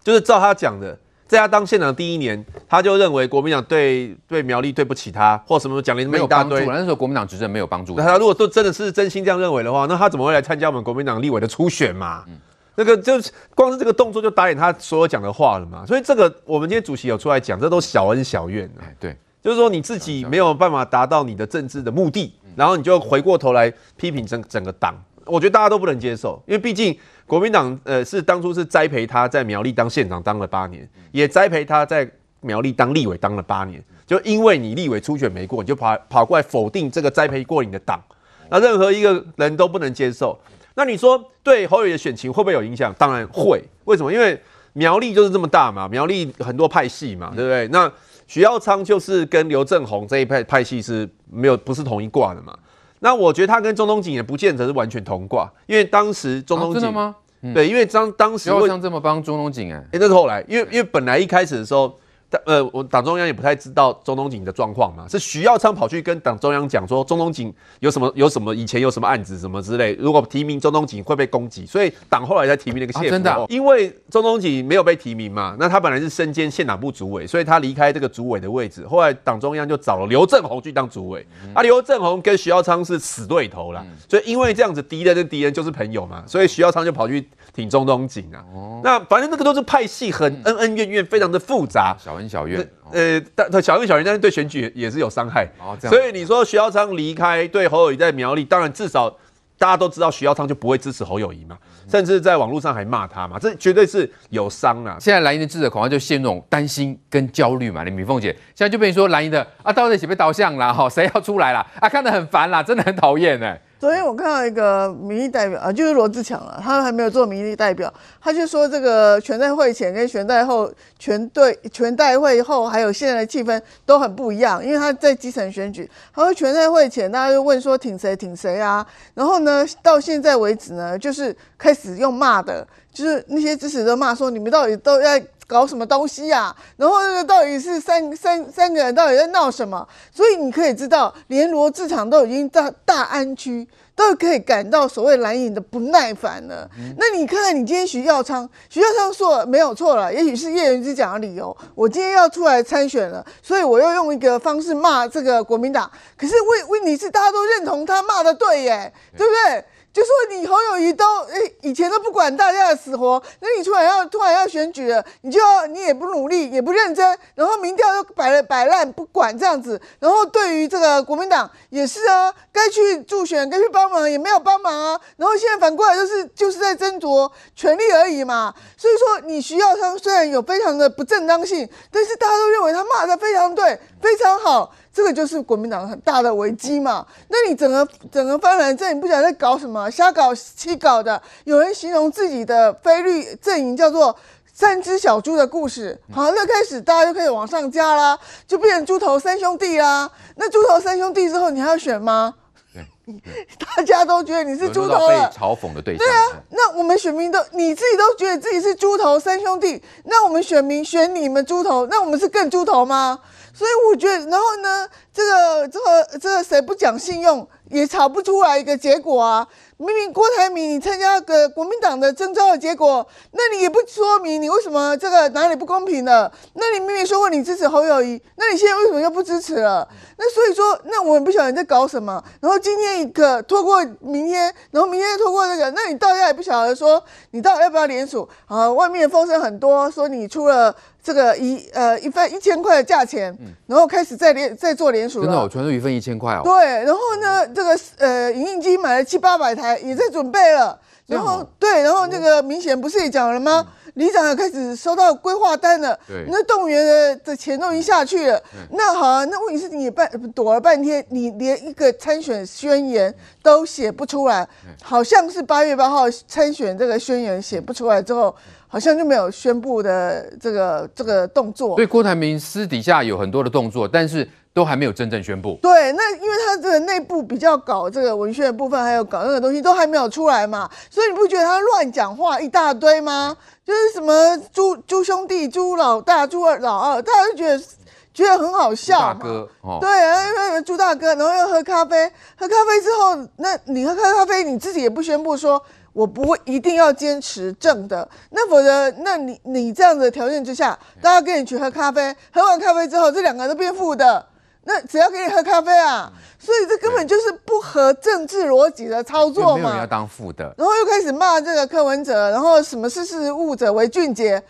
[0.04, 0.98] 就是照他讲的。
[1.28, 6.66] 在他当县长第一年，他就认为国民党对对苗栗对不起他，或什么奖励那么一大堆。
[6.66, 7.95] 那时候国民党执政没有帮助。
[7.98, 12.24] 那他如果都真的是真心这样认为的话，那他怎么会来参加我们国民党立委的初选嘛？
[12.28, 12.38] 嗯、
[12.76, 15.86] 那个就是光是这个动作就打脸他所有讲的话了嘛。
[15.86, 18.88] 所以这个我们今天主席有出来讲，这都小恩小怨、啊。
[18.99, 24.95] 对，就是说你自己没有办法达到你的政治的目的，然后你就回过头来批评整整个党。
[25.28, 26.98] 我觉得大家都不能接受，因为毕竟。
[27.28, 32.10] 国民党呃是当初是栽培他在苗栗当县长当了八年，也栽培他在
[32.40, 38.02] 苗栗当立委当了八年，就因为你立委初选没过，你就跑跑过来否定这个栽培过你的党，
[38.49, 40.40] 那任何一个人都不能接受。
[40.76, 42.95] 那你说对侯友的选情会不会有影响？
[42.98, 43.62] 当然会。
[43.84, 44.10] 为什么？
[44.10, 44.41] 因为
[44.72, 47.68] 苗栗就是这么大嘛，苗栗很多派系嘛，对不对？
[47.68, 47.91] 那
[48.26, 52.58] 许耀昌就是跟刘政鸿这一派派系是没有不是同一挂的嘛。
[52.99, 57.15] 那我觉得他跟中东锦也不见得是完全同挂，因为当时中东锦、啊、真的吗？
[57.53, 61.98] 对，因为当当时许耀昌这么帮中东锦哎，哎，那是后来，因为因为本来一开始的时候。
[62.45, 73.10] 呃，我党中央也不太知道中东锦的状况嘛，是徐耀昌跑去跟党中央讲说，中东锦有什么有什么以前有什么案子什么之类，如果提名中东锦会被攻击，所以党后来才提名那个谢福、啊。
[73.12, 92.60] 真的、啊，因为中东锦没有被提名嘛，那他本来是身兼县党部主委，所以他离开这个主委的位置，后来党中央就找了刘政鸿去当主委，嗯、啊，刘政鸿跟徐耀昌是死对头啦，嗯、所以因为这样子敌人跟敌人就是朋友嘛，所以徐耀昌就跑去挺中东锦啊，哦、那反正那个都是派系很恩恩怨怨，非常的复杂，小恩小怨。
[92.91, 95.48] 呃，但小恩小怨，但是对选举也是有伤害。
[95.60, 95.95] 哦，这样。
[95.95, 99.10] 所以你说徐耀昌离开，对侯友谊在苗栗，当然至少
[99.57, 104.98] 大家都知道徐耀昌就不会支持侯友谊嘛，嗯、甚至在网络上还骂他嘛，这绝对是有伤啊。
[104.99, 107.84] 现在蓝营的记者恐怕就陷入担心跟焦虑嘛。
[107.84, 110.73] 你米凤姐现在就被你说蓝营的啊，到底谁被导向了？
[110.73, 111.65] 哈，谁要出来了？
[111.80, 113.60] 啊，看得很烦啦，真的很讨厌哎。
[113.80, 135.24] 昨天我看到一个民意代表啊，就是罗志强了，他还没有做民意代表，他就说这个全代会前跟全代后，全对全代会后还有现在的气氛都很不一样，因为他在基层选举，他说全代会前大家就问说挺谁挺谁啊，然后呢到现在为止呢，就是开始用骂的，就是那些支持者骂说你们到底都在。
[135.48, 136.56] 搞什么东西呀、啊？
[136.76, 139.88] 然后那个到底是三三三个人到底在闹什么？
[140.14, 143.65] 所以你可以知道，连罗志祥都已经在大安区
[143.95, 146.69] 都可以感到所谓蓝营的不耐烦了。
[146.78, 151.56] 嗯、那你看看你今天徐耀昌，徐耀昌说没有错了，也许是叶元之讲的理由。
[151.74, 155.90] 我今天要出来参选了，所以我要用一个方式骂这个国民党。
[156.18, 159.65] 可是问问题是，大家都认同他骂的对耶，对不对？
[159.98, 184.72] 就说你侯友宜都诶，以前都不管大家的死活，那你突然要突然要选举了，你就要你也不努力也不认真，然后民调又摆了摆烂不管这样子，然后对于这个国民党也是啊，该去助选该去帮忙也没有帮忙啊，然后现在反过来就是就是在争夺权力而已嘛，所以说你需要他虽然有非常的不正当性，但是大家都认为他骂的非常对，非常好。
[184.98, 187.06] 这个就是国民党很大的危机嘛？
[187.28, 191.22] 那你整个整个翻蓝阵，你不晓得在搞什么，瞎搞七搞的。
[191.44, 194.15] 有人形容自己的非律阵营叫做
[194.52, 196.02] “三只小猪”的故事。
[196.11, 198.18] 好，那开始大家就可以往上加啦，
[198.48, 200.10] 就变成猪头三兄弟啦。
[200.38, 202.34] 那猪头三兄弟之后，你还要选吗？
[202.74, 205.32] 对，大家都觉得你是猪头了。
[205.32, 206.03] 嘲讽的对象。
[206.03, 213.19] 对啊，那我们选民都你自己都觉得自己是猪头三兄弟，那我们选民选你们猪头，那我们是更猪头吗？
[213.58, 219.48] 所以我觉得，然后呢，这个这个这个谁不讲信用，也吵不出来一个结果啊。
[219.80, 226.31] 明明郭台铭你参加个国民党的征召的结果，那你也不说明你为什么这个哪里不公平了？
[226.53, 229.88] 那你明明说过你支持侯友谊，那你现在为什么又不支持了？
[230.18, 232.23] 那所以说，那我们不晓得你在搞什么。
[232.41, 238.72] 然后今天一个拖过明天，然后明天拖过那个，那你到现在也不晓得说你到底要不要联署啊？
[238.72, 243.38] 外面的风声很多，说你出了这个一呃一份一千块的价钱，
[243.68, 245.26] 然后开始在联在做联署了。
[245.26, 246.41] 真的，我传出一份一千块哦。
[246.44, 249.76] 对，然后呢，这个呃影印机买了七八百台。
[249.88, 253.66] 也在准备了，然后对，然后那个明显不是也讲了吗？
[253.94, 258.42] 里长也开始收到规划单了，对，那动员的的钱都已经下去了。
[258.72, 264.46] 那好啊，那问题是你也半躲了半天，你连一个参选宣言都写不出来，
[264.84, 268.36] 好像是八月八号参选这个宣言写不出来之后，
[268.68, 271.76] 好像就没有宣布的这个这个动作。
[271.78, 274.28] 对，郭台铭私底下有很多的动作，但是。
[274.58, 275.60] 都还没有真正宣布。
[275.62, 283.38] 对，那因为他这个内部比较搞这个文宣的部分，还有搞那个东西都还没有出来嘛，所以你不觉得他乱讲话一大堆吗？
[283.64, 287.64] 就是什么猪猪兄弟、猪老大、猪二老二，大家就觉得
[288.12, 289.00] 觉得很好笑。
[289.00, 295.62] 大哥，哦、对啊，因为猪大哥，然后又喝咖啡，喝咖啡之后，那你喝咖啡，你自己也不宣布说，
[295.94, 304.26] 我不会一定要坚持正的，那否则，那你你这样的条件之下，大家跟你去喝咖啡，喝完咖啡之后，这两个人都变负的。
[304.68, 309.56] 那只要给你喝咖啡啊，所以这根本就是不合政治逻辑的操作嘛。
[309.56, 314.44] 没有人要当副的，然后又开始骂这个柯文哲，然后什么识时务者为俊杰，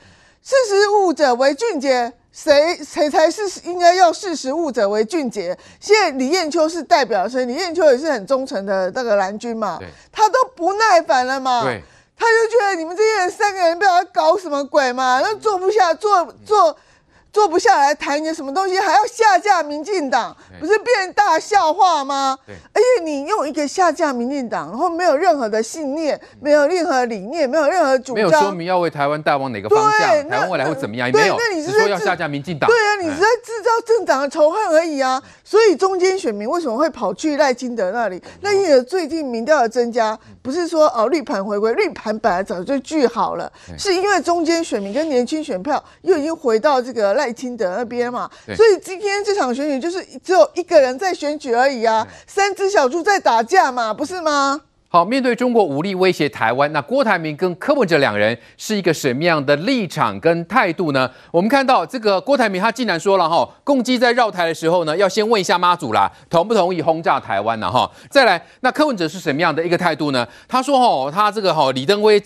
[0.44, 5.56] 识时务者为俊杰，谁谁才是应该要识时务者为俊杰？
[5.80, 9.80] 现在李彦秋是代表，所以李彦秋也是很忠诚的那个蓝军嘛，
[10.12, 11.62] 他都不耐烦了嘛，
[12.18, 16.76] 他就觉得你们这些人三个人不知道搞什么鬼嘛，那坐不下，坐坐。
[17.38, 22.36] 坐不下来谈一个什么东西，还要下架民进党，不是变大笑话吗？
[22.48, 31.12] 对，而且你用一个下架民进党，然后没有任何的信念，没有任何理念，没有任何主张，没有说明要为台湾带往哪个方向，台湾未来会怎么样？
[31.12, 32.68] 没有，那你是说要下架民进党？
[32.68, 35.22] 对啊，你是在制造政党的仇恨而已啊！
[35.44, 38.20] 所以中间选民为什么会跑去赖清德那里？
[38.42, 54.62] 赖清德最近民调的增加，不是说哦绿盘回归，绿盘本来早就聚好了，是因为中间选民跟年轻选票又已经回到这个赖清德那边嘛，所以今天这场选举就是只有一个人在选举而已啊，三只小猪在打架嘛，不是吗？
[54.90, 61.12] 好，面对中国武力威胁台湾，那郭台铭跟柯文哲两人是一个什么样的立场跟态度呢？
[61.30, 67.70] 我们看到这个郭台铭他竟然说了哈，共机在绕台的时候呢，要先问一下妈祖啦，同不同意轰炸台湾呢？
[67.70, 70.26] 哈，再来，那柯文哲是什么样的一个态度呢？
[70.48, 72.18] 他说哈，他这个哈李登辉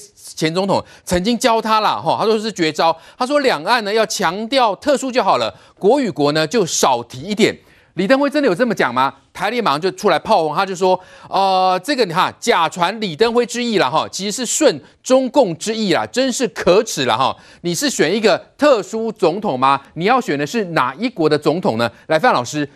[0.42, 7.56] 前总统曾经教他了哈，他说是绝招，他说两岸呢要强调特殊就好了，国与国呢就少提一点。
[7.96, 9.14] 李登辉真的有这么讲吗？
[9.34, 11.00] 台联马上就出来炮轰，他就说，
[11.30, 17.36] 呃，这个你看假传李登辉之意了哈，其实是顺中共之意啦，真是可耻了哈！
[17.62, 19.80] 你是选一个特殊总统吗？
[19.96, 21.92] 你要选的是哪一国的总统呢？
[22.08, 22.68] 来，范老师，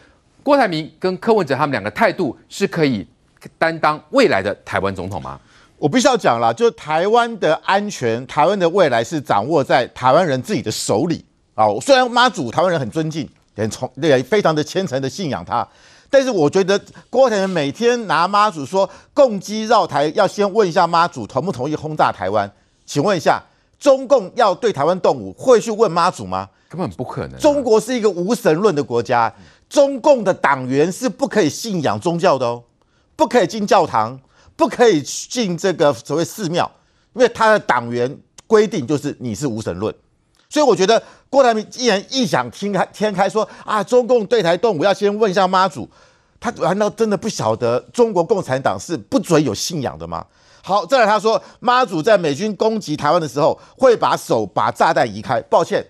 [0.43, 3.07] 郭台铭跟柯文哲他们两个态度是可以
[3.57, 5.39] 担当未来的台湾总统吗？
[5.86, 11.68] 我必须要讲啦，就台湾的安全，台湾的未来是掌握在台湾人自己的手里啊！
[11.80, 13.30] 虽然妈祖台湾人很尊敬。
[13.56, 15.66] 很崇，也非常的虔诚的信仰他，
[16.10, 16.78] 但是我觉得
[17.10, 22.52] 郭台铭每天拿妈祖说共机绕台，要先问一下妈祖同不同意轰炸台湾。
[22.86, 23.41] 请问一下，
[23.80, 26.49] 中共要对台湾动武，会去问妈祖吗？
[26.68, 27.40] 根本不可能。
[27.40, 29.32] 中国是一个无神论的国家，
[29.70, 32.64] 中共的党员是不可以信仰宗教的哦，
[33.16, 34.20] 不可以进教堂，
[34.56, 36.72] 不可以进这个所谓寺庙，
[37.14, 38.18] 因为他的党员
[38.48, 39.94] 规定就是你是无神论。
[40.48, 45.90] 所以我觉得郭台铭既然异想天开，天开说啊，中共对台动武要先问一下妈祖，
[46.40, 50.26] 他难道真的不晓得中国共产党是不准有信仰的吗？
[50.64, 55.41] 好，再来他说妈祖在美军攻击台湾的时候会把手把炸弹移开。
[55.41, 55.86] 抱歉，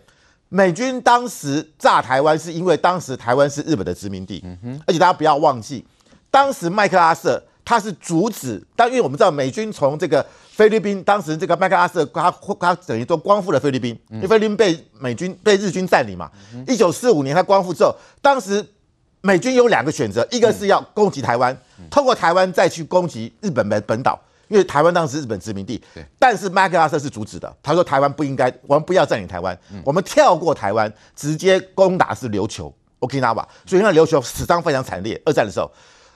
[0.50, 4.44] 美军当时炸台湾是因为当时台湾是日本的殖民地，
[4.88, 5.86] 而且大家不要忘记，
[6.32, 10.26] 当时麦克阿瑟他是阻止，但因为我们知道美军从这个。
[10.56, 16.32] 菲律宾当时这个麦克阿瑟，他他等于说光复了菲律宾，因为菲律宾被美军被日军占领嘛。
[16.66, 18.66] 一九四五年他光复之后，当时
[19.20, 21.54] 美军有两个选择，一个是要攻击台湾，
[21.92, 24.18] 透过台湾再去攻击日本本本岛，
[24.48, 25.84] 因为台湾当时是日本殖民地。
[26.18, 33.46] 但是麦克阿瑟是阻止的，他说台湾不应该，我们不要占领台湾，我们跳过台湾，直接攻打是琉球，Okinawa。
[33.66, 35.70] 所以那琉球死伤非常惨烈，二战的时候，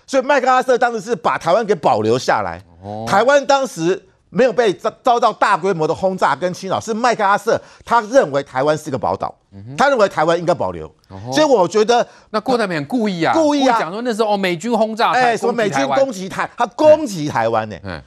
[0.10, 2.60] 所以麦克阿瑟当时是把台湾给保留下来，
[3.06, 4.07] 台湾当时。
[4.31, 9.36] 没有被遭遭到大规模的轰炸跟侵扰，是麦克阿瑟他认为台湾是个宝岛，
[9.76, 10.88] 他认为台湾应该保留，
[11.34, 17.76] 所以我觉得那郭台铭很故意啊，故意啊，讲说那时候哦美军轰炸，哎，什么美军攻击台，他攻击台湾呢？
[17.81, 17.99] 嗯，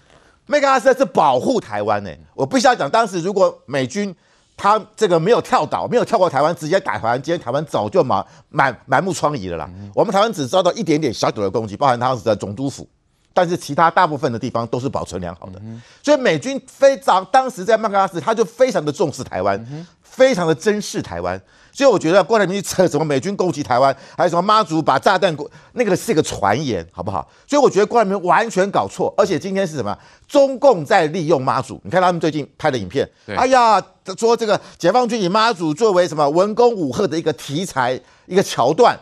[0.47, 2.11] 麦克阿瑟是保护台湾呢。
[2.35, 4.15] 我必须要讲，当时如果美军
[4.57, 9.71] 他这个没有跳岛，没有跳过台湾，直接打台湾，今天台湾早就满满满目疮痍了啦。
[9.95, 12.89] 我们台湾只遭到一点点小小的攻击，包含当时的总督府。
[13.35, 15.59] 但是其他大部分的地方都是保存良好的，
[16.03, 21.41] 所以美军非常当时在麦克阿瑟，他就非常的重视台湾，非常的珍视台湾。
[21.73, 25.35] 所以我觉得郭台铭扯什么美军攻击台湾，还有什么妈祖把炸弹，
[25.73, 27.27] 那个是一个传言，好不好？
[27.49, 29.13] 所以我觉得郭台铭完全搞错。
[29.17, 29.97] 而且今天是什么？
[30.29, 31.81] 中共在利用妈祖。
[31.85, 33.83] 你看他们最近拍的影片，哎呀，
[34.19, 38.99] 说这个解放军以妈祖作为什么文攻武赫的一个题材，一个桥段。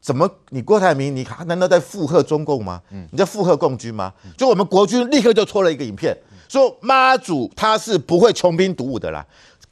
[0.00, 0.30] 怎么？
[0.50, 2.78] 你郭台铭，你难道在附和中共吗？
[3.10, 4.12] 你在附和共军吗？
[4.36, 6.14] 就我们国军立刻就拖了一个影片，
[6.46, 9.24] 说妈祖他是不会穷兵黩武的啦，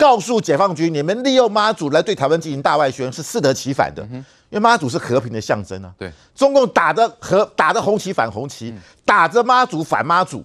[0.03, 5.93] 告诉解放军，你们利用妈祖来对台湾进行大外宣是适得其反的，因为妈祖是和平的象征啊。
[5.97, 8.75] 对，中共打着和打着红旗反红旗，
[9.05, 10.45] 打着妈祖反妈祖，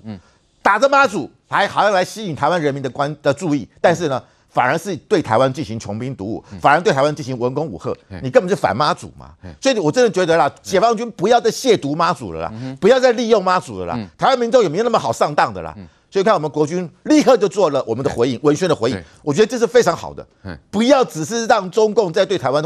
[0.62, 4.22] 打着妈祖还好像来吸引台湾人民的关的注意，但是呢？
[4.50, 9.30] 反而是对台湾进行穷兵黩武，反而对台湾进行文攻武吓，你根本就反妈祖嘛！
[9.62, 14.00] 所以我真的觉得啦，解放军不要再亵渎妈祖了啦，不要再利用妈祖了啦。
[14.18, 15.76] 台湾民众有没有那么好上当的啦？
[16.10, 20.26] 所以看我们国军立刻就做了我们的回应，文宣的回应，我觉得这是非常好的。
[20.72, 22.64] 不要只是让中共在对台湾。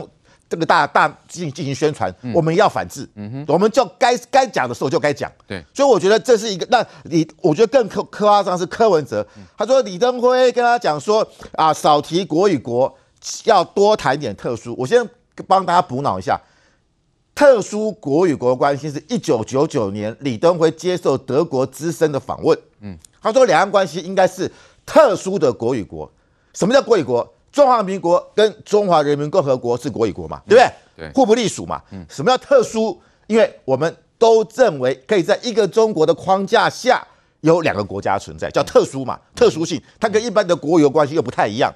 [0.50, 3.10] 这个大大进进行宣传，我们要反制，
[3.48, 5.32] 我们就该该讲的时候就该讲。
[5.48, 9.26] 对，所以我觉得这是一个，那你我觉得更苛夸张是柯文哲，
[9.58, 12.94] 他说李登辉跟他讲说啊，少提国与国，
[13.46, 14.76] 要多谈点特殊。
[14.78, 15.10] 我先
[15.48, 16.38] 帮大家补脑一下，
[17.34, 24.52] 特殊国与国关系是一九九九年李登辉接受德国之声的访问，嗯，他说两岸关系应该是
[24.86, 26.12] 特殊的国与国。
[26.54, 27.34] 什么叫国与国？
[27.52, 30.72] 中华民国跟中华人民共和国是国与国嘛，对不对？
[30.96, 31.82] 对互不隶属嘛。
[32.10, 32.98] 什么叫特殊？
[33.28, 37.06] 因为我们都认为可以在一个中国的框架下
[37.42, 41.74] 有两个国家存在，叫特殊嘛，特殊性，它跟一般的国有关系又不太一样。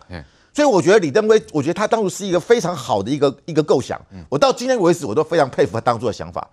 [0.54, 4.00] 所以我觉得李登辉，我觉得他当初是一个非常好的一个一个构想。
[4.30, 6.48] 我到今天为止，我都非常佩服他当初的想法。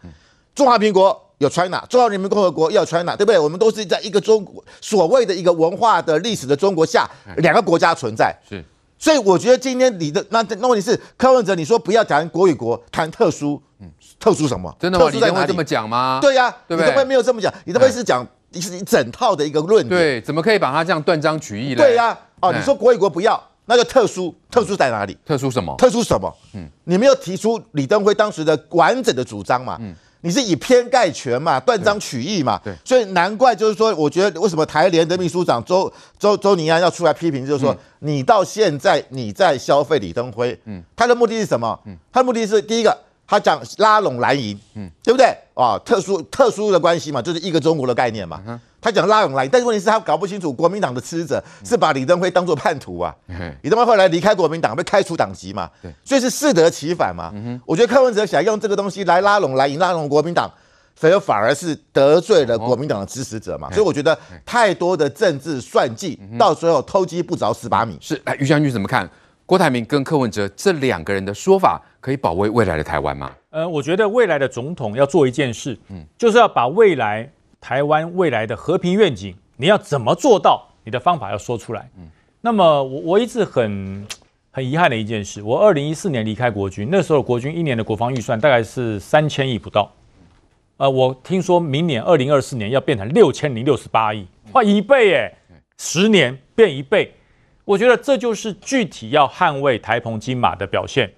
[0.54, 3.38] 中华民国有 China，中华人民共和国也有 China，对不对？
[3.38, 8.32] 我们都是在一个中国所谓的一个文化的历史的中国下，两个国家存在。
[8.48, 8.64] 是，
[8.96, 13.90] 所以我觉得今天你的那那问题是柯文哲，你说不要谈国与国，谈特殊，嗯
[14.20, 14.72] 特殊什么？
[14.78, 15.04] 真的吗？
[15.04, 15.32] 特殊在哪里？
[15.32, 16.20] 李登辉这么讲吗？
[16.22, 16.88] 对呀、啊，对不对？
[16.88, 18.24] 李登辉没有这么讲，你都会是讲
[18.54, 20.00] 是一整套的一个论点。
[20.00, 21.76] 对，怎么可以把它这样断章取义呢？
[21.76, 25.18] 对呀、啊，哦，你说国与国不要，那就特殊，特殊在哪里？
[25.26, 25.74] 特殊什么？
[25.76, 26.32] 特殊什么？
[26.54, 29.76] 嗯，你没有提出李登辉当时的完整的主张嘛？
[29.80, 29.92] 嗯。
[30.22, 41.78] 你是以偏概全嘛，断章取义嘛，对，所以难怪就是说，我觉得为什么台联的秘书长周周周宁安要出来批评，就是说你到现在你在消费李登辉，嗯，他的目的是什么？
[41.84, 42.96] 嗯，他的目的是第一个。
[43.24, 45.26] 他讲拉拢蓝营，嗯，对不对？
[45.54, 48.42] 啊，特殊特殊的关系嘛，就是一个中国的概念嘛。
[48.46, 53.14] 嗯、他讲拉拢来，但是问题是他搞不清楚国民党的支持者是把李登辉当作叛徒啊。
[53.28, 55.70] 嗯、李登辉后来离开国民党，被开除党籍嘛。
[56.04, 57.30] 所以是适得其反嘛。
[57.32, 60.50] 嗯、我觉得柯文哲想用这个东西来拉拢来引，拉拢国民党，
[60.96, 63.68] 所以反而是得罪了国民党的支持者嘛。
[63.68, 67.96] 哦、所以我觉得太多的政治算计，嗯、到最后偷鸡不着蚀把米。
[68.00, 69.08] 是，来，于将军怎么看？
[69.46, 73.30] 郭台铭跟柯文哲这两个人的说法，可以保卫未来的台湾吗？
[73.50, 77.30] 呃，我觉得未来的总统要做一件事，嗯，就是要把未来
[77.62, 80.68] 台湾未来的和平愿景，你要怎么做到？
[80.82, 81.88] 你的方法要说出来。
[81.96, 82.10] 嗯，
[82.40, 84.04] 那么我我一直很
[84.50, 89.88] 很遗憾的一件事，我二零一四年离开国军，那时候国军一年的国防预算大概是三千亿不到，
[90.78, 95.36] 呃，我听说明年二零二四年要变成六千零六十八亿，哇，一倍耶，
[95.78, 97.14] 十年变一倍。
[97.64, 101.08] 我觉得这就是具体要捍卫台澎金马的表现。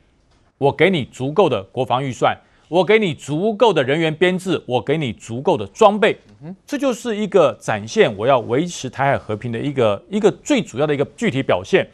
[0.58, 2.38] 我给你足够的国防预算，
[2.68, 6.18] 我给你足够的人员编制，我给你足够的装备，
[6.66, 11.86] 这就是一个展现我要维持台海和平的一个一个最主要的一个具体表现。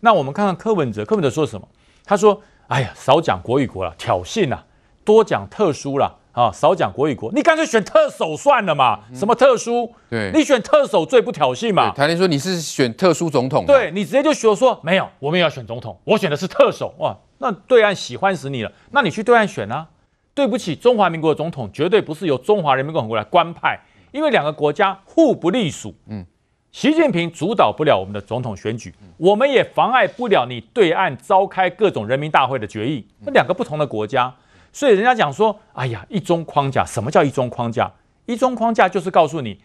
[0.00, 1.66] 那我们看看柯文哲，柯文哲说什么？
[2.04, 4.64] 他说：“哎呀，少讲国与国了，挑衅啊，
[5.04, 9.00] 多讲特殊了。”啊，少讲国与国，你干脆选特首算了嘛？
[9.12, 9.92] 什么特殊？
[10.08, 11.90] 对，你选特首最不挑衅嘛？
[11.90, 19.86] 台联说你是选特殊总统，对，你直接就说说没有，我们也要选总统，我选的是特首哇，那对岸喜欢死你了，那你去对岸选啊？
[20.34, 23.78] 对不起，中华民国的总统绝对不是由中华人民共和国来官派，
[24.12, 25.94] 因为两个国家互不隶属。
[26.06, 26.24] 嗯，
[26.70, 33.06] 习近平主导不了我们的总统选举，我们也妨碍不了你对岸召开各种人民大会的决议。
[33.20, 34.34] 那两个不同的国家。
[34.74, 37.92] 所以人家讲说，哎呀，一中框架，什么叫一中框架？
[38.24, 39.60] 一中框架就是告诉你，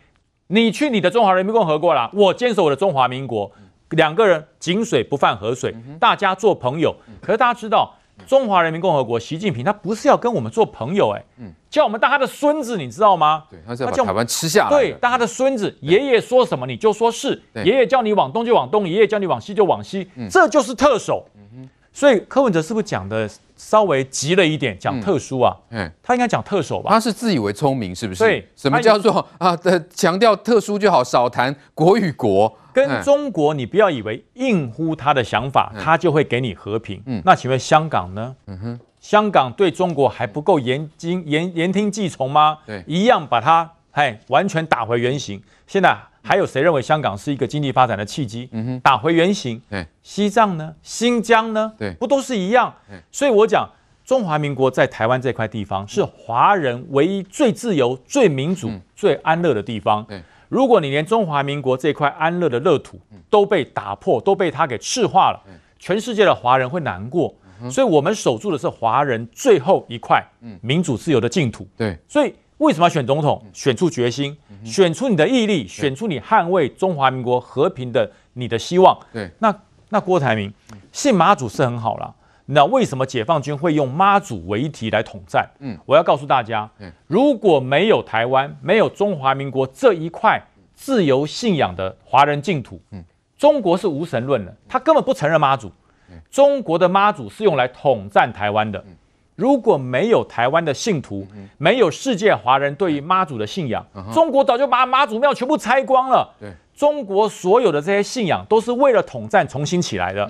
[0.47, 3.49] 你去你的中华人民共和国啦，我坚守我的中华民国，
[3.91, 6.93] 两个人井水不犯河水，大家做朋友。
[7.21, 7.95] 可是大家知道，
[8.25, 11.23] 中华人民共和国习近平他不是要跟我们做朋友，哎，
[11.69, 13.43] 叫我们当他的孙子，你知道吗？
[13.49, 14.69] 对，他是要把台湾吃下来。
[14.69, 21.25] 对，当他的孙子，爷爷说什么你就说是，爷爷叫你往东就往东，爷爷叫你往西就往西，这就是特首。
[21.93, 24.77] 所以柯文哲是不是讲的稍微急了一点？
[24.77, 25.57] 讲特殊啊？
[25.71, 26.91] 嗯，他应该讲特首吧？
[26.91, 28.23] 他是自以为聪明，是不是？
[28.23, 29.57] 对，什么叫做啊？
[29.89, 32.55] 强调特殊就好，少谈国与国。
[32.85, 37.01] 跟中国，你不要以为应乎他的想法，他就会给你和平。
[37.07, 38.35] 嗯，那请问香港呢？
[38.45, 42.59] 嗯哼，香港对中国还不够言听言言听计从吗？
[42.65, 45.41] 对，一样把它哎完全打回原形。
[45.65, 45.97] 现在。
[46.23, 48.49] 还有谁认为香港是一个经济发展的契机？
[48.51, 49.61] 嗯哼，打回原形。
[49.69, 50.75] 对，西藏呢？
[50.83, 51.71] 新疆呢？
[51.79, 52.73] 对，不都是一样？
[53.13, 53.65] 所以我讲
[54.03, 60.05] 中华民国在台湾这块地方是华人唯一最自由、最民主、最安乐的地方。
[60.49, 62.99] 如果你连中华民国这块安乐的乐土
[63.29, 65.39] 都被打破，都被他给赤化了，
[65.79, 67.33] 全世界的华人会难过。
[67.69, 70.23] 所以我们守住的是华人最后一块
[70.61, 71.67] 民主自由的净土。
[71.77, 72.33] 对，所以。
[72.57, 73.39] 为什么要选总统？
[73.53, 78.97] 选出决心，选出你的毅力，选出你捍卫中华民国和平的你的希望。
[79.13, 79.55] 对，那
[79.89, 80.51] 那郭台铭
[80.91, 82.15] 信马祖是很好了。
[82.49, 85.47] 那为什么解放军会用妈祖为题来统战？
[85.59, 86.69] 嗯，我要告诉大家，
[87.05, 90.41] 如果没有台湾，没有中华民国这一块
[90.73, 93.03] 自由信仰的华人净土，嗯，
[93.37, 95.71] 中国是无神论的，他根本不承认妈祖。
[96.31, 98.81] 中国的妈祖是用来统战台湾的。
[99.35, 106.33] 如果没有台湾的信徒，没有世界华人对于妈祖的信仰，中国早就把妈祖庙全部拆光了。
[106.39, 110.25] 对，中国所有的这些信仰都是为了统战重新起来的。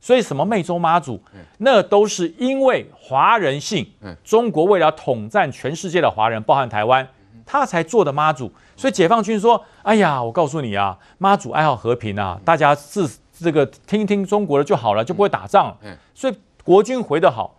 [0.00, 1.20] 所以什么湄洲妈祖，
[1.58, 3.86] 那都是因为华人性，
[4.24, 7.06] 中国为了统战全世界的华人，包含台湾，
[7.44, 8.50] 他才做的妈祖。
[8.76, 13.08] 所以解放军说：“哎呀，我告诉你啊，妈祖爱好和平啊，大家自。”
[13.42, 15.74] 这个听听中国的就好了，就不会打仗
[16.14, 17.56] 所以国军回得好，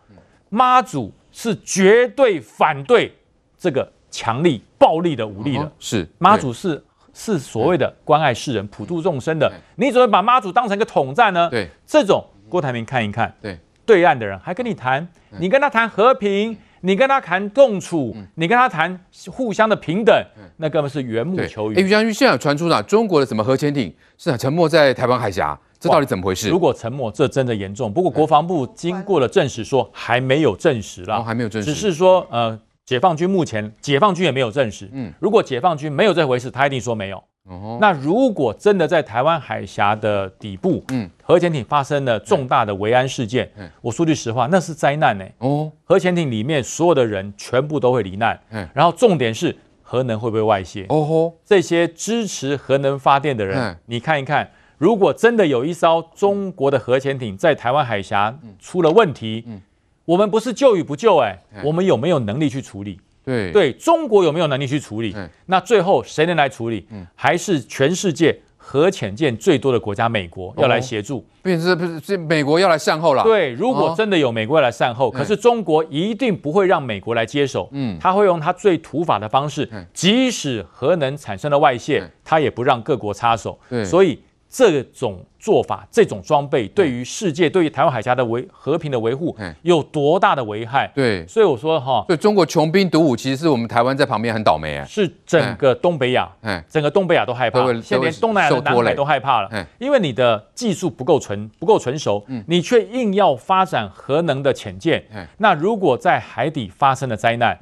[0.49, 3.11] 妈祖是绝对反对
[3.57, 5.71] 这个强力暴力的武力的。
[5.79, 6.83] 是妈祖是
[7.15, 9.51] 是所谓的关爱世人、普度众生的。
[9.77, 11.49] 你怎么把妈祖当成一个统战呢？
[11.49, 15.07] 对，这种郭台铭看一看，对，对岸的人还跟你谈，
[15.39, 16.55] 你跟他谈和平。
[16.83, 18.99] 你跟他谈共处，嗯、你跟他谈
[19.29, 21.75] 互相的平等，嗯、那根本是缘木求鱼。
[21.75, 26.49] 哎，于将军，现在有传出了，中国的什么核潜艇是沉没在台湾海峡，这到底怎么回事？
[26.49, 27.93] 如果沉没，这真的严重。
[27.93, 34.89] 不过国防部经过了证实，说还没有证实啦，哦，还没有证实，只是说呃，解放军目前解放军也没有证实。
[34.91, 37.23] 嗯，如果解放军没有这回事，他一定说没有。
[37.43, 45.25] 哦，那如果真的在台湾海峡的底部，嗯，核潜艇发生了重大的维安事件，嗯，我说句实话，那是灾难呢。
[45.39, 48.39] 哦，核潜艇里面所有的人全部都会罹难。
[48.51, 50.85] 嗯，然后重点是核能会不会外泄？
[50.89, 59.59] 哦吼，这些支持核能发电的人，你看一看，如果真的有一艘中国的核潜艇在台湾海峡出了问题，嗯，
[60.05, 62.99] 我们不是救与不救，哎，我们有没有能力去处理？
[63.23, 65.13] 对对，中国有没有能力去处理？
[65.15, 66.87] 嗯、那最后谁能来处理？
[66.91, 71.25] 嗯、还是全世界核潜舰最多的国家美国要来协助？
[71.41, 73.23] 不是不是，是美国要来善后了。
[73.23, 77.69] 对，如果真的有美国要来善后，哦、可是中国一定不会让美国来接手。
[77.71, 83.59] 嗯，他会用他最土法的方式，嗯、即使核能产生了外泄，他也不让各国插手。
[83.69, 84.19] 对，所以。
[84.53, 90.91] 这种做法，这种装备对于世界、对于台湾海峡的维和平的维护有多大的危害？
[90.93, 94.85] 对，所以我说哈，对中国穷兵黩武，其实是我们台湾在旁边很倒霉啊。
[94.85, 96.29] 是整个东北亚，
[96.69, 99.49] 整个东北亚都害怕，现在连东南亚的南海都害怕了，
[99.79, 105.01] 因为你的技术不够纯，不够成熟，你却硬要发展核能的潜舰，
[105.37, 107.57] 那如果在海底发生了灾难。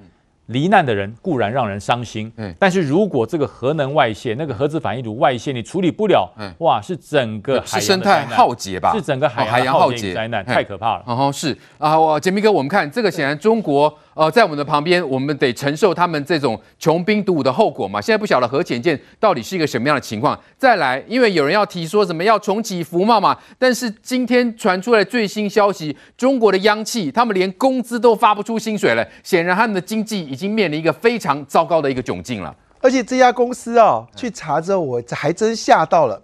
[0.50, 8.92] 罹难的人固然让人伤心，嗯，但是如果这个核能外泄，那个核子反应炉外泄，你处理不了，嗯，哇，是整个海洋生态浩劫吧？
[8.94, 11.04] 是整个海洋浩劫灾难，太可怕了。
[11.06, 13.98] 哦，是啊，我杰明哥，我们看这个，显然中国。
[14.20, 18.02] 呃，在我们的旁边，我们得承受他们这种穷兵黩武的后果嘛。
[18.02, 20.38] 现在不晓得核潜舰到底是一个什么样的情况。
[20.58, 32.54] 再来，因为有人要提说什么要重启服贸嘛，但是今天传出来最新消息，中国的央企他们连工资都发不出薪水了，显然他们的经济已经面临一个非常糟糕的一个窘境了。
[32.82, 36.22] 而且这家公司啊、哦，去查之后我还真吓到了，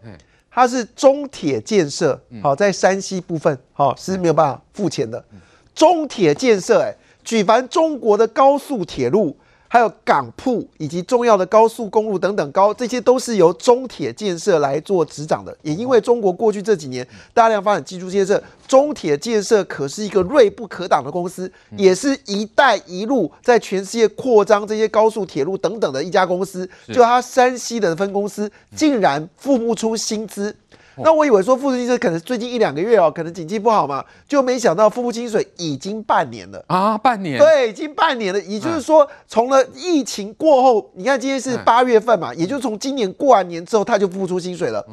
[0.52, 5.24] 它是中铁建设，好，在山西部分，好是没有办法付钱的。
[5.74, 6.94] 中铁建设，哎。
[7.26, 9.36] 举凡中国的高速铁路，
[9.68, 15.58] 还有港铺以及重要的高速公路等等高，这些都是由中铁建设来做执掌的。
[15.64, 26.70] 也因为中国过去这几年大量发展基础建设，中铁建设可是一个锐不可挡的公司，也是一带一路在全世界扩张这些高速铁路等等的一家公司。
[26.90, 30.56] 就他山西的分公司竟然付不出薪资。
[30.98, 38.40] 那我以为说付不出薪水可能最近一两个月哦，可能经济不好嘛，就没想到付不出薪水已经半年了啊，半年，对，已经半年了。
[38.42, 44.86] 也就是说，从了疫情过后，你看今天是八月份嘛，也就是从今年过完年之后，他就付不出薪水了。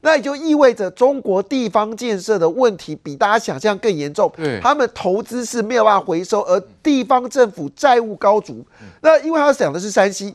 [0.00, 4.32] 那也就意味着中国地方建设的问题比大家想象更严重。
[4.36, 8.64] 对，他们投资是没有办法回收，而地方政府债务高筑。
[9.02, 10.34] 那因为他想的是山西、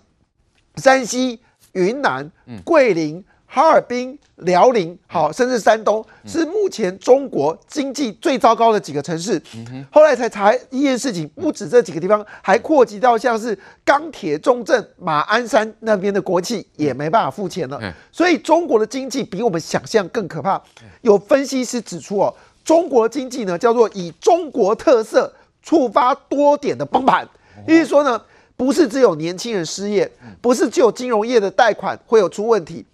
[0.76, 1.40] 山西、
[1.72, 2.32] 云南、
[2.64, 3.24] 桂林。
[3.56, 9.42] 哈尔滨、辽宁，好，甚至山东，是目前中国经济最糟糕的几个城市。
[9.90, 17.80] 后来才查一件事情，不止这几个地方，还扩及到像是钢铁重镇马鞍山那边的国企也没办法付钱了。
[18.12, 20.62] 所以中国的经济比我们想象更可怕。
[21.00, 25.34] 有分析师指出哦，中国经济呢叫做以中国特色
[25.64, 27.26] 触发多点的崩盘，
[27.66, 28.22] 意思说呢，
[28.58, 30.10] 不是只有年轻人失业，
[30.42, 32.86] 不是只有金融业的贷款会有出问题。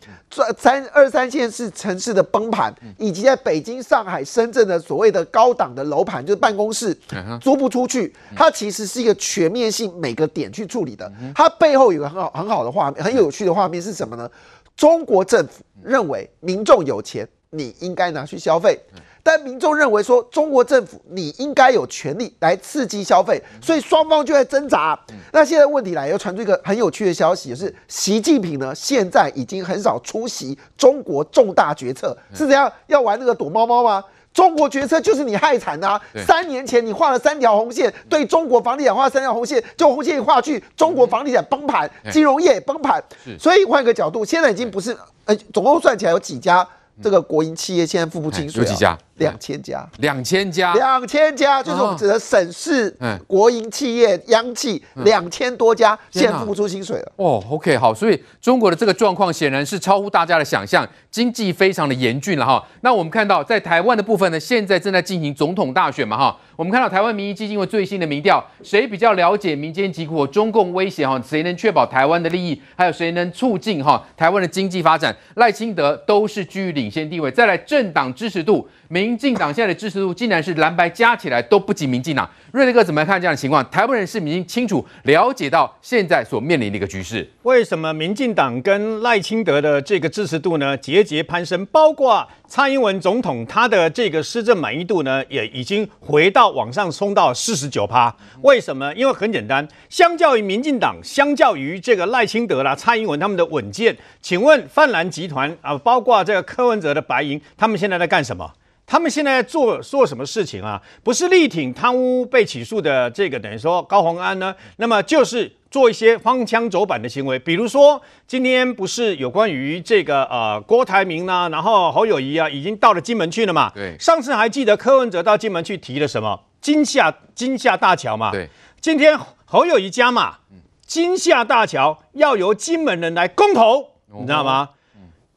[0.58, 6.98] 三二三线市城市的崩盘，以及在北京、上海、深圳的所谓的高档的楼盘，就是办公室
[7.42, 11.12] 租不出去，它其实是一个全面性每个点去处理的。
[11.36, 14.30] 它背后有个很好很好的画面，很有趣的画面是什么呢？
[14.78, 18.80] 中国政府认为民众有钱，你应该拿去消费。
[19.24, 25.00] 但民众认为说，中国政府你应该有权利来刺激消费，所以双方就在挣扎。
[25.32, 34.04] 那现在问题来，又传出一个很有趣的消息，就是习近平呢现在已经很少出席中国重大决策，是怎样要玩那个躲猫猫吗？
[34.34, 36.02] 中国决策就是你害惨的啊！
[36.26, 43.04] 三年前你画了三条红线，对中国房地产画三条红线，就红线一画去，中国房地产崩盘，金融业也崩盘。
[43.38, 46.66] 所以换个角度，现在已经不是，呃，总共算起来有几家。
[47.02, 48.96] 这个国营企业现在付不清水，有几家？
[49.22, 52.96] 两千家，两千家，两千家，就是我们指的省市、
[53.28, 57.12] 国营企业、央企，两千多家，现付不出薪水了。
[57.16, 62.64] 哦，OK，好，所以中国的这个状况显然是超乎大家的想象，经济非常的严峻了哈。
[62.82, 66.38] 那我们看到在台湾的部分呢，现在正在进行总统大选嘛哈。
[66.56, 71.20] 我们看到台湾民意基金会最新的民调，谁比较了解民间疾苦、中共威胁哈？
[71.26, 72.62] 谁能确保台湾的利益？
[72.76, 75.16] 还有谁能促进哈台湾的经济发展？
[75.36, 77.32] 赖清德都是居于领先地位。
[77.32, 78.68] 再来政党支持度。
[78.92, 83.64] 民进党现在的支持度竟然是蓝白加起来都不及民进党，瑞德哥怎么看这样的情况？
[83.70, 87.26] 台湾人是已经清楚了解到现在所面临的一个局势。
[87.44, 91.66] 为什么民进党跟赖清德的这个支持度呢节节攀升？
[91.68, 98.14] 包括蔡英文总统他的这个施政满意度呢也已经回到往上冲到四十九趴。
[98.42, 98.94] 为什么？
[98.96, 108.52] 因为很简单，相较于民进党，相较于这个赖清德啦、蔡英文他们的稳健，请问泛蓝集团啊，包括这个柯文哲的白银，他们现在在干什么？
[108.92, 110.82] 他们现在做做什么事情啊？
[111.02, 114.54] 不是力挺贪污被起诉的这个等于说高宏安呢？
[114.76, 123.72] 那么就是做一些荒腔走板的行为，比如说今天不是有关于这个呃郭台铭呢，然后侯友谊啊已经到了金门去了嘛？
[123.74, 123.96] 对。
[123.98, 126.42] 上次还记得柯文哲到金门去提了什么？
[126.60, 128.32] 金厦金厦大桥嘛？
[128.32, 128.50] 对。
[128.82, 130.40] 今天侯友谊加嘛，
[130.86, 134.72] 金厦大桥要由金门人来公投，你知道吗？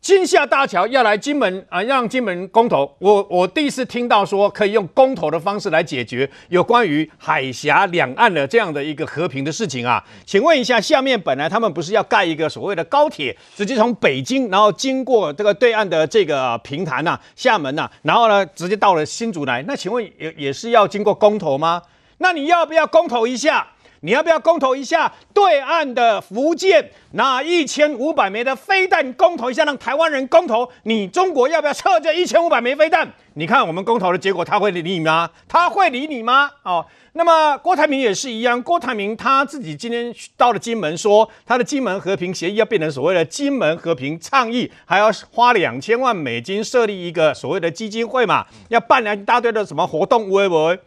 [0.05, 2.95] 金厦大桥要来金门啊，让金门公投。
[2.99, 10.05] 我我第一次听到说可以用公投的方式来解决有关于海峡两岸的这样的一个和平的事情啊。
[10.27, 19.65] 请问一下，下面本来他们不是要盖一个所谓的高铁，直接从北京，然后经过这个对岸的这个平潭呐、厦门呐、然后呢直接到了新竹来？
[19.67, 21.81] 那请问也也是要经过公投吗？
[22.19, 23.69] 那你要不要公投一下？
[24.05, 30.71] 你要不要公投一下对岸的福建拿一千五百枚的飞弹公投一下，让台湾人公投？
[30.83, 33.11] 你中国要不要撤这一千五百枚飞弹？
[33.33, 35.31] 你看我们公投的结果，他会理你吗？
[35.49, 36.51] 他会理你吗？
[36.65, 50.79] 哦，那么郭台铭也是一样，郭台铭他自己今天到了金门，说他的金门和平协议要变成所谓的金门和平倡议，还要花两千万美金设立一个所谓的基金会嘛，要办了一大堆的什么活动，会不会？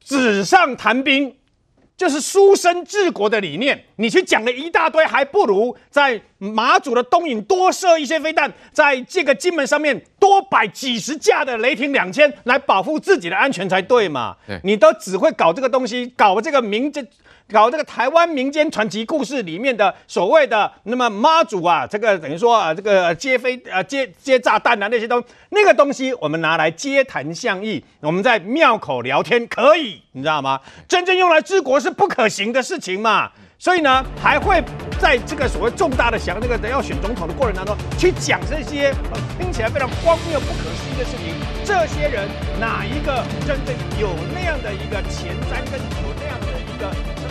[0.00, 1.36] 纸上谈兵。
[1.96, 14.36] 就是书生治国的理念，你去讲了一大堆，还不如在马祖的东引多设一些飞弹，在这个金门上面多摆几十架的雷霆两千来保护自己的安全才对嘛？
[14.46, 17.06] 对你都只会搞这个东西，搞这个民间。
[17.52, 30.58] 搞这个台湾民间传奇故事里面的所谓的那么妈祖啊，这个等于说啊，这个接飞啊接接炸弹啊那些东，那个东西我们拿来街谈巷议，我们在庙口聊天可以，你知道吗？
[30.88, 33.30] 真正用来治国是不可行的事情嘛。
[33.56, 34.62] 所以呢，还会
[34.98, 38.92] 在这个所谓重大的想这个要选总统的过程当中去讲这些
[39.38, 41.34] 听起来非常荒谬不可思议的事情。
[41.64, 47.23] 这些人哪一个真正有那样的一个前瞻跟有那样的一个？